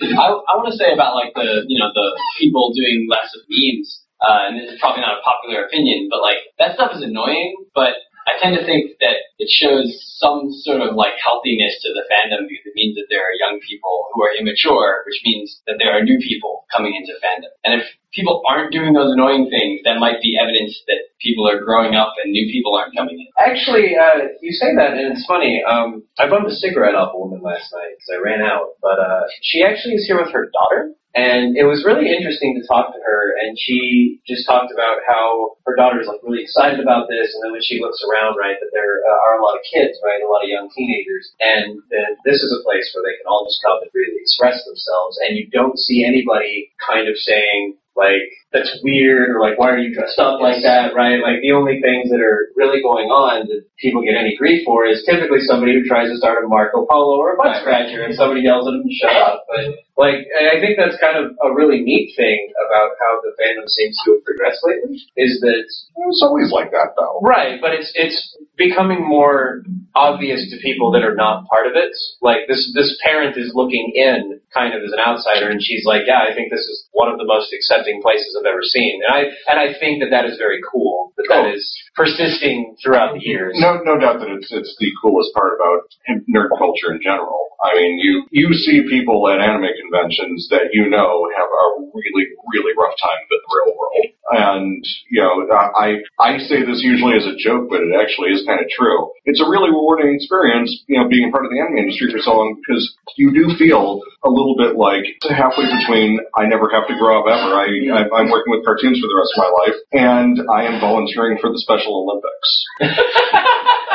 I, 0.02 0.26
I 0.26 0.58
want 0.58 0.74
to 0.74 0.78
say 0.78 0.90
about 0.94 1.14
like 1.14 1.38
the 1.38 1.70
you 1.70 1.78
know 1.78 1.94
the 1.94 2.18
people 2.42 2.74
doing 2.74 3.06
less 3.06 3.30
of 3.38 3.46
memes, 3.46 4.02
uh, 4.26 4.50
and 4.50 4.58
this 4.58 4.74
is 4.74 4.80
probably 4.82 5.06
not 5.06 5.22
a 5.22 5.22
popular 5.22 5.70
opinion, 5.70 6.10
but 6.10 6.26
like 6.26 6.42
that 6.58 6.74
stuff 6.74 6.98
is 6.98 7.06
annoying. 7.06 7.70
But 7.78 7.94
I 8.32 8.40
tend 8.40 8.56
to 8.56 8.64
think 8.64 8.96
that 9.04 9.36
it 9.44 9.52
shows 9.52 9.92
some 10.16 10.48
sort 10.64 10.80
of 10.80 10.96
like 10.96 11.20
healthiness 11.20 11.76
to 11.84 11.92
the 11.92 12.08
fandom 12.08 12.48
because 12.48 12.64
it 12.64 12.80
means 12.80 12.96
that 12.96 13.12
there 13.12 13.20
are 13.20 13.36
young 13.36 13.60
people 13.60 14.08
who 14.14 14.24
are 14.24 14.32
immature, 14.32 15.04
which 15.04 15.20
means 15.28 15.60
that 15.68 15.76
there 15.84 15.92
are 15.92 16.04
new 16.04 16.18
people 16.24 16.64
coming 16.72 16.96
into 16.96 17.12
fandom. 17.20 17.52
And 17.68 17.82
if 17.82 17.88
people 18.14 18.44
aren't 18.48 18.72
doing 18.72 18.94
those 18.94 19.12
annoying 19.14 19.50
things, 19.50 19.82
that 19.86 20.00
might 20.00 20.22
be 20.22 20.38
evidence 20.40 20.76
that 20.88 21.12
people 21.20 21.48
are 21.48 21.64
growing 21.64 21.96
up 21.96 22.14
and 22.24 22.32
new 22.32 22.52
people 22.52 22.76
aren't 22.76 22.96
coming 22.96 23.20
in. 23.20 23.28
Actually, 23.40 23.96
uh, 23.96 24.28
you 24.42 24.52
say 24.52 24.76
that, 24.76 24.94
and 24.94 25.16
it's 25.16 25.26
funny. 25.26 25.64
Um, 25.64 26.04
I 26.20 26.28
bummed 26.28 26.48
a 26.48 26.56
cigarette 26.56 26.96
off 26.96 27.16
a 27.16 27.20
woman 27.20 27.42
last 27.42 27.72
night 27.72 27.96
because 27.96 28.12
I 28.12 28.20
ran 28.20 28.42
out, 28.42 28.76
but 28.82 29.00
uh, 29.00 29.24
she 29.42 29.64
actually 29.64 29.96
is 29.96 30.06
here 30.08 30.20
with 30.20 30.34
her 30.34 30.52
daughter, 30.52 30.92
and 31.16 31.60
it 31.60 31.68
was 31.68 31.84
really 31.84 32.08
interesting 32.08 32.56
to 32.56 32.64
talk 32.68 32.96
to 32.96 33.00
her. 33.04 33.36
And 33.40 33.56
she 33.60 34.20
just 34.28 34.48
talked 34.48 34.72
about 34.72 35.04
how 35.08 35.60
her 35.68 35.76
daughter's 35.76 36.08
like 36.08 36.24
really 36.24 36.44
excited 36.44 36.80
about 36.80 37.08
this, 37.08 37.32
and 37.32 37.40
then 37.44 37.52
when 37.56 37.64
she 37.64 37.80
looks 37.80 38.02
around, 38.04 38.36
right, 38.36 38.60
that 38.60 38.72
there 38.74 39.04
uh, 39.08 39.20
are 39.28 39.40
a 39.40 39.44
lot 39.44 39.56
of 39.56 39.64
kids, 39.68 39.96
right, 40.04 40.24
a 40.24 40.30
lot 40.30 40.44
of 40.44 40.50
young 40.52 40.68
teenagers, 40.74 41.32
and 41.40 41.80
then 41.94 42.18
this 42.28 42.42
is 42.44 42.52
a 42.52 42.64
place 42.64 42.92
where 42.92 43.06
they 43.06 43.16
can 43.20 43.30
all 43.30 43.48
just 43.48 43.62
come 43.64 43.80
and 43.80 43.92
really 43.94 44.20
express 44.20 44.60
themselves, 44.68 45.20
and 45.24 45.38
you 45.38 45.48
don't 45.48 45.78
see 45.80 46.04
anybody 46.04 46.72
kind 46.82 47.08
of 47.08 47.16
saying 47.16 47.78
like 47.96 48.32
that's 48.52 48.80
weird 48.84 49.32
or 49.32 49.40
like 49.40 49.60
why 49.60 49.72
are 49.72 49.80
you 49.80 49.94
dressed 49.94 50.20
up 50.20 50.40
like 50.40 50.64
that, 50.64 50.96
right? 50.96 51.20
Like 51.24 51.40
the 51.42 51.52
only 51.56 51.80
things 51.80 52.12
that 52.12 52.20
are 52.20 52.52
really 52.56 52.82
going 52.82 53.08
on 53.08 53.48
that 53.48 53.64
people 53.80 54.04
get 54.04 54.20
any 54.20 54.36
grief 54.36 54.64
for 54.66 54.86
is 54.88 55.04
typically 55.08 55.44
somebody 55.44 55.76
who 55.76 55.88
tries 55.88 56.12
to 56.12 56.18
start 56.18 56.44
a 56.44 56.48
Marco 56.48 56.86
Polo 56.88 57.20
or 57.20 57.36
a 57.36 57.38
butt 57.38 57.62
scratcher 57.62 58.04
and 58.04 58.16
somebody 58.16 58.42
yells 58.44 58.68
at 58.68 58.76
them 58.76 58.84
to 58.84 58.96
shut 58.96 59.16
up. 59.16 59.44
But 59.48 59.80
like 60.00 60.28
I 60.32 60.60
think 60.60 60.76
that's 60.80 61.00
kind 61.00 61.20
of 61.20 61.36
a 61.44 61.54
really 61.54 61.84
neat 61.84 62.16
thing 62.16 62.52
about 62.60 62.96
how 63.00 63.22
the 63.24 63.36
fandom 63.40 63.68
seems 63.68 63.96
to 64.04 64.20
have 64.20 64.26
progressed 64.26 64.64
lately 64.64 65.00
is 65.16 65.40
that 65.42 65.64
It's 66.08 66.24
always 66.24 66.52
like 66.52 66.72
that, 66.72 66.96
though. 66.96 67.20
Right, 67.24 67.60
but 67.60 67.72
it's 67.72 67.92
it's 67.96 68.18
becoming 68.58 69.06
more 69.08 69.64
obvious 69.96 70.50
to 70.50 70.58
people 70.62 70.92
that 70.92 71.04
are 71.04 71.16
not 71.16 71.48
part 71.48 71.68
of 71.68 71.74
it. 71.76 71.92
Like 72.22 72.48
this 72.48 72.72
this 72.76 72.98
parent 73.04 73.38
is 73.38 73.52
looking 73.54 73.92
in 73.96 74.40
kind 74.54 74.74
of 74.76 74.84
as 74.84 74.92
an 74.92 75.00
outsider 75.00 75.50
and 75.50 75.62
she's 75.62 75.86
like, 75.86 76.04
"Yeah, 76.08 76.24
I 76.28 76.34
think 76.34 76.52
this 76.52 76.66
is 76.68 76.88
one 76.92 77.12
of 77.12 77.18
the 77.18 77.26
most 77.26 77.54
places 78.02 78.38
I've 78.38 78.46
ever 78.46 78.62
seen." 78.62 79.02
And 79.06 79.12
I 79.14 79.22
and 79.50 79.58
I 79.58 79.74
think 79.80 80.02
that 80.02 80.12
that 80.14 80.26
is 80.26 80.38
very 80.38 80.62
cool 80.72 81.14
that 81.18 81.26
that 81.30 81.46
Oh. 81.48 81.54
is 81.54 81.64
persisting 81.96 82.76
throughout 82.84 83.14
the 83.16 83.24
years. 83.24 83.58
No, 83.60 83.80
no 83.84 83.98
doubt 83.98 84.20
that 84.22 84.30
it's 84.30 84.52
it's 84.52 84.76
the 84.80 84.92
coolest 85.02 85.34
part 85.34 85.54
about 85.58 85.90
nerd 86.30 86.50
culture 86.58 86.92
in 86.94 87.02
general. 87.02 87.48
I 87.64 87.76
mean, 87.78 87.98
you 88.00 88.26
you 88.32 88.54
see 88.54 88.84
people 88.90 89.28
at 89.30 89.40
anime 89.40 89.70
conventions 89.82 90.48
that 90.50 90.74
you 90.74 90.90
know 90.90 91.28
have 91.38 91.50
a 91.50 91.66
really 91.94 92.26
really 92.54 92.74
rough 92.78 92.96
time 93.02 93.20
in 93.22 93.30
the 93.30 93.40
real 93.56 93.72
world. 93.78 94.08
And 94.32 94.84
you 95.12 95.22
know, 95.22 95.46
I 95.76 96.00
I 96.20 96.38
say 96.40 96.64
this 96.64 96.82
usually 96.82 97.18
as 97.18 97.26
a 97.28 97.36
joke, 97.36 97.68
but 97.70 97.82
it 97.84 97.92
actually 98.00 98.32
is 98.32 98.46
kind 98.48 98.62
of 98.62 98.68
true. 98.72 99.12
It's 99.26 99.42
a 99.42 99.50
really 99.50 99.70
rewarding 99.70 100.16
experience, 100.16 100.72
you 100.88 100.98
know, 100.98 101.08
being 101.10 101.28
a 101.28 101.32
part 101.32 101.46
of 101.46 101.52
the 101.52 101.60
anime 101.60 101.78
industry 101.84 102.10
for 102.12 102.20
so 102.20 102.34
long 102.40 102.56
because 102.56 102.82
you 103.18 103.34
do 103.34 103.54
feel 103.60 104.00
a 104.24 104.30
little 104.30 104.56
bit 104.58 104.78
like 104.80 105.04
halfway 105.30 105.68
between 105.68 106.20
I 106.38 106.48
never 106.48 106.70
have 106.72 106.88
to 106.88 106.96
grow 106.96 107.20
up 107.20 107.28
ever. 107.28 107.52
I, 107.60 107.68
I 107.94 108.08
I'm 108.16 108.30
working 108.30 108.52
with 108.52 108.66
cartoons 108.66 109.00
for 109.00 109.08
the 109.08 109.18
rest 109.18 109.32
of 109.36 109.44
my 109.44 109.52
life, 109.64 109.78
and 109.92 110.36
I 110.50 110.64
am 110.64 110.80
volunteering 110.80 111.38
for 111.40 111.52
the 111.52 111.60
Special 111.60 111.94
Olympics. 112.04 112.50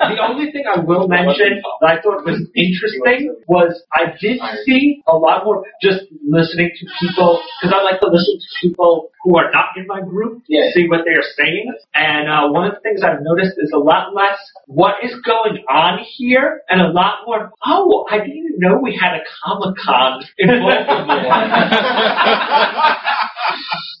the 0.00 0.18
only 0.22 0.50
thing 0.52 0.64
I 0.66 0.80
will 0.80 1.08
mention 1.16 1.62
that 1.80 1.86
I 1.86 2.00
thought 2.02 2.24
was 2.24 2.40
interesting 2.54 3.34
was 3.46 3.82
I 3.92 4.12
did 4.20 4.40
see 4.64 5.02
a 5.06 5.16
lot 5.16 5.44
more 5.44 5.64
just 5.82 6.04
listening 6.26 6.70
to 6.78 6.86
people 7.00 7.40
because 7.60 7.74
I 7.76 7.82
like 7.82 8.00
to 8.00 8.08
listen 8.08 8.38
to 8.38 8.48
people 8.62 9.10
who 9.22 9.36
are 9.38 9.50
not 9.52 9.66
in 9.76 9.86
my 9.86 10.00
group 10.00 10.42
Yeah. 10.48 10.70
see 10.74 10.88
what 10.88 11.00
they 11.04 11.12
are 11.12 11.28
saying. 11.36 11.72
And 11.94 12.28
uh, 12.28 12.48
one 12.50 12.66
of 12.68 12.74
the 12.74 12.80
things 12.80 13.02
I've 13.02 13.22
noticed 13.22 13.58
is 13.58 13.72
a 13.74 13.78
lot 13.78 14.14
less 14.14 14.38
what 14.66 14.96
is 15.02 15.14
going 15.24 15.64
on 15.68 15.98
here 16.16 16.62
and 16.68 16.80
a 16.80 16.88
lot 16.88 17.26
more. 17.26 17.50
Oh, 17.66 18.06
I 18.10 18.18
didn't 18.18 18.36
even 18.36 18.58
know 18.58 18.78
we 18.82 18.94
had 19.00 19.14
a 19.14 19.22
Comic 19.44 19.76
Con 19.84 20.22
in 20.38 20.48
Baltimore. 20.60 21.22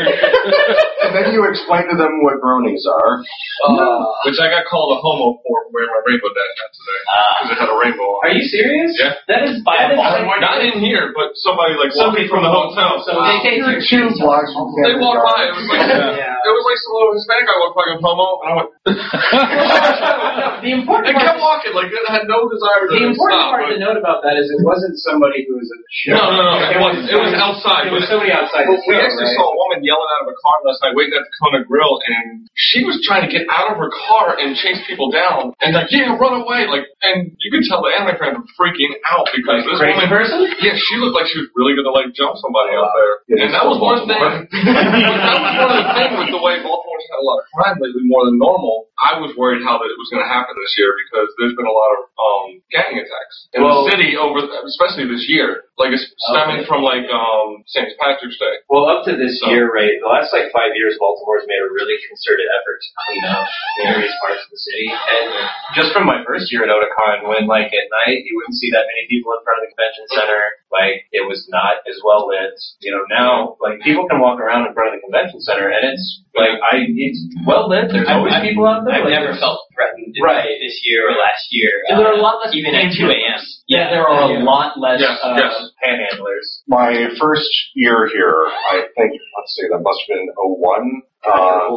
and 1.37 1.45
then 1.45 1.45
you 1.45 1.53
explain 1.53 1.85
to 1.93 1.95
them 1.97 2.23
what 2.25 2.41
bronies 2.41 2.81
are. 2.89 3.21
Uh, 3.65 4.05
which 4.29 4.37
I 4.37 4.53
got 4.53 4.69
called 4.69 4.93
a 4.93 5.01
homo 5.01 5.41
for 5.41 5.57
wearing 5.73 5.89
my 5.89 6.01
rainbow 6.05 6.29
dash 6.29 6.53
hat 6.61 6.69
today 6.77 7.01
because 7.01 7.49
it 7.49 7.57
had 7.57 7.69
a 7.73 7.77
rainbow 7.81 8.05
on. 8.05 8.29
Are 8.29 8.33
you 8.37 8.45
serious? 8.45 8.93
Yeah. 9.01 9.17
That 9.25 9.49
is 9.49 9.61
diabolical. 9.65 10.29
Not 10.37 10.61
in 10.61 10.77
here, 10.77 11.09
but 11.17 11.33
somebody 11.41 11.73
like 11.81 11.89
walking 11.97 12.29
from 12.29 12.45
the 12.45 12.53
hotel. 12.53 13.01
So 13.01 13.17
they 13.17 13.37
take 13.41 13.57
your 13.65 13.81
Two 13.81 14.13
blocks 14.21 14.53
from 14.53 14.69
They 14.85 14.93
Camden 14.93 15.01
walked 15.01 15.25
by. 15.25 15.49
It 15.49 15.57
Gardens. 15.57 15.65
was 15.65 15.73
like 15.73 15.89
it 16.21 16.53
was 16.53 16.65
like 16.69 16.79
some 16.85 16.93
little 16.93 17.13
Hispanic 17.17 17.45
guy 17.49 17.57
walked 17.65 17.75
by 17.81 17.85
with 17.89 18.01
homo, 18.05 18.27
and 18.45 18.47
I 18.47 18.53
went. 18.61 18.69
the 20.63 20.71
important 20.77 21.07
and 21.11 21.17
part, 21.17 21.25
kept 21.33 21.41
walking 21.41 21.73
like 21.73 21.89
I 21.91 22.11
had 22.21 22.25
no 22.29 22.45
desire 22.47 22.85
to 22.87 22.93
the 22.93 23.03
important 23.09 23.41
stop. 23.41 23.51
part 23.57 23.61
but- 23.67 23.73
to 23.73 23.77
note 23.81 23.97
about 23.97 24.21
that 24.21 24.37
is 24.37 24.47
it 24.53 24.61
wasn't 24.61 24.95
somebody 25.01 25.43
who 25.49 25.57
was 25.57 25.67
a 25.73 25.77
no, 26.13 26.21
no, 26.37 26.41
no, 26.45 26.55
it 26.61 26.77
wasn't. 26.79 27.09
It 27.09 27.17
was 27.19 27.33
outside. 27.35 27.89
It 27.89 27.93
was 27.95 28.05
somebody 28.07 28.29
outside. 28.31 28.69
Well, 28.69 28.77
we 28.85 28.93
show, 28.95 29.01
actually 29.01 29.27
right? 29.27 29.37
saw 29.39 29.49
a 29.49 29.55
woman 29.57 29.79
yelling 29.83 30.09
out 30.17 30.21
of 30.25 30.29
a 30.31 30.37
car 30.37 30.55
last 30.67 30.79
night, 30.85 30.93
waiting 30.95 31.15
at 31.17 31.25
the 31.25 31.26
Kona 31.41 31.63
Grill, 31.67 31.99
and 32.07 32.47
she 32.55 32.83
was 32.87 32.97
trying 33.05 33.23
to 33.25 33.31
get 33.31 33.45
out 33.51 33.71
of 33.71 33.77
her 33.77 33.91
car 34.09 34.35
and 34.39 34.55
chase 34.55 34.79
people 34.87 35.11
down, 35.11 35.53
and 35.61 35.75
like, 35.75 35.91
yeah, 35.91 36.15
run 36.17 36.41
away, 36.41 36.65
like, 36.67 36.87
and 37.03 37.31
you 37.39 37.49
could 37.53 37.63
tell 37.69 37.83
the 37.85 37.91
anime 37.93 38.15
fans 38.17 38.35
were 38.39 38.49
freaking 38.57 38.91
out 39.11 39.27
because 39.35 39.63
this 39.67 39.77
Crazy 39.79 39.95
woman, 39.97 40.09
person? 40.09 40.39
yeah, 40.63 40.73
she 40.75 40.95
looked 40.99 41.13
like 41.15 41.27
she 41.29 41.39
was 41.43 41.49
really 41.57 41.73
gonna 41.77 41.93
like 41.93 42.11
jump 42.17 42.35
somebody 42.41 42.73
out 42.75 42.91
there, 42.95 43.13
Yeah, 43.29 43.43
and 43.47 43.51
that 43.53 43.65
was 43.67 43.77
one 43.81 44.03
thing. 44.09 44.17
That 44.77 45.37
was 45.39 45.53
one 45.57 45.71
of 45.71 45.77
the 45.83 45.87
things 45.97 46.13
with 46.17 46.31
the 46.33 46.41
way 46.41 46.57
Baltimore's 46.61 47.07
had 47.11 47.19
a 47.21 47.25
lot 47.27 47.39
of 47.41 47.45
crime 47.53 47.77
lately, 47.81 48.03
more 48.07 48.25
than 48.25 48.37
normal. 48.37 48.87
I 48.97 49.19
was 49.21 49.33
worried 49.37 49.61
how 49.61 49.77
that 49.77 49.89
it 49.89 49.97
was 49.99 50.09
going 50.09 50.23
to 50.25 50.29
happen 50.29 50.57
this 50.57 50.73
year 50.77 50.89
because 51.05 51.29
there's 51.37 51.53
been 51.53 51.69
a 51.69 51.73
lot 51.75 51.91
of 51.97 52.01
um, 52.17 52.45
gang 52.73 52.97
attacks 52.97 53.35
in 53.53 53.61
Well- 53.61 53.85
the 53.85 53.93
city 53.93 54.17
over, 54.17 54.41
especially 54.65 55.05
this 55.09 55.25
year. 55.29 55.65
Like 55.77 55.93
it's 55.93 56.01
stemming 56.33 56.65
from 56.65 56.81
like 56.81 57.05
um, 57.13 57.61
St. 57.69 57.93
Patrick's 58.01 58.37
Day. 58.41 58.65
Well, 58.69 58.89
up 58.89 59.05
to 59.05 59.13
this 59.13 59.37
So- 59.41 59.53
year, 59.53 59.69
right, 59.69 59.93
the 60.01 60.09
last 60.09 60.33
like 60.33 60.49
five 60.49 60.73
years, 60.73 60.97
Baltimore's 61.17 61.49
made 61.49 61.61
a 61.65 61.69
really 61.73 61.97
concerted 62.05 62.45
effort 62.53 62.77
to 62.77 62.89
clean 63.05 63.23
up 63.25 63.45
various 63.81 64.13
parts 64.21 64.41
of 64.45 64.49
the 64.53 64.61
city. 64.61 64.85
And 64.93 65.25
just 65.73 65.89
from 65.93 66.05
my 66.05 66.21
first 66.21 66.53
year 66.53 66.61
at 66.61 66.69
Otakon, 66.69 67.25
when 67.25 67.49
like 67.49 67.73
at 67.73 67.87
night 68.05 68.21
you 68.29 68.37
wouldn't 68.37 68.57
see 68.57 68.69
that 68.69 68.85
many 68.85 69.09
people 69.09 69.33
in 69.33 69.41
front 69.41 69.61
of 69.61 69.63
the 69.65 69.71
convention 69.73 70.05
center, 70.13 70.41
like 70.69 71.09
it 71.09 71.25
was 71.25 71.41
not 71.49 71.81
as 71.89 71.97
well 72.05 72.29
lit. 72.29 72.53
You 72.85 72.93
know, 72.93 73.03
now 73.09 73.57
like 73.57 73.81
people 73.81 74.05
can 74.05 74.21
walk 74.21 74.37
around 74.37 74.69
in 74.69 74.73
front 74.77 74.93
of 74.93 75.01
the 75.01 75.03
convention 75.03 75.41
center, 75.41 75.73
and 75.73 75.81
it's 75.89 76.05
like 76.37 76.61
I, 76.61 76.85
it's 76.85 77.21
well 77.49 77.65
lit. 77.65 77.89
There's 77.89 78.05
always 78.09 78.33
I've- 78.37 78.45
people 78.45 78.69
out 78.69 78.85
there. 78.85 78.93
I've 79.01 79.09
like, 79.09 79.17
never 79.17 79.33
felt 79.41 79.65
threatened 79.73 80.13
Right. 80.21 80.57
this 80.61 80.81
year 80.85 81.09
or 81.09 81.17
last 81.17 81.49
year. 81.51 81.71
And 81.89 81.97
there 81.99 82.07
are 82.07 82.17
a 82.17 82.21
uh, 82.21 82.21
lot 82.25 82.41
less 82.45 82.53
even 82.53 82.73
at 82.73 82.93
2 82.93 83.05
a.m. 83.09 83.39
Yeah, 83.67 83.89
there 83.91 84.05
are 84.07 84.31
a 84.31 84.39
lot 84.43 84.79
less 84.79 84.97
Yes, 85.01 85.19
uh, 85.21 85.35
yes. 85.37 85.53
My 86.67 87.07
first 87.19 87.49
year 87.73 88.07
here, 88.11 88.47
I 88.71 88.87
think, 88.95 89.11
let's 89.37 89.55
see, 89.55 89.67
that 89.71 89.79
must 89.79 90.01
have 90.07 90.15
been 90.17 90.29
01. 90.37 91.01
Uh, 91.27 91.69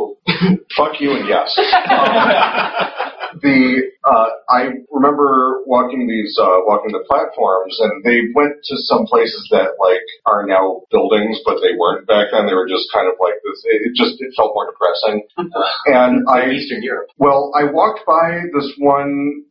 fuck 0.77 1.01
you 1.01 1.13
and 1.17 1.29
yes. 1.29 1.55
the 3.43 3.91
uh, 4.05 4.29
I 4.49 4.83
remember 4.91 5.63
walking 5.67 6.09
these 6.09 6.37
uh, 6.41 6.65
walking 6.67 6.93
the 6.93 7.05
platforms, 7.07 7.77
and 7.81 8.05
they 8.05 8.33
went 8.35 8.57
to 8.65 8.75
some 8.89 9.07
places 9.07 9.47
that 9.51 9.77
like 9.79 10.05
are 10.27 10.47
now 10.47 10.83
buildings, 10.91 11.41
but 11.45 11.61
they 11.63 11.77
weren't 11.79 12.07
back 12.07 12.29
then. 12.33 12.47
They 12.47 12.55
were 12.55 12.69
just 12.69 12.89
kind 12.93 13.09
of 13.09 13.15
like 13.21 13.39
this. 13.45 13.59
It, 13.65 13.91
it 13.91 13.95
just 13.95 14.21
it 14.21 14.33
felt 14.37 14.55
more 14.55 14.71
depressing. 14.71 15.23
and 15.87 16.27
I 16.29 16.51
Eastern 16.55 16.83
Europe. 16.83 17.09
well, 17.19 17.53
I 17.55 17.65
walked 17.71 18.07
by 18.07 18.45
this 18.55 18.73
one 18.79 19.45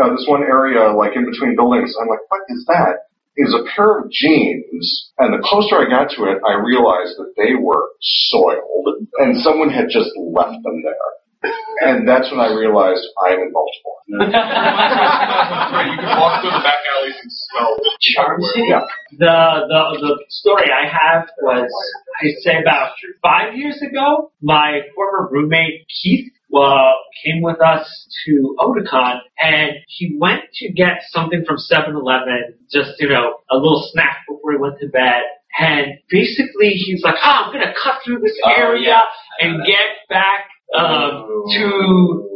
uh, 0.00 0.10
this 0.14 0.26
one 0.28 0.42
area 0.42 0.92
like 0.92 1.16
in 1.16 1.24
between 1.24 1.56
buildings. 1.56 1.94
I'm 2.00 2.08
like, 2.08 2.24
what 2.28 2.42
is 2.48 2.64
that? 2.68 3.10
Is 3.38 3.54
a 3.54 3.68
pair 3.76 4.00
of 4.00 4.10
jeans, 4.10 5.10
and 5.18 5.32
the 5.32 5.46
closer 5.46 5.76
I 5.76 5.90
got 5.90 6.08
to 6.16 6.24
it, 6.24 6.40
I 6.40 6.54
realized 6.54 7.18
that 7.18 7.34
they 7.36 7.54
were 7.54 7.90
soiled, 8.00 9.06
and 9.18 9.36
someone 9.42 9.68
had 9.68 9.88
just 9.90 10.10
left 10.16 10.62
them 10.64 10.82
there. 10.82 10.94
And 11.80 12.08
that's 12.08 12.30
when 12.30 12.40
I 12.40 12.52
realized 12.54 13.04
I'm 13.26 13.38
in 13.40 13.52
Baltimore. 13.52 14.00
Right, 14.96 15.90
you 15.90 15.98
can 15.98 16.18
walk 16.20 16.40
through 16.40 16.50
the 16.50 16.62
back 16.62 16.80
alleys 16.96 17.14
and 17.22 17.30
smell 17.32 17.76
Charm 18.00 18.40
Yeah. 18.56 18.80
The, 19.12 19.66
the 19.68 19.80
the 20.00 20.24
story 20.30 20.66
I 20.70 20.86
have 20.88 21.28
was 21.42 21.70
I 22.22 22.28
say 22.42 22.60
about 22.60 22.92
five 23.22 23.54
years 23.56 23.82
ago. 23.82 24.30
My 24.42 24.80
former 24.94 25.28
roommate 25.30 25.86
Keith 26.02 26.32
uh, 26.56 26.92
came 27.24 27.42
with 27.42 27.60
us 27.60 27.86
to 28.24 28.56
Otakon, 28.60 29.18
and 29.38 29.72
he 29.88 30.16
went 30.18 30.42
to 30.54 30.72
get 30.72 31.02
something 31.10 31.44
from 31.46 31.56
7-Eleven, 31.56 32.54
just 32.72 32.92
you 32.98 33.08
know 33.08 33.38
a 33.50 33.56
little 33.56 33.86
snack 33.92 34.18
before 34.28 34.52
he 34.52 34.58
went 34.58 34.78
to 34.80 34.88
bed. 34.88 35.22
And 35.58 35.98
basically, 36.10 36.70
he's 36.70 37.02
like, 37.02 37.16
"Ah, 37.22 37.46
I'm 37.46 37.52
gonna 37.52 37.72
cut 37.82 38.00
through 38.04 38.20
this 38.20 38.38
Oh, 38.44 38.52
area 38.56 38.88
yeah. 38.88 39.00
and 39.40 39.66
get 39.66 40.06
back 40.08 40.48
um, 40.74 41.26
to 41.54 42.28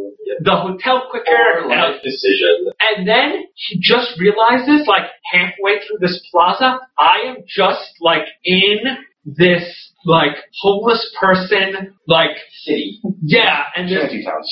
the 0.42 0.56
hotel 0.56 1.08
quicker." 1.10 1.62
Poor 1.62 1.72
And 1.72 1.94
life 1.94 2.02
decision. 2.02 2.70
and 2.80 3.08
then 3.08 3.44
he 3.54 3.78
just 3.80 4.18
realizes, 4.18 4.86
like 4.86 5.06
halfway 5.32 5.80
through 5.86 5.98
this 6.00 6.20
plaza, 6.30 6.78
I 6.98 7.26
am 7.26 7.36
just 7.48 7.90
like 8.00 8.24
in 8.44 8.78
this 9.24 9.64
like 10.06 10.32
homeless 10.62 11.14
person, 11.20 11.92
like 12.08 12.32
City. 12.64 13.00
yeah, 13.22 13.64
and 13.76 13.86
this 13.86 14.00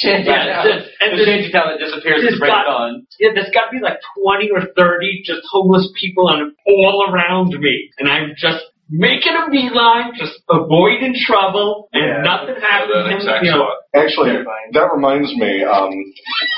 Shantytown. 0.03 0.45
yeah, 0.47 0.63
this, 0.63 0.89
and 1.01 1.13
the 1.13 1.17
this, 1.17 1.27
shantytown 1.27 1.65
that 1.73 1.79
disappears 1.81 2.21
this 2.21 2.33
at 2.33 2.37
the 2.37 2.39
break 2.41 2.53
of 2.53 2.65
dawn. 2.69 3.07
yeah, 3.19 3.31
there's 3.35 3.49
got 3.55 3.67
to 3.67 3.73
be 3.73 3.81
like 3.81 3.97
twenty 4.21 4.51
or 4.53 4.61
thirty 4.77 5.23
just 5.25 5.41
homeless 5.51 5.89
people 5.99 6.29
and 6.29 6.53
all 6.69 7.09
around 7.09 7.49
me, 7.59 7.89
and 7.99 8.11
I'm 8.13 8.35
just 8.37 8.61
making 8.91 9.33
a 9.37 9.51
beeline, 9.51 10.13
just 10.17 10.41
avoiding 10.49 11.15
trouble, 11.27 11.89
and 11.93 12.05
Yeah. 12.05 12.23
nothing 12.23 12.57
happens. 12.61 12.93
that 13.05 13.13
exact 13.15 13.45
you 13.45 13.51
know, 13.53 13.59
spot. 13.69 13.77
Actually, 13.95 14.45
that 14.73 14.89
reminds 14.93 15.35
me. 15.37 15.63
Um, 15.65 15.91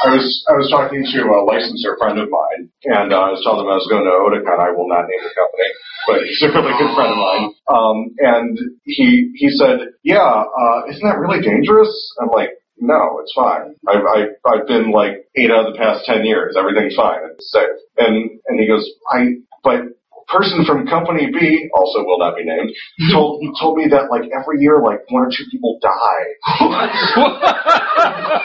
I 0.05 0.11
was 0.15 0.25
I 0.51 0.55
was 0.55 0.71
talking 0.71 1.05
to 1.05 1.21
a 1.31 1.43
licensor 1.47 1.97
friend 1.99 2.19
of 2.19 2.29
mine, 2.31 2.69
and 2.85 3.13
uh, 3.13 3.21
I 3.21 3.31
was 3.31 3.41
telling 3.43 3.65
him 3.65 3.71
I 3.71 3.79
was 3.79 3.87
going 3.91 4.05
to 4.05 4.11
Otakon. 4.11 4.59
I 4.59 4.71
will 4.75 4.89
not 4.89 5.07
name 5.07 5.23
the 5.23 5.35
company, 5.39 5.69
but 6.07 6.19
he's 6.27 6.43
a 6.43 6.51
really 6.51 6.75
good 6.79 6.95
friend 6.95 7.11
of 7.15 7.19
mine. 7.19 7.45
Um, 7.71 7.97
and 8.19 8.59
he 8.85 9.31
he 9.37 9.49
said, 9.51 9.95
"Yeah, 10.03 10.19
uh, 10.43 10.83
isn't 10.91 11.07
that 11.07 11.19
really 11.19 11.41
dangerous?" 11.41 11.91
I'm 12.21 12.31
like, 12.35 12.51
"No, 12.79 13.21
it's 13.23 13.33
fine. 13.35 13.75
I've 13.87 14.05
I've, 14.05 14.33
I've 14.45 14.67
been 14.67 14.91
like 14.91 15.23
eight 15.37 15.51
out 15.51 15.67
of 15.67 15.73
the 15.73 15.79
past 15.79 16.05
ten 16.07 16.25
years. 16.25 16.57
Everything's 16.59 16.97
fine. 16.97 17.21
It's 17.39 17.51
safe." 17.53 17.79
And 17.99 18.31
and 18.49 18.59
he 18.61 18.67
goes, 18.67 18.87
"I 19.11 19.39
but." 19.63 19.83
Person 20.31 20.65
from 20.65 20.87
company 20.87 21.27
B, 21.33 21.69
also 21.75 22.05
will 22.07 22.19
not 22.19 22.37
be 22.37 22.45
named, 22.47 22.71
mm-hmm. 22.71 23.11
told 23.13 23.43
told 23.59 23.77
me 23.77 23.89
that 23.91 24.07
like 24.11 24.31
every 24.31 24.63
year 24.63 24.79
like 24.79 25.03
one 25.11 25.27
or 25.27 25.31
two 25.35 25.45
people 25.51 25.79
die. 25.83 26.27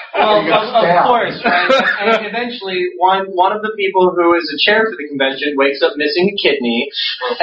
Well, 0.15 0.39
of, 0.41 0.47
of 0.47 1.05
course, 1.05 1.37
right? 1.43 1.67
and 2.01 2.23
eventually, 2.23 2.87
one 2.97 3.27
one 3.35 3.51
of 3.51 3.59
the 3.61 3.75
people 3.75 4.15
who 4.15 4.31
is 4.39 4.47
a 4.47 4.57
chair 4.63 4.87
for 4.87 4.95
the 4.95 5.05
convention 5.11 5.59
wakes 5.59 5.83
up 5.83 5.99
missing 5.99 6.31
a 6.31 6.35
kidney, 6.39 6.87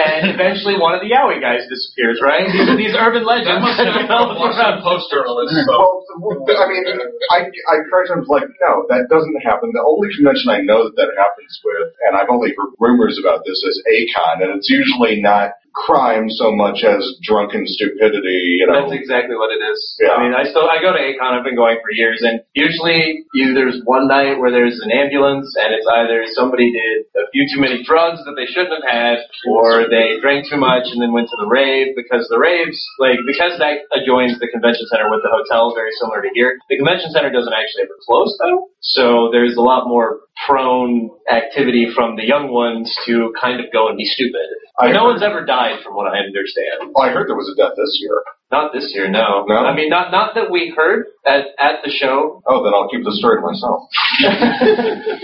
and 0.01 0.33
eventually 0.33 0.81
one 0.81 0.97
of 0.97 1.05
the 1.05 1.13
Yowie 1.13 1.37
guys 1.39 1.69
disappears. 1.69 2.17
Right? 2.25 2.49
These 2.49 2.73
are 2.73 2.79
these 2.81 2.97
urban 2.97 3.29
That 3.29 3.45
legends 3.45 3.61
must 3.61 3.77
have 3.77 3.93
been 3.93 4.09
develop 4.09 4.41
one 4.41 4.57
around. 4.57 4.81
post 4.81 5.05
journalist. 5.13 5.53
So. 5.69 6.01
Well, 6.17 6.41
I 6.49 6.65
mean, 6.73 6.81
I 7.29 7.53
I 7.53 7.75
tried 7.93 8.09
to 8.09 8.25
like, 8.25 8.49
no, 8.65 8.89
that 8.89 9.05
doesn't 9.13 9.37
happen. 9.45 9.69
The 9.77 9.85
only 9.85 10.09
convention 10.17 10.49
I 10.49 10.65
know 10.65 10.89
that 10.89 10.97
that 10.97 11.13
happens 11.21 11.53
with, 11.61 11.93
and 12.09 12.17
I've 12.17 12.33
only 12.33 12.57
heard 12.57 12.73
rumors 12.81 13.21
about 13.21 13.45
this, 13.45 13.61
is 13.61 13.77
Acon, 13.85 14.32
and 14.41 14.57
it's 14.57 14.69
usually 14.71 15.21
not 15.21 15.51
crime 15.75 16.29
so 16.29 16.53
much 16.53 16.85
as 16.85 17.01
drunken 17.25 17.65
stupidity. 17.67 18.61
You 18.61 18.67
know, 18.69 18.85
That's 18.85 18.95
exactly 18.95 19.37
what 19.37 19.51
it 19.51 19.61
is. 19.65 19.79
Yeah. 20.01 20.15
I 20.15 20.23
mean, 20.23 20.35
I 20.37 20.45
still 20.45 20.69
I 20.69 20.81
go 20.81 20.93
to 20.93 21.01
Acon. 21.01 21.33
I've 21.33 21.45
been 21.45 21.57
going 21.57 21.81
for 21.81 21.91
years, 21.93 22.21
and 22.23 22.41
usually 22.55 23.25
either 23.35 23.55
there's 23.55 23.81
one 23.85 24.09
night 24.09 24.39
where 24.39 24.51
there's 24.51 24.81
an 24.81 24.93
ambulance, 24.93 25.49
and 25.57 25.73
it's 25.75 25.89
either 25.89 26.25
somebody 26.37 26.73
did 26.73 27.09
a 27.17 27.27
few 27.33 27.49
too 27.53 27.61
many 27.61 27.83
drugs 27.85 28.21
that 28.25 28.37
they 28.37 28.47
shouldn't 28.47 28.73
have 28.85 28.87
had, 28.89 29.17
or 29.49 29.89
they 29.89 30.21
drank 30.21 30.49
too 30.49 30.61
much 30.61 30.93
and 30.93 31.01
then 31.01 31.13
went 31.13 31.29
to 31.29 31.39
the 31.41 31.49
rave 31.49 31.97
because 31.97 32.29
the 32.29 32.39
raves, 32.39 32.79
like 32.99 33.19
because 33.27 33.59
that 33.59 33.89
adjoins 33.97 34.39
the 34.39 34.49
convention 34.49 34.87
center 34.93 35.09
with 35.11 35.25
the 35.25 35.33
hotel, 35.33 35.73
very 35.75 35.93
similar 35.99 36.23
to 36.23 36.31
here. 36.35 36.59
The 36.69 36.77
convention 36.77 37.11
center 37.11 37.33
doesn't 37.33 37.53
actually 37.53 37.89
ever 37.89 37.97
close 38.05 38.37
though, 38.39 38.69
so 38.81 39.29
there's 39.33 39.57
a 39.57 39.65
lot 39.65 39.89
more 39.89 40.21
prone 40.47 41.11
activity 41.31 41.89
from 41.95 42.17
the 42.17 42.25
young 42.25 42.51
ones 42.51 42.93
to 43.07 43.33
kind 43.41 43.61
of 43.61 43.73
go 43.73 43.89
and 43.89 43.97
be 43.97 44.05
stupid. 44.05 44.47
I 44.79 44.91
no 44.93 45.05
one's 45.05 45.23
ever 45.23 45.45
died, 45.45 45.85
from 45.85 45.95
what 45.95 46.09
I 46.09 46.19
understand. 46.25 46.97
I 46.97 47.11
heard 47.11 47.29
there 47.29 47.37
was 47.37 47.53
a 47.53 47.57
death 47.61 47.77
this 47.77 47.99
year. 48.01 48.23
Not 48.51 48.73
this 48.73 48.93
year, 48.95 49.09
no. 49.09 49.45
No? 49.49 49.55
I 49.55 49.75
mean, 49.75 49.89
not 49.89 50.13
not 50.13 50.35
that 50.35 50.51
we 50.51 50.73
heard 50.77 51.07
at 51.27 51.57
at 51.59 51.81
the 51.85 51.91
show. 51.91 52.43
Oh, 52.47 52.65
then 52.65 52.73
I'll 52.75 52.89
keep 52.89 53.05
the 53.05 53.13
story 53.13 53.37
to 53.37 53.45
myself. 53.45 53.89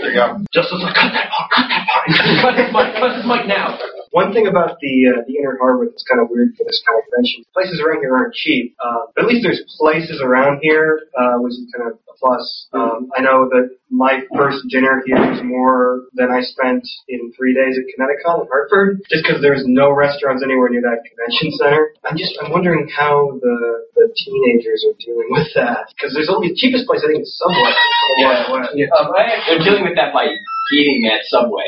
there 0.01 0.09
you 0.09 0.17
go. 0.17 0.37
Just 0.53 0.73
as 0.73 0.81
I 0.81 0.89
cut 0.93 1.13
that 1.13 1.29
part, 1.29 1.49
cut 1.53 1.67
that 1.69 1.85
part. 1.85 2.05
cut 2.41 2.53
his 2.57 2.69
mic, 2.73 2.87
cut 2.97 3.15
his 3.17 3.25
mic 3.25 3.45
now. 3.45 3.77
One 4.11 4.33
thing 4.33 4.47
about 4.47 4.79
the 4.81 4.95
uh, 5.13 5.21
the 5.27 5.37
Inner 5.37 5.57
Harbor 5.61 5.85
that's 5.85 6.03
kind 6.07 6.21
of 6.21 6.27
weird 6.29 6.57
for 6.57 6.63
this 6.65 6.81
kind 6.81 6.97
of 6.97 7.05
convention, 7.09 7.45
places 7.53 7.77
around 7.77 8.01
here 8.01 8.15
aren't 8.15 8.33
cheap, 8.33 8.75
uh, 8.81 9.13
but 9.13 9.25
at 9.25 9.27
least 9.29 9.45
there's 9.45 9.61
places 9.77 10.21
around 10.23 10.59
here, 10.61 11.05
uh, 11.13 11.37
which 11.45 11.53
is 11.53 11.65
kind 11.69 11.91
of 11.91 11.99
a 11.99 12.13
plus. 12.17 12.67
Um, 12.73 13.09
I 13.15 13.21
know 13.21 13.47
that 13.49 13.77
my 13.89 14.21
first 14.35 14.65
dinner 14.69 15.01
here 15.05 15.17
was 15.17 15.41
more 15.45 16.09
than 16.13 16.29
I 16.29 16.41
spent 16.41 16.85
in 17.07 17.31
three 17.37 17.53
days 17.53 17.77
at 17.77 17.85
Connecticut 17.93 18.43
in 18.43 18.49
Hartford, 18.49 19.01
just 19.09 19.25
because 19.25 19.41
there's 19.41 19.63
no 19.65 19.89
restaurants 19.93 20.43
anywhere 20.43 20.69
near 20.69 20.81
that 20.83 21.05
convention 21.05 21.53
center. 21.57 21.93
I'm 22.05 22.17
just 22.17 22.33
I'm 22.41 22.51
wondering 22.51 22.89
how 22.89 23.37
the 23.41 23.57
the 23.93 24.09
teenagers 24.25 24.85
are 24.89 24.97
dealing 24.99 25.29
with 25.29 25.53
that, 25.55 25.89
because 25.93 26.17
there's 26.17 26.29
only 26.33 26.49
the 26.49 26.57
cheapest 26.57 26.89
place 26.89 27.01
I 27.05 27.13
think 27.13 27.23
is 27.23 27.33
Subway. 27.37 27.73
Yeah. 28.17 28.73
Yeah. 28.73 28.89
Um, 28.97 29.13
they're 29.47 29.63
dealing 29.63 29.85
with 29.85 29.95
that 29.95 30.13
by 30.13 30.33
eating 30.73 31.09
at 31.11 31.21
Subway. 31.29 31.67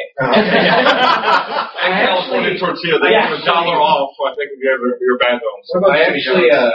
And 1.82 1.91
California 2.06 2.54
tortilla, 2.60 2.97
they 3.02 3.12
Yeah. 3.12 3.30
give 3.34 3.41
a 3.41 3.45
dollar 3.45 3.78
off, 3.82 4.14
I 4.22 4.36
think, 4.38 4.52
if 4.54 4.60
you 4.62 4.70
have 4.70 4.82
your 5.02 5.18
bad 5.18 5.41
ones. 5.41 5.66
I 5.89 6.02
actually, 6.06 6.52
uh, 6.52 6.70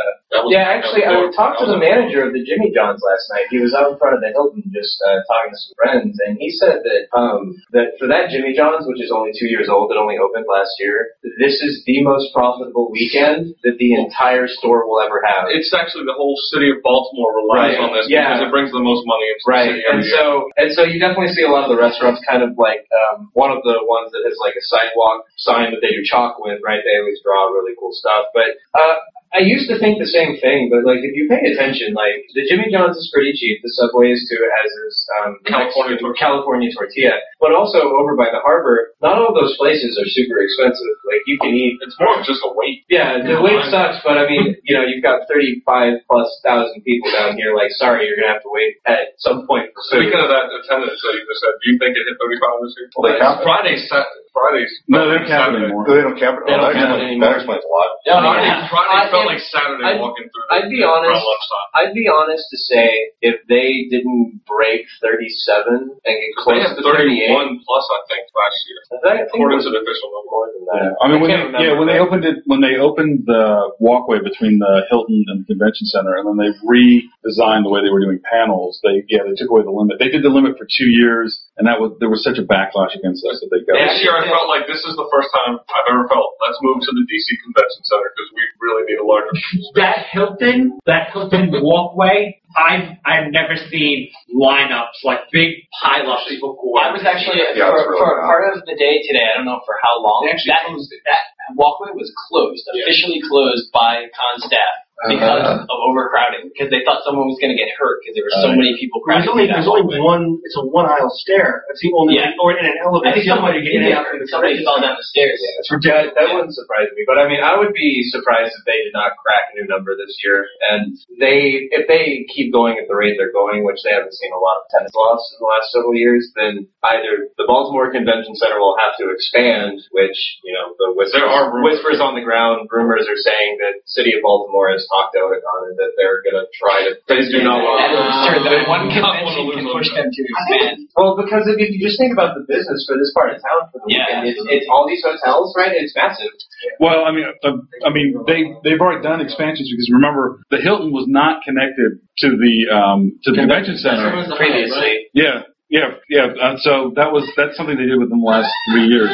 yeah, 0.50 0.66
actually, 0.66 1.06
I 1.06 1.14
talked 1.30 1.60
to 1.62 1.66
the 1.70 1.78
manager 1.78 2.26
of 2.26 2.32
the 2.34 2.42
Jimmy 2.42 2.74
John's 2.74 3.00
last 3.06 3.24
night. 3.32 3.46
He 3.50 3.58
was 3.62 3.72
out 3.74 3.92
in 3.94 3.98
front 3.98 4.18
of 4.18 4.20
the 4.20 4.34
Hilton 4.34 4.66
just 4.74 4.98
uh, 5.06 5.22
talking 5.30 5.52
to 5.54 5.58
some 5.62 5.74
friends, 5.78 6.14
and 6.26 6.34
he 6.42 6.50
said 6.50 6.82
that 6.82 7.02
um, 7.14 7.54
that 7.72 7.94
for 8.02 8.10
that 8.10 8.30
Jimmy 8.34 8.52
John's, 8.58 8.82
which 8.90 8.98
is 9.00 9.10
only 9.14 9.30
two 9.38 9.46
years 9.46 9.68
old, 9.70 9.90
that 9.90 9.96
only 9.96 10.18
opened 10.18 10.46
last 10.50 10.74
year, 10.82 11.14
this 11.38 11.54
is 11.62 11.82
the 11.86 12.02
most 12.02 12.34
profitable 12.34 12.90
weekend 12.90 13.54
that 13.62 13.78
the 13.78 13.94
entire 13.94 14.48
store 14.50 14.84
will 14.90 14.98
ever 15.00 15.22
have. 15.24 15.46
It's 15.54 15.70
actually 15.72 16.04
the 16.10 16.18
whole 16.18 16.34
city 16.52 16.70
of 16.74 16.82
Baltimore 16.82 17.30
relies 17.38 17.78
Right. 17.78 17.80
on 17.86 17.94
this 17.94 18.10
Yeah. 18.10 18.26
because 18.34 18.48
it 18.48 18.50
brings 18.50 18.72
the 18.74 18.82
most 18.82 19.06
money 19.06 19.26
into 19.30 19.44
Right, 19.46 19.62
the 19.70 19.78
city 19.78 19.84
every 19.86 20.02
and 20.02 20.04
year. 20.04 20.16
so 20.18 20.26
and 20.58 20.68
so 20.74 20.80
you 20.84 20.98
definitely 20.98 21.32
see 21.32 21.42
a 21.46 21.48
lot 21.50 21.62
of 21.64 21.70
the 21.70 21.78
restaurants 21.78 22.15
kind 22.24 22.42
of 22.42 22.56
like 22.56 22.86
um, 22.94 23.30
one 23.34 23.50
of 23.50 23.62
the 23.62 23.82
ones 23.84 24.12
that 24.12 24.22
has 24.24 24.36
like 24.40 24.54
a 24.54 24.64
sidewalk 24.64 25.24
sign 25.36 25.72
that 25.72 25.80
they 25.82 25.92
do 25.92 26.04
chalk 26.04 26.38
with, 26.38 26.60
right? 26.64 26.80
They 26.84 26.98
always 27.00 27.20
draw 27.22 27.50
really 27.50 27.74
cool 27.78 27.92
stuff. 27.92 28.32
But 28.32 28.56
uh, 28.72 28.96
I 29.34 29.42
used 29.44 29.68
to 29.68 29.76
think 29.82 29.98
the 29.98 30.08
same 30.08 30.38
thing, 30.40 30.70
but 30.70 30.86
like 30.86 31.02
if 31.02 31.12
you 31.12 31.26
pay 31.28 31.42
attention, 31.52 31.92
like 31.92 32.24
the 32.32 32.46
Jimmy 32.48 32.70
John's 32.72 32.96
is 32.96 33.10
pretty 33.12 33.34
cheap, 33.36 33.60
the 33.60 33.68
Subway 33.74 34.14
is 34.14 34.22
too, 34.30 34.38
as 34.38 34.70
is 34.86 34.96
um, 35.20 35.30
California 35.44 35.98
Mexican- 35.98 36.14
tortilla. 36.14 36.22
California 36.26 36.70
tortilla. 36.72 37.16
But 37.42 37.52
also 37.52 37.84
over 38.00 38.16
by 38.16 38.32
the 38.32 38.40
harbor, 38.40 38.96
not 39.04 39.20
all 39.20 39.36
those 39.36 39.52
places 39.60 39.92
are 40.00 40.08
super 40.08 40.40
expensive. 40.40 40.88
Like 41.04 41.20
you 41.28 41.36
can 41.36 41.52
eat 41.52 41.76
It's 41.84 41.96
more 42.00 42.16
of 42.16 42.24
just 42.24 42.40
a 42.46 42.50
wait. 42.56 42.88
yeah, 42.88 43.20
the 43.20 43.36
wait 43.44 43.60
sucks, 43.68 44.00
but 44.06 44.16
I 44.16 44.24
mean, 44.24 44.56
you 44.64 44.72
know, 44.72 44.82
you've 44.88 45.04
got 45.04 45.28
35 45.28 46.00
plus 46.08 46.28
thousand 46.40 46.80
people 46.86 47.12
down 47.12 47.36
here. 47.36 47.52
Like, 47.52 47.70
sorry, 47.76 48.08
you're 48.08 48.16
gonna 48.16 48.32
have 48.32 48.42
to 48.46 48.52
wait 48.52 48.80
at 48.88 49.12
some 49.20 49.44
point 49.44 49.68
for 49.76 49.84
food. 49.92 50.08
Speaking 50.08 50.22
of 50.22 50.32
that 50.32 50.48
attendance 50.48 50.96
that 50.96 51.12
you 51.12 51.22
just 51.28 51.40
said, 51.44 51.52
do 51.60 51.64
you 51.70 51.76
think 51.76 51.92
it 51.98 52.08
hit 52.08 52.16
35 52.16 52.64
this 52.64 52.72
year? 52.80 52.88
Well, 52.96 53.04
they 53.12 53.18
count 53.20 53.36
it. 53.40 53.44
Fridays, 53.44 53.82
Sa- 53.92 54.10
Fridays. 54.32 54.72
No, 54.88 55.04
they 55.08 55.20
don't 55.20 55.28
count 55.28 55.52
Saturday. 55.52 55.64
anymore. 55.68 55.84
They 55.88 56.00
don't 56.04 56.18
count 56.18 56.36
it. 56.40 56.44
They 56.48 56.56
Oh, 56.56 56.60
don't 56.60 56.72
that, 56.72 56.76
count 56.76 56.92
explains, 56.96 57.08
anymore. 57.12 57.28
that 57.28 57.36
explains 57.36 57.64
a 57.68 57.72
lot. 57.72 57.88
Yeah, 58.08 58.16
Friday, 58.20 58.46
yeah. 58.48 58.68
Friday 58.72 58.96
I- 58.96 59.10
felt 59.16 59.24
if- 59.24 59.32
like 59.32 59.42
Saturday 59.48 59.84
I'd- 59.88 60.00
walking 60.04 60.28
through. 60.28 60.46
I'd 60.52 60.68
be 60.68 60.84
around 60.84 61.08
honest. 61.08 61.50
I'd 61.74 61.92
be 61.96 62.04
honest 62.08 62.44
to 62.52 62.58
say 62.68 62.86
if 63.24 63.40
they 63.48 63.88
didn't 63.88 64.44
break 64.46 64.84
37 65.00 65.72
and 65.72 65.90
get 66.04 66.04
They 66.04 66.32
close 66.36 66.62
had 66.68 66.76
to 66.76 66.82
31 66.84 67.60
plus, 67.64 67.84
I 67.90 68.00
think, 68.12 68.24
last 68.36 68.58
year. 68.68 68.78
I 68.92 68.96
think 69.00 69.28
According 69.32 69.60
to 69.64 69.70
the 69.72 69.80
official 69.80 70.08
number. 70.12 70.30
more 70.30 70.46
than 70.52 70.64
that. 70.70 70.90
I 71.00 71.04
mean, 71.08 71.20
when 71.20 71.30
can't 71.30 71.52
they, 71.52 71.64
yeah, 71.64 71.74
remember, 71.74 71.78
when 71.80 71.88
they 71.88 71.98
opened 72.00 72.24
it, 72.24 72.36
when 72.46 72.60
they 72.60 72.74
opened 72.76 73.24
the 73.26 73.72
walkway 73.80 74.18
between 74.20 74.58
the 74.58 74.84
Hilton 74.90 75.24
and 75.28 75.42
the 75.44 75.46
convention 75.46 75.86
center, 75.88 76.16
and 76.16 76.24
then 76.26 76.36
they 76.40 76.50
redesigned 76.64 77.62
the 77.64 77.72
way 77.72 77.80
they 77.82 77.92
were 77.92 78.02
doing 78.02 78.20
panels. 78.24 78.80
They, 78.82 79.04
yeah, 79.08 79.22
they 79.26 79.34
took 79.38 79.50
away 79.50 79.62
the 79.62 79.72
limit. 79.74 79.98
They 79.98 80.08
did 80.10 80.22
the 80.22 80.32
limit 80.32 80.58
for 80.58 80.66
two 80.66 80.88
years, 80.90 81.30
and 81.56 81.66
that 81.68 81.78
was 81.80 81.94
there 82.00 82.10
was 82.10 82.22
such 82.24 82.38
a 82.38 82.46
backlash 82.46 82.94
against 82.96 83.22
us 83.26 83.38
that 83.42 83.48
they 83.52 83.62
got. 83.64 83.78
This 83.78 84.02
year, 84.02 84.14
I 84.16 84.26
felt 84.26 84.48
like 84.50 84.66
this 84.66 84.82
is 84.84 84.94
the 84.96 85.08
first 85.12 85.30
time 85.32 85.58
I've 85.60 85.88
ever 85.92 86.06
felt. 86.10 86.34
Let's 86.42 86.58
move 86.62 86.82
to 86.82 86.92
the 86.92 87.04
DC 87.06 87.28
Convention 87.46 87.82
Center 87.86 88.08
because 88.14 88.28
we 88.34 88.42
really 88.62 88.84
need 88.90 88.98
a 89.02 89.05
larger. 89.06 89.32
That 89.78 90.06
Hilton, 90.12 90.78
that 90.86 91.10
Hilton 91.14 91.50
walkway, 91.62 92.40
I've 92.56 92.98
I've 93.06 93.30
never 93.32 93.54
seen 93.70 94.10
lineups 94.34 95.02
like 95.04 95.20
big 95.32 95.62
pileups 95.82 96.28
before. 96.40 96.82
I 96.82 96.90
was 96.92 97.04
actually 97.06 97.40
Yeah, 97.54 97.70
for, 97.70 97.78
it's 97.78 97.86
really 97.88 98.00
for 98.02 98.12
bad. 98.20 98.26
part 98.26 98.42
of 98.52 98.64
the 98.66 98.76
day 98.76 99.02
today. 99.06 99.24
I 99.26 99.38
don't 99.38 99.46
know 99.46 99.60
for 99.64 99.76
how 99.82 100.02
long. 100.02 100.26
They 100.26 100.32
actually 100.34 100.54
that 100.56 100.66
closed 100.68 100.92
it. 100.92 101.02
that 101.06 101.22
walkway 101.56 101.92
was 101.94 102.10
closed, 102.28 102.64
officially 102.74 103.20
closed 103.26 103.70
by 103.72 104.08
con 104.14 104.34
staff 104.46 104.74
because 105.04 105.44
Uh-huh. 105.44 105.68
of 105.68 105.78
overcrowding. 105.92 106.48
Because 106.52 106.72
they 106.72 106.80
thought 106.88 107.04
someone 107.04 107.28
was 107.28 107.36
going 107.36 107.52
to 107.52 107.58
get 107.60 107.68
hurt 107.76 108.00
because 108.00 108.16
there 108.16 108.24
were 108.24 108.36
so 108.40 108.48
Uh, 108.52 108.56
many 108.56 108.72
people 108.80 109.04
There's 109.04 109.28
only 109.28 109.44
there's 109.46 109.68
only 109.68 109.84
one. 110.00 110.40
It's 110.42 110.56
a 110.56 110.64
one 110.64 110.88
aisle 110.88 111.12
stair. 111.20 111.64
That's 111.68 111.80
the 111.84 111.92
only 111.92 112.16
Yeah. 112.16 112.32
or 112.40 112.56
in 112.56 112.64
an 112.64 112.76
elevator. 112.80 113.12
I 113.12 113.12
think 113.12 113.28
That's 113.28 113.36
the 113.36 113.44
only 113.44 113.60
way 113.60 113.60
somebody 113.60 113.60
to 113.60 113.64
get 113.66 113.76
in 113.76 113.92
and 113.92 113.98
out 114.00 114.28
somebody 114.32 114.64
fell 114.64 114.80
down 114.80 114.96
the 114.96 115.04
stairs. 115.04 115.38
Yeah, 115.84 116.08
that 116.16 116.26
wouldn't 116.32 116.54
surprise 116.56 116.88
me. 116.96 117.04
But 117.04 117.18
I 117.20 117.28
mean, 117.28 117.40
I 117.44 117.54
would 117.60 117.72
be 117.76 118.02
surprised 118.08 118.56
if 118.56 118.64
they 118.64 118.80
did 118.88 118.94
not 118.96 119.12
crack 119.20 119.52
a 119.52 119.60
new 119.60 119.66
number 119.68 119.92
this 119.96 120.16
year. 120.24 120.48
And 120.72 120.96
they, 121.20 121.68
if 121.76 121.84
they 121.86 122.24
keep 122.32 122.52
going 122.52 122.78
at 122.80 122.88
the 122.88 122.96
rate 122.96 123.16
they're 123.20 123.32
going, 123.36 123.64
which 123.68 123.82
they 123.84 123.92
haven't 123.92 124.14
seen 124.16 124.32
a 124.32 124.40
lot 124.40 124.64
of 124.64 124.64
tennis 124.72 124.94
loss 124.96 125.20
in 125.36 125.44
the 125.44 125.48
last 125.48 125.70
several 125.76 125.94
years, 125.94 126.32
then 126.34 126.66
either 126.96 127.28
the 127.36 127.44
Baltimore 127.46 127.92
Convention 127.92 128.34
Center 128.36 128.58
will 128.58 128.76
have 128.80 128.96
to 128.98 129.10
expand, 129.12 129.80
which 129.92 130.16
you 130.44 130.52
know 130.56 130.72
the 130.80 130.92
whispers, 130.96 131.20
There 131.20 131.28
are 131.28 131.52
whispers 131.62 132.00
on 132.00 132.14
the 132.16 132.24
ground, 132.24 132.68
rumors 132.72 133.04
are 133.08 133.20
saying 133.20 133.58
that 133.60 133.84
City 133.84 134.14
of 134.16 134.22
Baltimore 134.22 134.72
has 134.86 134.94
talked 134.94 135.18
to 135.18 135.26
Otakon 135.26 135.74
and 135.74 135.76
that 135.82 135.98
they're 135.98 136.22
going 136.22 136.38
to 136.38 136.46
try 136.54 136.86
to. 136.86 136.94
They 137.10 137.26
do 137.26 137.42
not 137.42 137.58
want 137.58 137.82
That's 137.82 137.98
absurd. 137.98 138.46
They 138.46 138.62
That 138.62 138.70
one 138.70 138.86
do 138.86 139.02
not 139.02 139.18
want 139.26 139.34
to 139.34 139.42
convention 139.42 139.66
can 139.66 139.66
push 139.74 139.90
them 139.90 140.06
to 140.06 140.20
expand. 140.22 140.86
Well, 140.94 141.18
because 141.18 141.50
if 141.50 141.58
you 141.58 141.82
just 141.82 141.98
think 141.98 142.14
about 142.14 142.38
the 142.38 142.46
business 142.46 142.86
for 142.86 142.94
this 142.94 143.10
part 143.10 143.34
of 143.34 143.42
town 143.42 143.66
for 143.74 143.82
the 143.82 143.90
Yeah, 143.90 144.22
weekend, 144.22 144.38
it's, 144.38 144.40
it's 144.62 144.68
all 144.70 144.86
these 144.86 145.02
hotels, 145.02 145.50
right? 145.58 145.74
It's 145.74 145.92
massive. 145.98 146.30
Well, 146.78 147.02
I 147.02 147.10
mean, 147.10 147.26
uh, 147.42 147.58
I 147.82 147.90
mean, 147.90 148.14
they 148.30 148.46
they've 148.62 148.80
already 148.80 149.02
done 149.02 149.18
expansions 149.20 149.66
because 149.68 149.90
remember 149.90 150.40
the 150.54 150.62
Hilton 150.62 150.94
was 150.94 151.10
not 151.10 151.42
connected 151.42 151.98
to 152.22 152.28
the 152.38 152.54
um, 152.70 153.18
to 153.26 153.34
the 153.34 153.44
convention 153.44 153.76
center. 153.76 154.12
Previously, 154.36 155.10
Yeah, 155.12 155.48
yeah, 155.68 155.98
yeah. 156.08 156.26
Uh, 156.40 156.56
so 156.58 156.92
that 156.96 157.10
was 157.12 157.26
that's 157.36 157.56
something 157.56 157.76
they 157.76 157.86
did 157.86 157.98
within 157.98 158.20
the 158.20 158.26
last 158.26 158.50
three 158.70 158.86
years. 158.86 159.10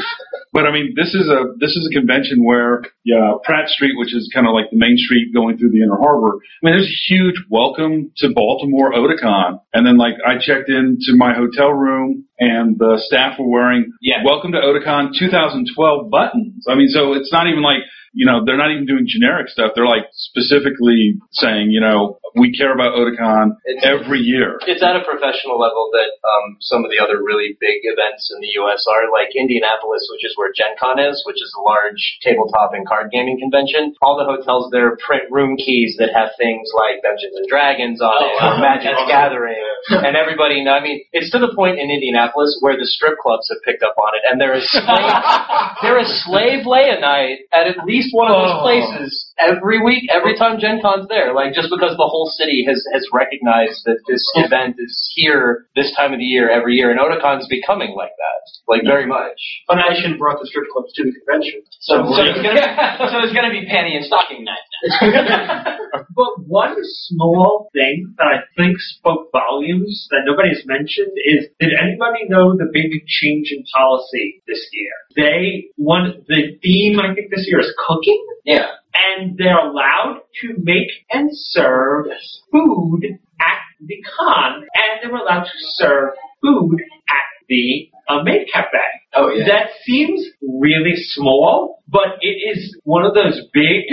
But 0.52 0.66
I 0.66 0.72
mean, 0.72 0.92
this 0.94 1.14
is 1.14 1.28
a 1.32 1.56
this 1.58 1.72
is 1.72 1.88
a 1.88 1.92
convention 1.96 2.44
where 2.44 2.82
yeah, 3.04 3.40
Pratt 3.44 3.68
Street, 3.68 3.96
which 3.96 4.14
is 4.14 4.30
kind 4.34 4.46
of 4.46 4.52
like 4.52 4.68
the 4.70 4.76
main 4.76 4.96
street 4.98 5.32
going 5.32 5.56
through 5.56 5.70
the 5.70 5.80
Inner 5.80 5.96
Harbor. 5.96 6.36
I 6.36 6.60
mean, 6.60 6.74
there's 6.76 6.92
a 6.92 7.02
huge 7.08 7.40
welcome 7.48 8.12
to 8.18 8.28
Baltimore 8.34 8.92
Otakon, 8.92 9.60
and 9.72 9.86
then 9.86 9.96
like 9.96 10.14
I 10.26 10.36
checked 10.36 10.68
into 10.68 11.16
my 11.16 11.32
hotel 11.32 11.72
room 11.72 12.24
and 12.38 12.78
the 12.78 13.00
staff 13.00 13.38
were 13.38 13.48
wearing 13.48 13.92
Yeah. 14.02 14.24
Welcome 14.24 14.52
to 14.52 14.58
Otakon 14.58 15.16
2012 15.18 16.10
buttons. 16.10 16.66
I 16.68 16.74
mean, 16.74 16.88
so 16.88 17.14
it's 17.14 17.32
not 17.32 17.46
even 17.46 17.62
like 17.62 17.80
you 18.12 18.26
know 18.26 18.44
they're 18.44 18.56
not 18.60 18.70
even 18.70 18.86
doing 18.86 19.04
generic 19.06 19.48
stuff. 19.48 19.72
They're 19.74 19.86
like 19.88 20.06
specifically 20.12 21.16
saying 21.32 21.70
you 21.70 21.80
know 21.80 22.18
we 22.34 22.48
care 22.56 22.72
about 22.72 22.96
Otakon 22.96 23.60
It's- 23.68 23.84
every 23.84 24.20
year. 24.20 24.56
it's 24.64 24.80
at 24.82 24.96
a 24.96 25.04
professional 25.04 25.60
level 25.60 25.92
that 25.92 26.10
um, 26.24 26.56
some 26.64 26.80
of 26.84 26.88
the 26.90 26.96
other 26.96 27.20
really 27.20 27.56
big 27.60 27.84
events 27.84 28.32
in 28.32 28.40
the 28.40 28.48
U.S. 28.64 28.80
are, 28.88 29.12
like 29.12 29.36
Indianapolis, 29.36 30.08
which 30.08 30.24
is 30.24 30.32
where 30.40 30.48
Gen 30.56 30.72
Con 30.80 30.96
is, 30.96 31.20
which 31.28 31.36
is 31.36 31.52
a 31.52 31.60
large 31.60 32.00
tabletop 32.24 32.72
and 32.72 32.88
card 32.88 33.12
gaming 33.12 33.36
convention. 33.36 33.92
All 34.00 34.16
the 34.16 34.24
hotels 34.24 34.72
there 34.72 34.96
print 34.96 35.28
room 35.28 35.60
keys 35.60 35.96
that 36.00 36.16
have 36.16 36.32
things 36.40 36.72
like 36.72 37.04
Dungeons 37.04 37.36
and 37.36 37.44
Dragons 37.52 38.00
on 38.00 38.16
it, 38.24 38.32
Oh, 38.40 38.56
or 38.56 38.64
Magic's 38.64 38.96
that's 38.96 39.12
Gathering, 39.12 39.60
and 39.92 40.16
everybody. 40.16 40.64
I 40.64 40.80
mean, 40.80 41.04
it's 41.12 41.28
to 41.36 41.38
the 41.38 41.52
point 41.52 41.76
in 41.76 41.92
Indianapolis 41.92 42.56
where 42.64 42.80
the 42.80 42.88
strip 42.88 43.20
clubs 43.20 43.44
have 43.52 43.60
picked 43.60 43.84
up 43.84 43.94
on 44.00 44.16
it, 44.16 44.24
and 44.24 44.40
there 44.40 44.56
is 44.56 44.64
slave, 44.72 44.88
there 45.84 46.00
is 46.00 46.08
slave 46.24 46.64
lay 46.64 46.88
a 46.88 46.96
night 46.96 47.44
at 47.52 47.68
at 47.68 47.84
least 47.84 48.01
least 48.02 48.14
one 48.14 48.30
of 48.30 48.36
those 48.42 48.56
Oh. 48.58 48.62
places 48.66 49.32
every 49.38 49.78
week, 49.82 50.10
every 50.10 50.34
time 50.36 50.58
Gen 50.58 50.80
Con's 50.82 51.06
there. 51.08 51.32
Like 51.32 51.54
just 51.54 51.70
because 51.70 51.94
the 51.96 52.08
whole 52.08 52.26
city 52.34 52.64
has 52.66 52.82
has 52.92 53.06
recognized 53.12 53.82
that 53.86 53.98
this 54.10 54.22
event 54.34 54.76
is 54.78 54.92
here 55.14 55.66
this 55.76 55.94
time 55.94 56.12
of 56.12 56.18
the 56.18 56.26
year 56.26 56.50
every 56.50 56.74
year, 56.74 56.90
and 56.90 56.98
Otacon's 56.98 57.46
becoming 57.48 57.94
like 57.96 58.12
that, 58.18 58.40
like 58.66 58.82
very 58.84 59.06
much. 59.06 59.38
Funimation 59.70 60.18
brought 60.18 60.40
the 60.40 60.46
strip 60.46 60.66
clubs 60.72 60.92
to 60.94 61.04
the 61.04 61.12
convention. 61.12 61.62
So, 61.80 62.02
so, 62.10 62.22
it's 62.22 62.42
gonna, 62.42 62.62
so 63.10 63.18
there's 63.22 63.32
gonna 63.34 63.50
be 63.54 63.62
panty 63.72 63.94
and 63.96 64.04
stocking 64.04 64.44
night. 64.44 64.66
But 66.14 66.46
one 66.46 66.76
small 66.80 67.68
thing 67.72 68.14
that 68.18 68.26
I 68.26 68.38
think 68.56 68.76
spoke 68.78 69.30
volumes 69.32 70.08
that 70.10 70.22
nobody's 70.26 70.62
mentioned 70.66 71.12
is 71.16 71.48
did 71.60 71.70
anybody 71.72 72.28
know 72.28 72.56
the 72.56 72.70
big 72.72 72.90
change 73.06 73.52
in 73.52 73.64
policy 73.74 74.42
this 74.46 74.66
year? 74.72 74.92
They 75.16 75.66
one 75.76 76.24
the 76.28 76.58
theme 76.62 76.98
I 76.98 77.14
think 77.14 77.30
this 77.30 77.46
year 77.48 77.60
is 77.60 77.72
cooking. 77.86 78.24
yeah. 78.44 78.68
and 78.94 79.36
they're 79.38 79.58
allowed 79.58 80.22
to 80.40 80.54
make 80.58 80.90
and 81.10 81.30
serve 81.32 82.06
food 82.50 83.00
at 83.40 83.60
the 83.80 83.96
con, 84.16 84.64
and 84.74 84.92
they're 85.02 85.16
allowed 85.16 85.44
to 85.44 85.58
serve 85.76 86.10
food 86.40 86.76
at 87.08 87.46
the 87.48 87.90
uh, 88.08 88.22
maid 88.22 88.46
cafe. 88.52 88.78
Oh 89.14 89.30
yeah. 89.30 89.46
That 89.46 89.66
seems 89.84 90.24
really 90.42 90.94
small, 90.96 91.82
but 91.88 92.18
it 92.20 92.36
is 92.56 92.76
one 92.84 93.04
of 93.04 93.14
those 93.14 93.40
big, 93.52 93.84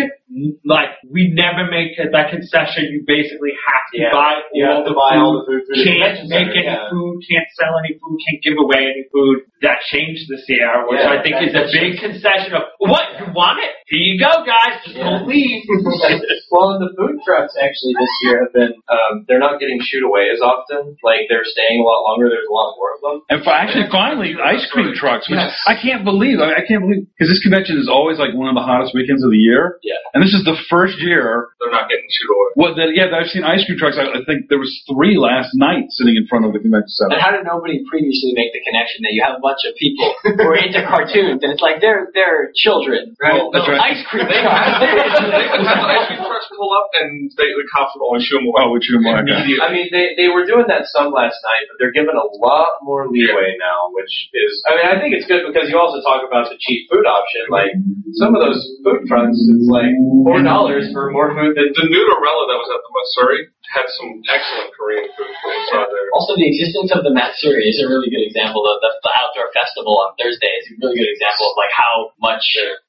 like, 0.65 0.93
we 1.09 1.33
never 1.33 1.65
make 1.69 1.97
that 1.97 2.29
concession. 2.29 2.85
You 2.93 3.01
basically 3.07 3.49
have 3.65 3.85
to 3.93 3.97
Yeah. 3.97 4.13
buy 4.13 4.33
You 4.53 4.65
all 4.69 4.75
have 4.77 4.85
to 4.85 4.89
the 4.93 4.95
buy 4.95 5.11
food. 5.17 5.23
all 5.25 5.33
the 5.41 5.45
food 5.49 5.61
through 5.65 5.81
can't 5.83 5.97
convention 5.97 6.25
make 6.29 6.47
center, 6.53 6.61
any 6.61 6.69
yeah. 6.69 6.89
food, 6.93 7.13
can't 7.25 7.49
sell 7.57 7.73
any 7.81 7.93
food, 7.97 8.15
can't 8.29 8.41
give 8.45 8.57
away 8.61 8.81
any 8.93 9.03
food. 9.09 9.37
That 9.65 9.81
changed 9.89 10.29
this 10.29 10.45
year, 10.47 10.69
which 10.87 11.01
Yeah, 11.01 11.17
I 11.17 11.21
think 11.25 11.35
is 11.41 11.49
a 11.51 11.65
that's- 11.65 11.73
big 11.73 11.97
concession 11.99 12.53
of, 12.53 12.63
what, 12.79 13.03
you 13.19 13.33
want 13.33 13.59
it? 13.59 13.73
Here 13.89 13.99
you 14.05 14.15
go, 14.21 14.45
guys, 14.45 14.79
just 14.85 14.95
Yeah. 14.95 15.09
don't 15.17 15.25
leave. 15.27 15.65
well, 16.53 16.77
the 16.79 16.93
food 16.95 17.17
trucks 17.25 17.57
actually 17.59 17.93
this 17.97 18.13
year 18.23 18.45
have 18.45 18.53
been 18.53 18.73
um, 18.87 19.25
they're 19.27 19.41
not 19.41 19.59
getting 19.59 19.79
shoot 19.81 20.03
away 20.05 20.29
as 20.33 20.39
often. 20.41 20.95
Like 21.03 21.25
they're 21.27 21.43
staying 21.45 21.81
a 21.81 21.85
lot 21.85 22.05
longer. 22.05 22.29
There's 22.29 22.47
a 22.47 22.53
lot 22.53 22.75
more 22.77 22.91
of 22.95 23.01
them. 23.01 23.17
And 23.29 23.43
fi- 23.43 23.59
actually, 23.65 23.89
finally, 23.91 24.35
ice 24.37 24.65
cream 24.71 24.93
trucks, 24.95 25.27
which 25.29 25.37
Yes. 25.41 25.57
I 25.67 25.75
can't 25.75 26.03
believe. 26.05 26.39
I, 26.39 26.61
I 26.61 26.63
can't 26.67 26.81
believe 26.85 27.07
because 27.17 27.29
this 27.33 27.41
convention 27.41 27.77
is 27.81 27.89
always 27.89 28.19
like 28.19 28.33
one 28.37 28.47
of 28.49 28.55
the 28.55 28.63
hottest 28.65 28.93
weekends 28.93 29.23
of 29.23 29.31
the 29.31 29.37
year. 29.41 29.77
Yeah. 29.83 29.97
And 30.13 30.18
this 30.21 30.35
is 30.35 30.43
the 30.43 30.55
first 30.69 30.99
year. 30.99 31.55
They're 31.59 31.73
not 31.73 31.89
getting 31.89 32.07
shoot 32.07 32.29
away. 32.29 32.49
What? 32.59 32.71
That, 32.75 32.95
yeah, 32.95 33.07
that 33.11 33.25
I've 33.25 33.31
seen 33.31 33.43
ice 33.43 33.63
cream 33.65 33.79
trucks. 33.79 33.97
I, 33.99 34.09
I 34.09 34.21
think 34.27 34.47
there 34.51 34.59
was 34.61 34.71
three 34.89 35.15
last 35.19 35.55
night 35.55 35.89
sitting 35.95 36.15
in 36.15 36.25
front 36.27 36.45
of 36.45 36.53
the 36.53 36.59
convention 36.59 36.91
center. 36.91 37.15
And 37.17 37.21
how 37.21 37.31
did 37.31 37.45
nobody 37.45 37.83
previously 37.87 38.33
make 38.35 38.51
the 38.55 38.61
connection 38.63 39.05
that 39.07 39.13
you 39.13 39.21
have 39.23 39.37
a 39.37 39.43
bunch 39.43 39.63
of 39.67 39.75
people 39.77 40.07
who 40.23 40.45
are 40.45 40.59
into 40.59 40.81
cartoons 40.87 41.43
and 41.43 41.49
it's 41.53 41.63
like 41.63 41.79
they're 41.79 42.09
they're 42.13 42.51
children. 42.55 43.15
Right. 43.21 43.39
That's 43.53 43.67
right. 43.69 43.95
Ice 43.95 44.01
cream. 44.09 44.25
They 44.29 44.39
had, 44.41 44.81
they 44.81 45.45
had 45.49 45.79
the 45.79 45.89
ice 45.89 46.05
cream 46.09 46.21
trucks 46.21 46.47
pull 46.51 46.71
up 46.75 46.89
and 46.99 47.31
they, 47.39 47.49
the 47.53 47.65
cops 47.71 47.95
would 47.95 48.03
only 48.05 48.23
shoot 48.25 48.39
them 48.39 48.49
away. 48.49 48.61
Oh, 48.65 48.75
which 48.75 48.89
you 48.89 48.99
like 48.99 49.23
that. 49.23 49.45
immediately. 49.45 49.63
I 49.63 49.69
mean, 49.71 49.87
they 49.93 50.13
they 50.19 50.27
were 50.27 50.43
doing 50.43 50.67
that 50.67 50.89
some 50.91 51.13
last 51.15 51.39
night, 51.45 51.63
but 51.71 51.79
they're 51.79 51.95
given 51.95 52.17
a 52.17 52.27
lot 52.43 52.81
more 52.83 53.07
leeway 53.07 53.55
now, 53.59 53.93
which 53.95 54.11
is. 54.35 54.51
I 54.67 54.75
mean, 54.75 54.87
I 54.89 54.95
think 54.99 55.15
it's 55.15 55.27
good 55.29 55.47
because 55.47 55.71
you 55.71 55.79
also 55.79 56.03
talk 56.03 56.25
about 56.25 56.51
the 56.51 56.57
cheap 56.59 56.87
food 56.91 57.07
option. 57.07 57.47
Like 57.49 57.71
some 58.19 58.35
of 58.35 58.41
those 58.43 58.59
food 58.83 59.07
fronts, 59.07 59.37
it's 59.37 59.69
like 59.71 59.93
four 60.25 60.41
dollars 60.41 60.89
for 60.91 61.11
more 61.11 61.31
food 61.33 61.55
than. 61.55 61.71
The 61.73 61.85
Noodlerella 61.87 62.43
that 62.49 62.59
was 62.59 62.69
at 62.73 62.81
the 62.81 62.91
Matsuri 62.91 63.39
had 63.69 63.85
some 63.95 64.11
excellent 64.25 64.73
Korean 64.73 65.07
food 65.13 65.29
inside 65.29 65.89
there. 65.93 66.09
Also, 66.17 66.33
the 66.35 66.49
existence 66.49 66.89
of 66.89 67.05
the 67.05 67.13
Matsuri 67.13 67.69
is 67.69 67.77
a 67.79 67.87
really 67.87 68.09
good 68.09 68.25
example. 68.25 68.65
of 68.65 68.81
the, 68.81 68.91
the 69.05 69.13
outdoor 69.21 69.53
festival 69.53 69.93
on 70.01 70.17
Thursday 70.17 70.49
is 70.59 70.65
a 70.69 70.73
really 70.81 70.97
good 71.05 71.11
example 71.13 71.49
of 71.49 71.55
like 71.55 71.73
how 71.73 71.93
much 72.17 72.43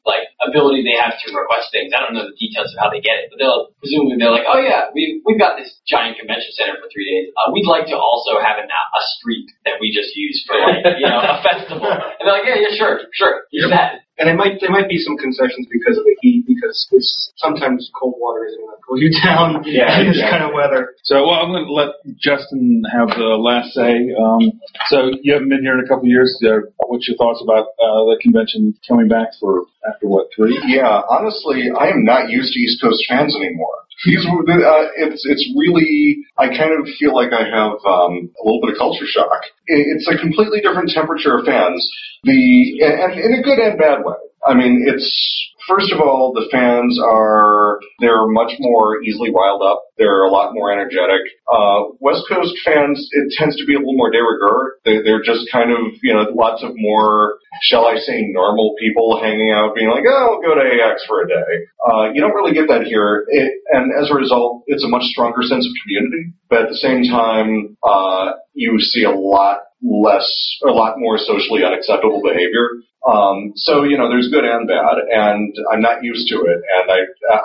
like 0.09 0.33
ability 0.41 0.81
they 0.81 0.97
have 0.97 1.13
to 1.21 1.27
request 1.37 1.69
things. 1.73 1.93
I 1.93 2.01
don't 2.01 2.17
know 2.17 2.25
the 2.25 2.37
details 2.41 2.73
of 2.73 2.79
how 2.81 2.89
they 2.89 3.05
get 3.05 3.21
it, 3.21 3.27
but 3.29 3.37
they'll 3.37 3.71
presumably 3.81 4.17
they're 4.17 4.33
like, 4.33 4.49
oh 4.49 4.61
yeah, 4.61 4.89
we 4.97 5.21
we've 5.29 5.39
got 5.41 5.61
this 5.61 5.69
giant 5.85 6.17
convention 6.17 6.51
center 6.57 6.81
for 6.81 6.89
three 6.89 7.05
days. 7.05 7.33
Uh, 7.37 7.53
we'd 7.53 7.69
like 7.69 7.85
to 7.93 7.97
also 8.01 8.41
have 8.41 8.57
a, 8.57 8.65
a 8.65 9.03
street 9.21 9.49
that 9.69 9.77
we 9.81 9.93
just 9.93 10.17
use 10.17 10.41
for 10.49 10.57
like 10.57 10.81
you 11.01 11.05
know 11.09 11.21
a 11.21 11.41
festival. 11.45 11.85
And 11.85 12.25
they're 12.25 12.37
like, 12.41 12.49
yeah, 12.49 12.59
yeah, 12.65 12.73
sure, 12.77 13.05
sure, 13.13 13.45
use 13.53 13.69
that. 13.69 14.05
And 14.21 14.29
it 14.29 14.37
might 14.37 14.61
there 14.61 14.69
might 14.73 14.89
be 14.89 15.01
some 15.01 15.17
concessions 15.17 15.65
because 15.73 15.97
of 15.97 16.05
the 16.05 16.17
heat, 16.21 16.45
because 16.45 16.77
it's 16.93 17.33
sometimes 17.41 17.89
cold 17.97 18.17
water 18.21 18.45
isn't 18.49 18.61
going 18.61 18.77
to 18.77 18.83
cool 18.85 19.01
you 19.01 19.09
down 19.25 19.61
Yeah, 19.69 20.01
in 20.01 20.13
this 20.13 20.21
exactly. 20.21 20.29
kind 20.29 20.45
of 20.45 20.53
weather. 20.53 20.93
So, 21.09 21.25
well, 21.25 21.41
I'm 21.41 21.53
going 21.53 21.65
to 21.65 21.73
let 21.73 21.97
Justin 22.21 22.85
have 22.93 23.09
the 23.17 23.41
last 23.41 23.73
say. 23.73 24.13
Um, 24.13 24.61
so, 24.93 25.17
you 25.25 25.33
haven't 25.33 25.49
been 25.49 25.65
here 25.65 25.73
in 25.73 25.81
a 25.81 25.89
couple 25.89 26.05
of 26.05 26.13
years. 26.13 26.37
Uh, 26.45 26.69
what's 26.85 27.09
your 27.09 27.17
thoughts 27.17 27.41
about 27.41 27.73
uh, 27.81 28.05
the 28.13 28.21
convention 28.21 28.77
coming 28.87 29.09
back 29.09 29.33
for 29.41 29.65
after 29.87 30.07
what 30.07 30.29
three? 30.35 30.59
Yeah, 30.67 31.03
honestly, 31.09 31.71
I 31.71 31.89
am 31.89 32.05
not 32.05 32.29
used 32.31 32.53
to 32.53 32.59
East 32.59 32.83
Coast 32.83 33.05
fans 33.09 33.37
anymore. 33.37 33.75
These, 34.05 34.25
uh, 34.25 34.87
it's 34.97 35.23
it's 35.29 35.45
really 35.57 36.25
I 36.39 36.49
kind 36.49 36.73
of 36.73 36.89
feel 36.99 37.15
like 37.15 37.33
I 37.33 37.45
have 37.45 37.77
um, 37.85 38.33
a 38.33 38.43
little 38.45 38.61
bit 38.65 38.73
of 38.73 38.79
culture 38.79 39.05
shock. 39.05 39.41
It's 39.67 40.09
a 40.09 40.17
completely 40.17 40.61
different 40.61 40.91
temperature 40.91 41.37
of 41.37 41.45
fans. 41.45 41.85
The 42.25 42.81
and 42.81 43.13
in 43.21 43.41
a 43.41 43.43
good 43.43 43.59
and 43.59 43.79
bad 43.79 44.01
way. 44.05 44.17
I 44.47 44.55
mean, 44.55 44.85
it's 44.89 45.50
first 45.69 45.93
of 45.93 46.01
all 46.01 46.33
the 46.33 46.49
fans 46.51 46.99
are 47.03 47.81
they're 48.01 48.27
much 48.29 48.53
more 48.59 49.03
easily 49.03 49.31
riled 49.35 49.63
up. 49.63 49.83
They're 49.99 50.25
a 50.25 50.31
lot 50.31 50.55
more 50.55 50.73
energetic. 50.73 51.23
Uh, 51.51 51.93
West 52.01 52.25
Coast 52.29 52.55
fans, 52.65 53.09
it 53.13 53.35
tends 53.37 53.57
to 53.57 53.67
be 53.67 53.75
a 53.75 53.79
little 53.79 53.97
more 53.97 54.11
de 54.11 54.19
rigueur. 54.19 54.77
They, 54.85 55.03
they're 55.03 55.23
just 55.23 55.51
kind 55.53 55.71
of 55.71 55.79
you 56.03 56.15
know 56.15 56.27
lots 56.35 56.63
of 56.63 56.73
more 56.77 57.41
shall 57.63 57.87
I 57.87 57.97
say, 57.97 58.23
normal 58.31 58.75
people 58.79 59.21
hanging 59.21 59.51
out, 59.51 59.75
being 59.75 59.91
like, 59.91 60.05
oh, 60.07 60.39
I'll 60.39 60.43
go 60.43 60.55
to 60.55 60.63
AX 60.63 61.05
for 61.07 61.23
a 61.23 61.29
day. 61.29 61.67
Uh, 61.85 62.11
you 62.15 62.21
don't 62.21 62.35
really 62.35 62.55
get 62.55 62.69
that 62.69 62.85
here. 62.87 63.25
It, 63.29 63.53
and 63.73 63.93
as 64.01 64.11
a 64.11 64.15
result, 64.15 64.63
it's 64.67 64.85
a 64.85 64.89
much 64.89 65.03
stronger 65.05 65.43
sense 65.43 65.67
of 65.67 65.73
community. 65.83 66.33
But 66.49 66.63
at 66.63 66.69
the 66.69 66.77
same 66.77 67.05
time, 67.05 67.77
uh, 67.83 68.33
you 68.55 68.79
see 68.79 69.05
a 69.05 69.11
lot 69.11 69.59
less, 69.83 70.29
a 70.63 70.73
lot 70.73 70.99
more 70.99 71.19
socially 71.19 71.65
unacceptable 71.65 72.23
behavior. 72.23 72.85
Um, 73.01 73.53
so, 73.57 73.85
you 73.85 73.97
know, 73.97 74.09
there's 74.09 74.29
good 74.29 74.45
and 74.45 74.69
bad, 74.69 75.01
and 75.09 75.55
I'm 75.73 75.81
not 75.81 76.05
used 76.05 76.29
to 76.29 76.37
it, 76.45 76.61
and 76.61 76.91
I, 76.91 77.01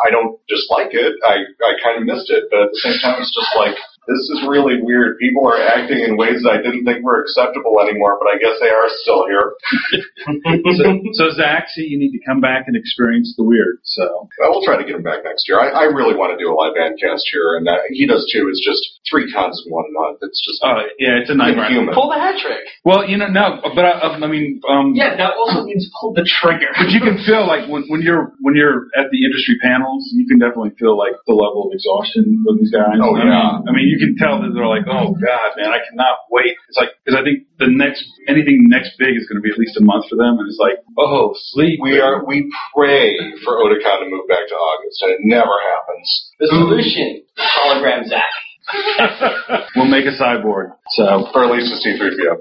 I 0.06 0.12
don't 0.12 0.38
dislike 0.48 0.92
it. 0.92 1.16
I, 1.24 1.48
I 1.64 1.72
kind 1.82 1.98
of 1.98 2.04
missed 2.04 2.30
it, 2.30 2.44
but 2.52 2.64
at 2.64 2.70
the 2.72 2.82
same 2.84 3.00
time, 3.00 3.22
it's 3.22 3.34
just 3.34 3.56
like, 3.56 3.76
this 4.08 4.24
is 4.30 4.46
really 4.48 4.82
weird. 4.82 5.18
People 5.18 5.48
are 5.48 5.58
acting 5.58 6.06
in 6.06 6.18
ways 6.18 6.46
that 6.46 6.58
I 6.58 6.60
didn't 6.62 6.86
think 6.86 7.04
were 7.04 7.22
acceptable 7.22 7.82
anymore, 7.82 8.18
but 8.22 8.30
I 8.30 8.38
guess 8.38 8.58
they 8.62 8.70
are 8.70 8.90
still 9.02 9.26
here. 9.26 9.58
so, 10.78 10.86
so 11.14 11.24
Zach, 11.34 11.70
see, 11.74 11.90
you 11.90 11.98
need 11.98 12.14
to 12.14 12.22
come 12.26 12.40
back 12.40 12.66
and 12.68 12.78
experience 12.78 13.34
the 13.38 13.44
weird. 13.44 13.82
So 13.84 14.30
Well, 14.40 14.58
we'll 14.58 14.66
try 14.66 14.78
to 14.78 14.86
get 14.86 14.96
him 14.96 15.04
back 15.04 15.26
next 15.26 15.50
year. 15.50 15.60
I, 15.60 15.70
I 15.70 15.86
really 15.90 16.14
want 16.14 16.38
to 16.38 16.40
do 16.40 16.52
a 16.52 16.56
live 16.56 16.78
band 16.78 17.02
cast 17.02 17.26
here, 17.32 17.58
and 17.58 17.66
that, 17.66 17.90
he 17.90 18.06
does 18.06 18.26
too. 18.32 18.48
It's 18.50 18.62
just 18.62 18.82
three 19.10 19.32
cons 19.34 19.62
in 19.66 19.74
one 19.74 19.90
month. 19.94 20.22
It's 20.22 20.42
just 20.46 20.62
uh, 20.62 20.86
yeah, 21.02 21.22
it's 21.22 21.30
a 21.30 21.38
nightmare. 21.38 21.66
inhuman. 21.66 21.94
Pull 21.94 22.10
the 22.10 22.20
hat 22.22 22.38
trick. 22.38 22.62
Well, 22.86 23.10
you 23.10 23.18
know, 23.18 23.28
no, 23.28 23.62
but 23.74 23.86
I, 23.86 24.22
I 24.22 24.28
mean, 24.28 24.62
um, 24.70 24.94
Yeah, 24.94 25.18
that 25.18 25.34
also 25.34 25.66
means 25.66 25.90
pull 26.00 26.14
the 26.14 26.26
trigger. 26.26 26.70
But 26.78 26.94
you 26.94 27.02
can 27.02 27.18
feel 27.26 27.46
like 27.46 27.66
when, 27.70 27.90
when 27.90 28.02
you're 28.02 28.34
when 28.42 28.54
you're 28.54 28.94
at 28.94 29.10
the 29.10 29.26
industry 29.26 29.58
panels, 29.62 30.10
you 30.14 30.28
can 30.28 30.38
definitely 30.38 30.78
feel 30.78 30.98
like 30.98 31.18
the 31.26 31.34
level 31.34 31.68
of 31.68 31.74
exhaustion 31.74 32.44
with 32.46 32.62
these 32.62 32.72
guys. 32.74 33.02
Oh, 33.02 33.16
I 33.18 33.26
yeah. 33.26 33.26
mean, 33.26 33.70
I 33.70 33.72
mean, 33.74 33.88
you 33.96 34.00
can 34.04 34.20
tell 34.20 34.44
that 34.44 34.52
they're 34.52 34.68
like, 34.68 34.84
oh 34.92 35.16
god, 35.16 35.56
man, 35.56 35.72
I 35.72 35.80
cannot 35.88 36.28
wait. 36.28 36.60
It's 36.68 36.76
like 36.76 36.92
because 37.00 37.16
I 37.16 37.24
think 37.24 37.48
the 37.58 37.72
next 37.72 38.04
anything 38.28 38.68
next 38.68 39.00
big 39.00 39.16
is 39.16 39.24
going 39.32 39.40
to 39.40 39.46
be 39.46 39.52
at 39.52 39.58
least 39.58 39.80
a 39.80 39.84
month 39.84 40.12
for 40.12 40.20
them, 40.20 40.36
and 40.36 40.46
it's 40.52 40.60
like, 40.60 40.84
oh, 41.00 41.32
sleep. 41.56 41.80
We 41.80 42.04
are 42.04 42.28
we 42.28 42.52
pray 42.76 43.16
for 43.48 43.64
Otakon 43.64 44.04
to 44.04 44.08
move 44.12 44.28
back 44.28 44.52
to 44.52 44.56
August, 44.56 45.00
and 45.02 45.12
it 45.16 45.22
never 45.24 45.56
happens. 45.72 46.08
The 46.44 46.52
solution, 46.52 47.24
hologram 47.40 48.04
Zach. 48.12 48.36
we'll 49.76 49.90
make 49.90 50.06
a 50.10 50.16
cyborg. 50.18 50.74
So, 50.98 51.30
Or 51.34 51.46
at 51.46 51.52
least 51.54 51.70
a 51.74 51.78
C3PO. 51.82 52.34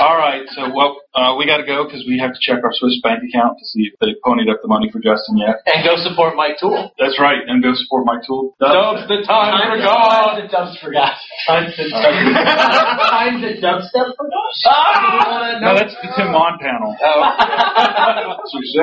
all 0.00 0.16
right. 0.16 0.42
So, 0.54 0.70
well, 0.74 0.98
uh, 1.14 1.34
we 1.38 1.46
got 1.46 1.58
to 1.58 1.66
go 1.66 1.84
because 1.84 2.04
we 2.06 2.18
have 2.18 2.32
to 2.34 2.40
check 2.40 2.62
our 2.62 2.70
Swiss 2.74 2.98
bank 3.02 3.20
account 3.26 3.58
to 3.58 3.64
see 3.66 3.90
if 3.90 3.94
they 4.00 4.14
ponied 4.24 4.50
up 4.50 4.62
the 4.62 4.68
money 4.68 4.90
for 4.90 4.98
Justin 5.02 5.38
yet. 5.38 5.62
And 5.66 5.82
go 5.86 5.94
support 5.98 6.34
Mike 6.36 6.58
Tool. 6.58 6.90
That's 6.98 7.18
right, 7.18 7.42
and 7.46 7.62
go 7.62 7.74
support 7.74 8.06
my 8.06 8.18
tool. 8.26 8.54
Dubs 8.58 9.06
the 9.10 9.22
Time 9.26 9.78
the 9.78 9.82
Times 9.82 10.42
the 10.42 10.48
Dubs 10.50 10.78
forgot. 10.78 11.14
Times 11.46 11.74
the 11.76 11.86
Times 13.10 13.38
the 13.42 13.52
Dubstep 13.62 14.08
forgot. 14.14 14.50
Ah! 14.66 15.58
No, 15.60 15.74
that's 15.74 15.94
the 15.98 16.08
Tim 16.16 16.30
Mon 16.32 16.58
panel. 16.58 16.94
Touche. 18.50 18.78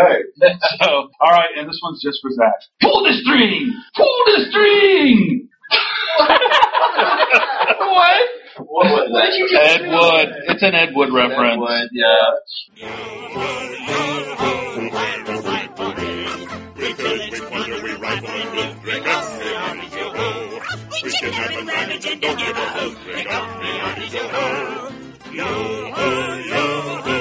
So, 0.84 1.10
all 1.20 1.32
right, 1.32 1.50
and 1.58 1.68
this 1.68 1.80
one's 1.84 2.02
just 2.04 2.20
for 2.22 2.32
Zach. 2.32 2.60
Pull 2.82 3.04
the 3.04 3.14
string! 3.24 3.74
Pull 3.96 4.18
the 4.28 4.46
string! 4.50 5.50
What? 7.80 8.30
What 8.58 8.86
was 8.92 9.08
that? 9.14 9.30
Ed 9.62 9.82
Wood. 9.88 10.30
It's 10.48 10.64
an 10.64 10.76
Ed 10.76 10.90
Wood 10.94 11.14
reference. 11.14 11.90
yeah. 11.94 12.10
Because 16.76 17.30
we 17.32 17.42
wonder 17.50 17.84
we 17.84 17.92
rifle 17.96 18.30
and 18.30 18.52
we'll 18.54 18.74
drink 18.84 19.08
up 19.08 19.40
behind 19.40 19.94
your 19.94 20.16
ho. 20.16 20.60
We 21.04 21.12
kidnap 21.12 21.52
and 21.52 21.68
ravage 21.68 22.06
and 22.06 22.22
don't 22.22 22.38
give 22.40 22.56
a 22.56 22.68
hoot. 22.80 22.98
Drink 23.04 23.32
up 23.32 23.62
behind 23.62 24.14
your 24.14 24.28
ho. 24.30 24.92
Yo 25.32 25.46
ho, 25.96 26.38
yo 26.38 27.02
ho. 27.02 27.19